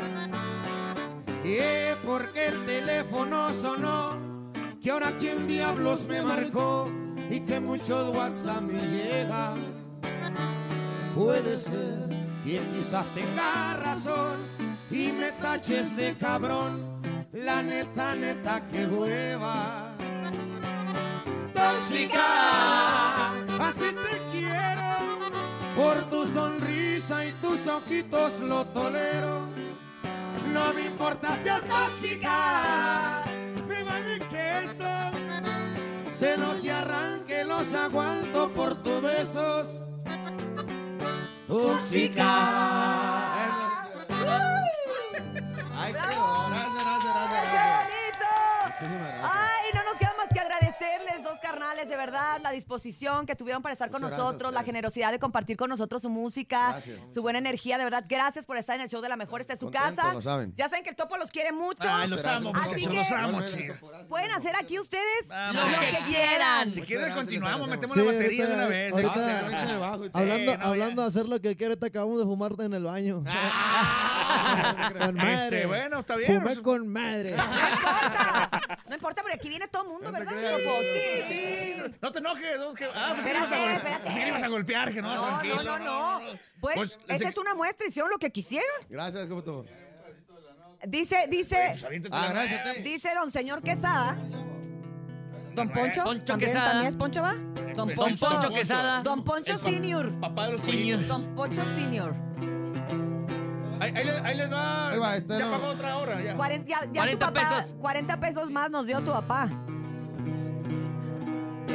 Que 1.43 1.95
porque 2.05 2.47
el 2.47 2.67
teléfono 2.67 3.55
sonó, 3.55 4.19
que 4.83 4.91
ahora 4.91 5.17
quién 5.19 5.47
diablos 5.47 6.07
me 6.09 6.21
marcó 6.21 6.91
y 7.31 7.41
que 7.41 7.61
muchos 7.61 8.15
WhatsApp 8.15 8.63
me 8.63 8.83
llegan. 8.83 9.59
Puede 11.15 11.57
ser 11.57 12.09
que 12.45 12.61
quizás 12.75 13.07
tenga 13.15 13.77
razón 13.77 14.49
y 14.91 15.13
me 15.13 15.31
taches 15.33 15.97
de 15.97 16.17
cabrón. 16.17 17.01
La 17.33 17.63
neta, 17.63 18.17
neta, 18.17 18.67
que 18.67 18.87
hueva 18.87 19.95
tóxica. 21.55 23.10
Así 23.61 23.93
te 23.93 24.23
quiero, 24.33 24.91
por 25.77 25.97
tu 26.11 26.27
sonrisa 26.27 27.27
y 27.27 27.33
tus 27.33 27.67
ojitos 27.67 28.41
lo 28.41 28.65
tolero. 28.67 29.47
No 30.53 30.73
me 30.73 30.87
importa 30.87 31.37
si 31.43 31.49
es 31.49 31.63
tóxica, 31.69 33.23
me 33.69 33.83
vale 33.83 34.19
queso. 34.31 35.11
Celos 36.11 36.65
y 36.65 36.71
arranque 36.71 37.45
los 37.45 37.73
aguanto 37.75 38.51
por 38.53 38.75
tus 38.83 39.03
besos. 39.03 39.69
Tóxica. 41.47 42.25
Ay, 45.77 45.93
qué 45.93 45.99
gracias, 45.99 46.19
gracias, 46.49 46.85
gracias, 46.85 47.31
¡Qué 47.31 47.53
gracias. 47.53 47.85
bonito! 47.85 48.29
Muchísimas 48.67 49.09
gracias. 49.09 49.31
Ay, 49.33 49.65
no 49.75 49.83
nos 49.85 49.97
queda 49.99 50.10
de 51.89 51.97
verdad, 51.97 52.41
la 52.43 52.51
disposición 52.51 53.27
que 53.27 53.35
tuvieron 53.35 53.63
para 53.63 53.73
estar 53.73 53.91
con 53.91 54.03
Muchas 54.03 54.19
nosotros, 54.19 54.53
la 54.53 54.63
generosidad 54.63 55.11
de 55.13 55.19
compartir 55.19 55.57
con 55.57 55.69
nosotros 55.71 56.03
su 56.03 56.11
música, 56.11 56.71
Gracias. 56.73 57.13
su 57.15 57.23
buena 57.23 57.39
energía. 57.39 57.79
De 57.79 57.85
verdad, 57.85 58.05
gracias 58.09 58.45
por 58.45 58.57
estar 58.57 58.77
en 58.77 58.83
el 58.83 58.89
show 58.89 59.01
de 59.01 59.09
la 59.09 59.17
mejor. 59.17 59.41
Esta 59.41 59.55
es 59.55 59.61
su 59.61 59.67
Contento, 59.67 59.97
casa. 59.97 60.13
lo 60.13 60.21
saben. 60.21 60.53
Ya 60.57 60.69
saben 60.69 60.85
que 60.85 60.91
el 60.91 60.97
topo 60.97 61.17
los 61.17 61.31
quiere 61.31 61.53
mucho. 61.53 61.89
Ay, 61.89 62.09
los 62.09 62.25
amo, 62.27 62.53
Así 62.55 62.75
muchachos, 62.87 62.89
que 62.89 62.97
los 62.97 63.13
amo, 63.13 63.43
chicos. 63.43 63.77
pueden 64.09 64.31
hacer 64.33 64.55
aquí 64.57 64.79
ustedes 64.79 65.27
lo 65.29 65.81
que 65.81 65.99
quieran. 66.07 66.71
Si 66.71 66.83
quieren, 66.83 67.15
continuamos, 67.15 67.69
metemos 67.69 67.97
la 67.97 68.05
batería 68.05 68.47
de 68.47 68.55
una 68.55 68.67
vez. 68.67 68.93
ahorita- 68.93 70.11
hablando, 70.13 70.53
hablando 70.61 71.03
de 71.03 71.09
hacer 71.09 71.29
lo 71.29 71.41
que 71.41 71.57
quiere, 71.57 71.77
te 71.77 71.87
acabamos 71.87 72.19
de 72.19 72.25
fumar 72.25 72.53
en 72.61 72.75
el 72.75 72.85
baño. 72.85 73.23
con 74.99 75.15
madre. 75.15 75.35
Este, 75.45 75.67
bueno, 75.67 76.01
está 76.01 76.17
bien. 76.17 76.41
Fumé 76.43 76.63
con 76.63 76.89
madre. 76.89 77.37
No 78.89 78.95
importa, 78.97 79.23
porque 79.23 79.37
aquí 79.37 79.49
viene 79.49 79.69
todo 79.69 79.85
el 79.85 79.89
mundo, 79.91 80.11
¿verdad, 80.11 80.33
no, 80.33 80.59
Sí, 80.81 81.23
sí. 81.29 81.77
No 82.03 82.11
te 82.11 82.19
enojes. 82.19 82.59
no, 82.59 82.75
que- 82.75 82.89
ah, 82.93 83.13
pensé 83.15 83.31
que 83.31 83.37
ibas 83.37 83.53
Espérate, 83.53 83.71
a 83.73 83.77
espérate. 83.77 84.05
pensé 84.05 84.21
que 84.23 84.29
ibas 84.29 84.43
a 84.43 84.49
golpear, 84.49 84.93
que 84.93 85.01
no, 85.03 85.15
No, 85.15 85.27
tranquilo. 85.27 85.63
no, 85.63 85.79
no, 85.79 86.21
no. 86.21 86.27
Pues, 86.61 86.77
Pues, 86.77 86.99
esa 87.07 87.29
es 87.29 87.39
una 87.39 87.55
muestra, 87.55 87.87
hicieron 87.87 88.11
lo 88.11 88.19
que 88.19 88.31
quisieron. 88.33 88.69
Gracias, 88.89 89.29
¿cómo 89.29 89.45
todo? 89.45 89.65
Dice, 90.87 91.27
dice, 91.29 91.77
pues, 91.81 92.03
Ah, 92.11 92.23
la 92.23 92.29
gracias, 92.31 92.83
dice 92.83 93.11
don 93.15 93.31
señor 93.31 93.63
Quesada. 93.63 94.17
Don 95.55 95.69
Poncho, 95.69 96.05
Poncho 96.05 96.25
¿también, 96.25 96.51
Quesada. 96.53 96.73
¿también 96.73 96.93
es 96.93 96.99
Poncho, 96.99 97.23
va? 97.23 97.35
Don 97.35 97.75
Don 97.77 97.95
Poncho, 97.95 98.29
Poncho 98.29 98.51
Quesada. 98.53 99.03
Don 99.03 99.25
Poncho 99.25 99.59
Senior. 99.59 100.19
Papá 100.21 100.47
de 100.47 100.53
los 100.53 100.61
Senior. 100.63 101.07
Don 101.07 101.35
Poncho 101.35 101.63
Senior. 101.77 102.15
Ahí, 103.81 103.93
ahí, 103.95 104.05
le- 104.05 104.19
ahí 104.19 104.37
les 104.37 104.53
va. 104.53 104.91
Ahí 104.91 104.99
va, 104.99 105.17
este 105.17 105.39
ya 105.39 105.47
no. 105.47 105.51
pagó 105.53 105.67
otra 105.73 105.97
hora. 105.99 106.23
Ya. 106.23 106.37
Cuaren- 106.37 106.65
ya, 106.67 106.81
ya 106.81 106.87
tu 106.87 106.93
40 106.93 107.33
papá- 107.33 107.57
pesos. 107.59 107.75
40 107.81 108.21
pesos 108.21 108.51
más 108.51 108.71
nos 108.71 108.87
dio 108.87 109.01
tu 109.01 109.11
papá. 109.11 109.49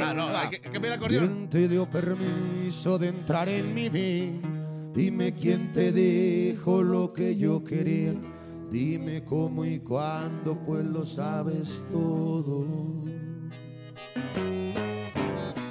Ah, 0.01 0.13
no, 0.13 0.27
hay 0.27 0.49
que, 0.49 0.61
hay 0.67 0.71
que 0.81 0.93
acordeón. 0.93 1.27
¿Quién 1.27 1.49
te 1.49 1.67
dio 1.67 1.89
permiso 1.89 2.97
de 2.99 3.07
entrar 3.07 3.47
en 3.49 3.73
mi 3.73 3.89
vida? 3.89 4.49
Dime 4.93 5.33
quién 5.33 5.71
te 5.71 5.91
dijo 5.91 6.81
lo 6.83 7.11
que 7.11 7.35
yo 7.35 7.63
quería. 7.63 8.13
Dime 8.69 9.23
cómo 9.23 9.63
y 9.65 9.79
cuándo, 9.79 10.57
pues 10.65 10.83
lo 10.85 11.05
sabes 11.05 11.85
todo. 11.91 12.65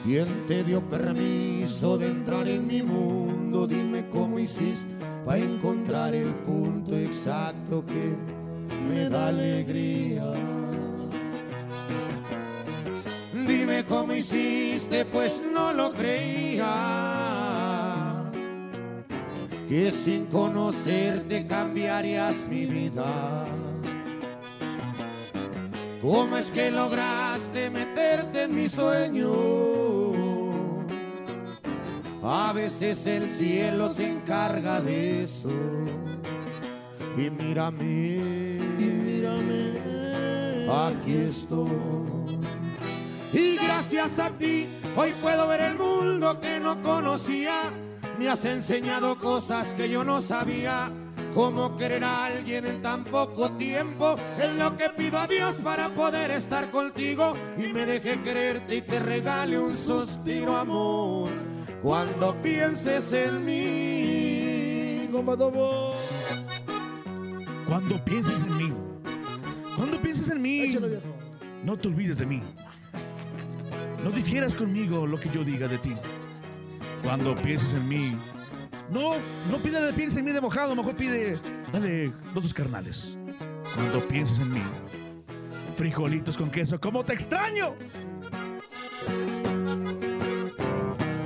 ¿Quién 0.04 0.46
te 0.46 0.62
dio 0.62 0.82
permiso 0.82 1.96
de 1.96 2.08
entrar 2.08 2.46
en 2.46 2.66
mi 2.66 2.82
mundo? 2.82 3.66
Dime 3.66 4.06
cómo 4.10 4.38
hiciste 4.38 4.94
para 5.24 5.38
encontrar 5.38 6.14
el 6.14 6.28
punto 6.44 6.94
exacto 6.94 7.82
que 7.86 8.14
me 8.86 9.08
da 9.08 9.28
alegría. 9.28 10.30
Dime 13.32 13.82
cómo 13.88 14.12
hiciste, 14.12 15.06
pues 15.06 15.42
no 15.54 15.72
lo 15.72 15.90
creía. 15.92 16.66
Que 19.70 19.90
sin 19.90 20.26
conocerte 20.26 21.46
cambiarías 21.46 22.46
mi 22.46 22.66
vida. 22.66 23.46
¿Cómo 26.04 26.36
es 26.36 26.50
que 26.50 26.70
lograste 26.70 27.70
meterte 27.70 28.42
en 28.42 28.54
mis 28.54 28.72
sueños? 28.72 30.14
A 32.22 32.52
veces 32.52 33.06
el 33.06 33.30
cielo 33.30 33.88
se 33.88 34.10
encarga 34.10 34.82
de 34.82 35.22
eso. 35.22 35.48
Y 37.16 37.30
mírame, 37.30 38.58
y 38.78 38.84
mírame, 38.84 40.68
aquí 40.70 41.16
estoy. 41.26 41.70
Y 43.32 43.56
gracias 43.56 44.18
a 44.18 44.28
ti 44.28 44.68
hoy 44.94 45.14
puedo 45.22 45.48
ver 45.48 45.62
el 45.62 45.78
mundo 45.78 46.38
que 46.38 46.60
no 46.60 46.82
conocía. 46.82 47.72
Me 48.18 48.28
has 48.28 48.44
enseñado 48.44 49.16
cosas 49.16 49.72
que 49.72 49.88
yo 49.88 50.04
no 50.04 50.20
sabía. 50.20 50.92
Cómo 51.34 51.76
querer 51.76 52.04
a 52.04 52.26
alguien 52.26 52.64
en 52.64 52.80
tan 52.80 53.02
poco 53.04 53.50
tiempo 53.52 54.14
es 54.40 54.54
lo 54.54 54.76
que 54.76 54.88
pido 54.90 55.18
a 55.18 55.26
Dios 55.26 55.56
para 55.56 55.88
poder 55.88 56.30
estar 56.30 56.70
contigo 56.70 57.34
y 57.58 57.72
me 57.72 57.84
deje 57.86 58.22
quererte 58.22 58.76
y 58.76 58.82
te 58.82 59.00
regale 59.00 59.58
un 59.58 59.76
suspiro 59.76 60.56
amor 60.56 61.30
cuando 61.82 62.34
pienses 62.40 63.12
en 63.12 63.44
mí. 63.44 65.08
Cuando 67.66 68.04
pienses 68.04 68.42
en 68.42 68.56
mí. 68.56 68.72
Cuando 69.76 70.00
pienses 70.00 70.28
en 70.28 70.40
mí. 70.40 70.70
No 71.64 71.76
te 71.76 71.88
olvides 71.88 72.18
de 72.18 72.26
mí. 72.26 72.42
No 74.02 74.10
difieras 74.10 74.54
conmigo 74.54 75.06
lo 75.06 75.18
que 75.18 75.30
yo 75.30 75.44
diga 75.44 75.66
de 75.66 75.78
ti. 75.78 75.96
Cuando 77.02 77.34
pienses 77.34 77.74
en 77.74 77.88
mí. 77.88 78.16
No, 78.90 79.14
no 79.50 79.58
de 79.80 79.92
piensa 79.92 80.18
en 80.18 80.24
mí 80.26 80.32
de 80.32 80.40
mojado, 80.40 80.74
mejor 80.74 80.94
pide 80.94 81.38
la 81.72 81.80
de 81.80 82.12
los 82.34 82.42
dos 82.42 82.54
carnales. 82.54 83.16
Cuando 83.74 84.06
pienses 84.06 84.38
en 84.38 84.52
mí. 84.52 84.62
Frijolitos 85.76 86.36
con 86.36 86.50
queso, 86.50 86.80
¿cómo 86.80 87.02
te 87.02 87.14
extraño? 87.14 87.74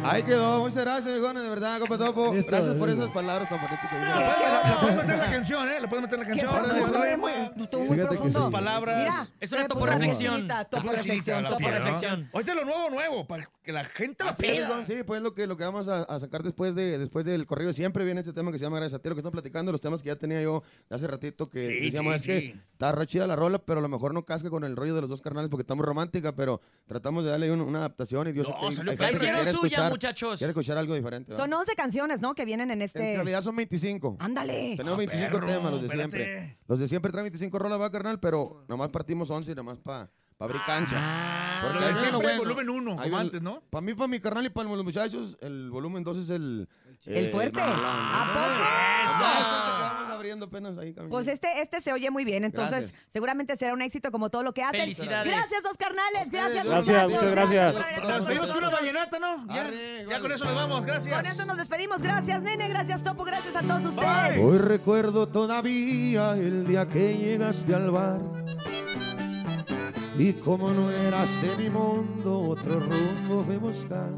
Ahí 0.08 0.22
quedó, 0.22 0.60
muchas 0.60 0.84
gracias, 0.84 1.12
viejones, 1.12 1.42
de 1.42 1.48
verdad, 1.48 1.78
compa 1.80 1.98
Topo. 1.98 2.32
Gracias 2.32 2.76
por 2.78 2.88
esas 2.88 3.10
palabras 3.10 3.48
tan 3.48 3.60
bonitas 3.60 3.90
que 3.90 3.96
dijeron. 3.96 4.80
puedes 4.80 4.96
meter 4.96 5.18
la 5.18 5.30
canción, 5.30 5.68
¿eh? 5.68 5.80
Le 5.80 5.88
puedes 5.88 6.02
meter 6.02 6.18
la 6.18 6.24
canción. 6.26 6.50
órale. 6.54 7.62
estuvo 7.62 7.84
muy 7.84 7.96
profundo. 7.98 8.50
Palabras. 8.50 8.98
Mira, 8.98 9.26
Es 9.40 9.52
una 9.52 9.68
topo 9.68 9.86
reflexión. 9.86 10.48
Topo 10.70 10.90
reflexión, 10.90 11.42
la 11.42 11.50
topo 11.50 11.68
reflexión. 11.68 12.30
Ahorita 12.32 12.54
lo 12.54 12.64
nuevo, 12.64 12.90
nuevo, 12.90 13.26
para 13.26 13.50
que 13.62 13.72
la 13.72 13.84
gente 13.84 14.24
lo 14.24 14.34
pida. 14.34 14.86
Sí, 14.86 15.02
pues 15.06 15.20
lo 15.22 15.34
que, 15.34 15.46
lo 15.46 15.56
que 15.56 15.64
vamos 15.64 15.88
a, 15.88 16.18
sacar 16.18 16.42
después, 16.42 16.74
de, 16.74 16.98
después 16.98 17.24
del 17.24 17.46
correo. 17.46 17.72
Siempre 17.72 18.04
viene 18.04 18.20
este 18.20 18.32
tema 18.32 18.50
que 18.50 18.58
se 18.58 18.64
llama 18.64 18.78
Gracias 18.78 18.98
a 18.98 19.02
ti, 19.02 19.08
lo 19.08 19.14
que 19.14 19.20
estamos 19.20 19.32
platicando, 19.32 19.72
los 19.72 19.80
temas 19.80 20.02
que 20.02 20.08
ya 20.08 20.16
tenía 20.16 20.40
yo 20.40 20.62
de 20.88 20.96
hace 20.96 21.06
ratito, 21.06 21.50
que 21.50 21.60
decíamos, 21.60 22.14
sí, 22.14 22.18
es 22.20 22.26
que 22.26 22.40
sí. 22.52 22.60
está 22.72 22.92
re 22.92 23.06
chida 23.06 23.26
la 23.26 23.36
rola, 23.36 23.58
pero 23.58 23.80
a 23.80 23.82
lo 23.82 23.88
mejor 23.88 24.14
no 24.14 24.24
casca 24.24 24.48
con 24.48 24.64
el 24.64 24.74
rollo 24.74 24.94
de 24.94 25.02
los 25.02 25.10
dos 25.10 25.20
carnales 25.20 25.50
porque 25.50 25.62
está 25.62 25.74
muy 25.74 25.84
romántica, 25.84 26.34
pero 26.34 26.60
tratamos 26.86 27.24
de 27.24 27.30
darle 27.30 27.52
un- 27.52 27.60
una 27.60 27.80
adaptación 27.80 28.28
y 28.28 28.32
Dios 28.32 28.48
No, 28.48 28.56
hay- 28.68 28.74
gente 28.74 28.96
que 28.96 29.02
La 29.02 29.18
quiere 29.18 29.50
escuchar, 29.50 29.97
muchachos. 29.98 30.38
quiere 30.38 30.50
escuchar 30.52 30.78
algo 30.78 30.94
diferente. 30.94 31.32
¿va? 31.32 31.38
Son 31.38 31.52
11 31.52 31.74
canciones, 31.74 32.20
¿no? 32.20 32.34
Que 32.34 32.44
vienen 32.44 32.70
en 32.70 32.78
En 32.78 32.82
este... 32.82 33.14
realidad 33.16 33.42
son 33.42 33.54
25. 33.56 34.16
Ándale. 34.20 34.74
Tenemos 34.76 34.94
Ah, 34.94 34.96
25 34.98 35.32
perro, 35.32 35.46
temas, 35.46 35.70
los 35.72 35.80
de 35.80 35.86
espérate. 35.86 36.16
siempre. 36.16 36.58
Los 36.66 36.78
de 36.78 36.88
siempre 36.88 37.10
traen 37.12 37.24
25 37.24 37.58
rolas, 37.58 37.80
va, 37.80 37.90
carnal, 37.90 38.18
pero 38.20 38.64
nomás 38.68 38.88
partimos 38.90 39.30
11 39.30 39.52
y 39.52 39.54
nomás 39.54 39.78
para 39.78 40.10
pa 40.36 40.44
abrir 40.44 40.60
cancha. 40.66 40.96
Ah, 41.00 41.60
Porque 41.62 41.80
lo 41.80 41.86
de 41.88 41.94
siempre, 41.94 42.10
uno 42.16 42.20
bueno. 42.22 42.38
volumen 42.38 42.70
uno, 42.70 42.90
Hay 42.92 43.10
como 43.10 43.14
un- 43.16 43.20
antes, 43.22 43.42
¿no? 43.42 43.60
Para 43.70 43.82
mí, 43.82 43.94
para 43.94 44.06
mi 44.08 44.20
carnal 44.20 44.46
y 44.46 44.50
para 44.50 44.68
los 44.68 44.84
muchachos, 44.84 45.36
el 45.40 45.68
volumen 45.70 46.04
2 46.04 46.16
es 46.18 46.30
el... 46.30 46.68
El 47.06 47.30
fuerte. 47.30 47.58
mamalón. 47.60 47.80
¿A 47.84 48.24
poco? 48.32 49.97
Abriendo 50.18 50.46
apenas 50.46 50.76
ahí. 50.78 50.92
caminando. 50.92 51.10
Pues 51.16 51.28
este, 51.28 51.60
este 51.62 51.80
se 51.80 51.92
oye 51.92 52.10
muy 52.10 52.24
bien, 52.24 52.44
entonces 52.44 52.80
Gracias. 52.90 53.06
seguramente 53.08 53.56
será 53.56 53.72
un 53.72 53.82
éxito 53.82 54.10
como 54.10 54.30
todo 54.30 54.42
lo 54.42 54.52
que 54.52 54.62
hacen. 54.62 54.80
Felicidades. 54.80 55.32
Gracias, 55.32 55.62
dos 55.62 55.76
carnales. 55.76 56.30
Gracias, 56.30 56.64
Gracias, 56.66 57.10
muchas 57.12 57.30
gracias. 57.30 57.74
Nos 57.74 58.26
pedimos 58.26 58.46
estado 58.48 58.48
con 58.48 58.58
una 58.58 58.70
vallenata, 58.70 59.18
¿no? 59.18 59.46
Ya, 59.46 59.60
Arre, 59.62 59.98
ya 60.02 60.06
vale. 60.06 60.20
con 60.20 60.32
eso 60.32 60.44
nos 60.44 60.54
vamos, 60.54 60.84
gracias. 60.84 61.16
Con 61.16 61.26
eso 61.26 61.46
nos 61.46 61.56
despedimos. 61.56 62.02
Gracias, 62.02 62.42
nene. 62.42 62.68
Gracias, 62.68 63.02
Topo. 63.04 63.24
Gracias 63.24 63.54
a 63.56 63.62
todos 63.62 63.84
ustedes. 63.84 64.34
Bye. 64.34 64.42
Hoy 64.44 64.58
recuerdo 64.58 65.28
todavía 65.28 66.32
el 66.32 66.66
día 66.66 66.86
que 66.88 67.16
llegaste 67.16 67.74
al 67.74 67.90
bar. 67.90 68.20
Y 70.18 70.32
como 70.32 70.72
no 70.72 70.90
eras 70.90 71.40
de 71.40 71.56
mi 71.56 71.70
mundo, 71.70 72.40
otro 72.40 72.80
rumbo 72.80 73.44
fui 73.44 73.54
a 73.54 73.58
buscar. 73.58 74.10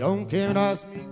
Y 0.00 0.02
aunque 0.02 0.44
eras 0.44 0.86
mi 0.86 1.09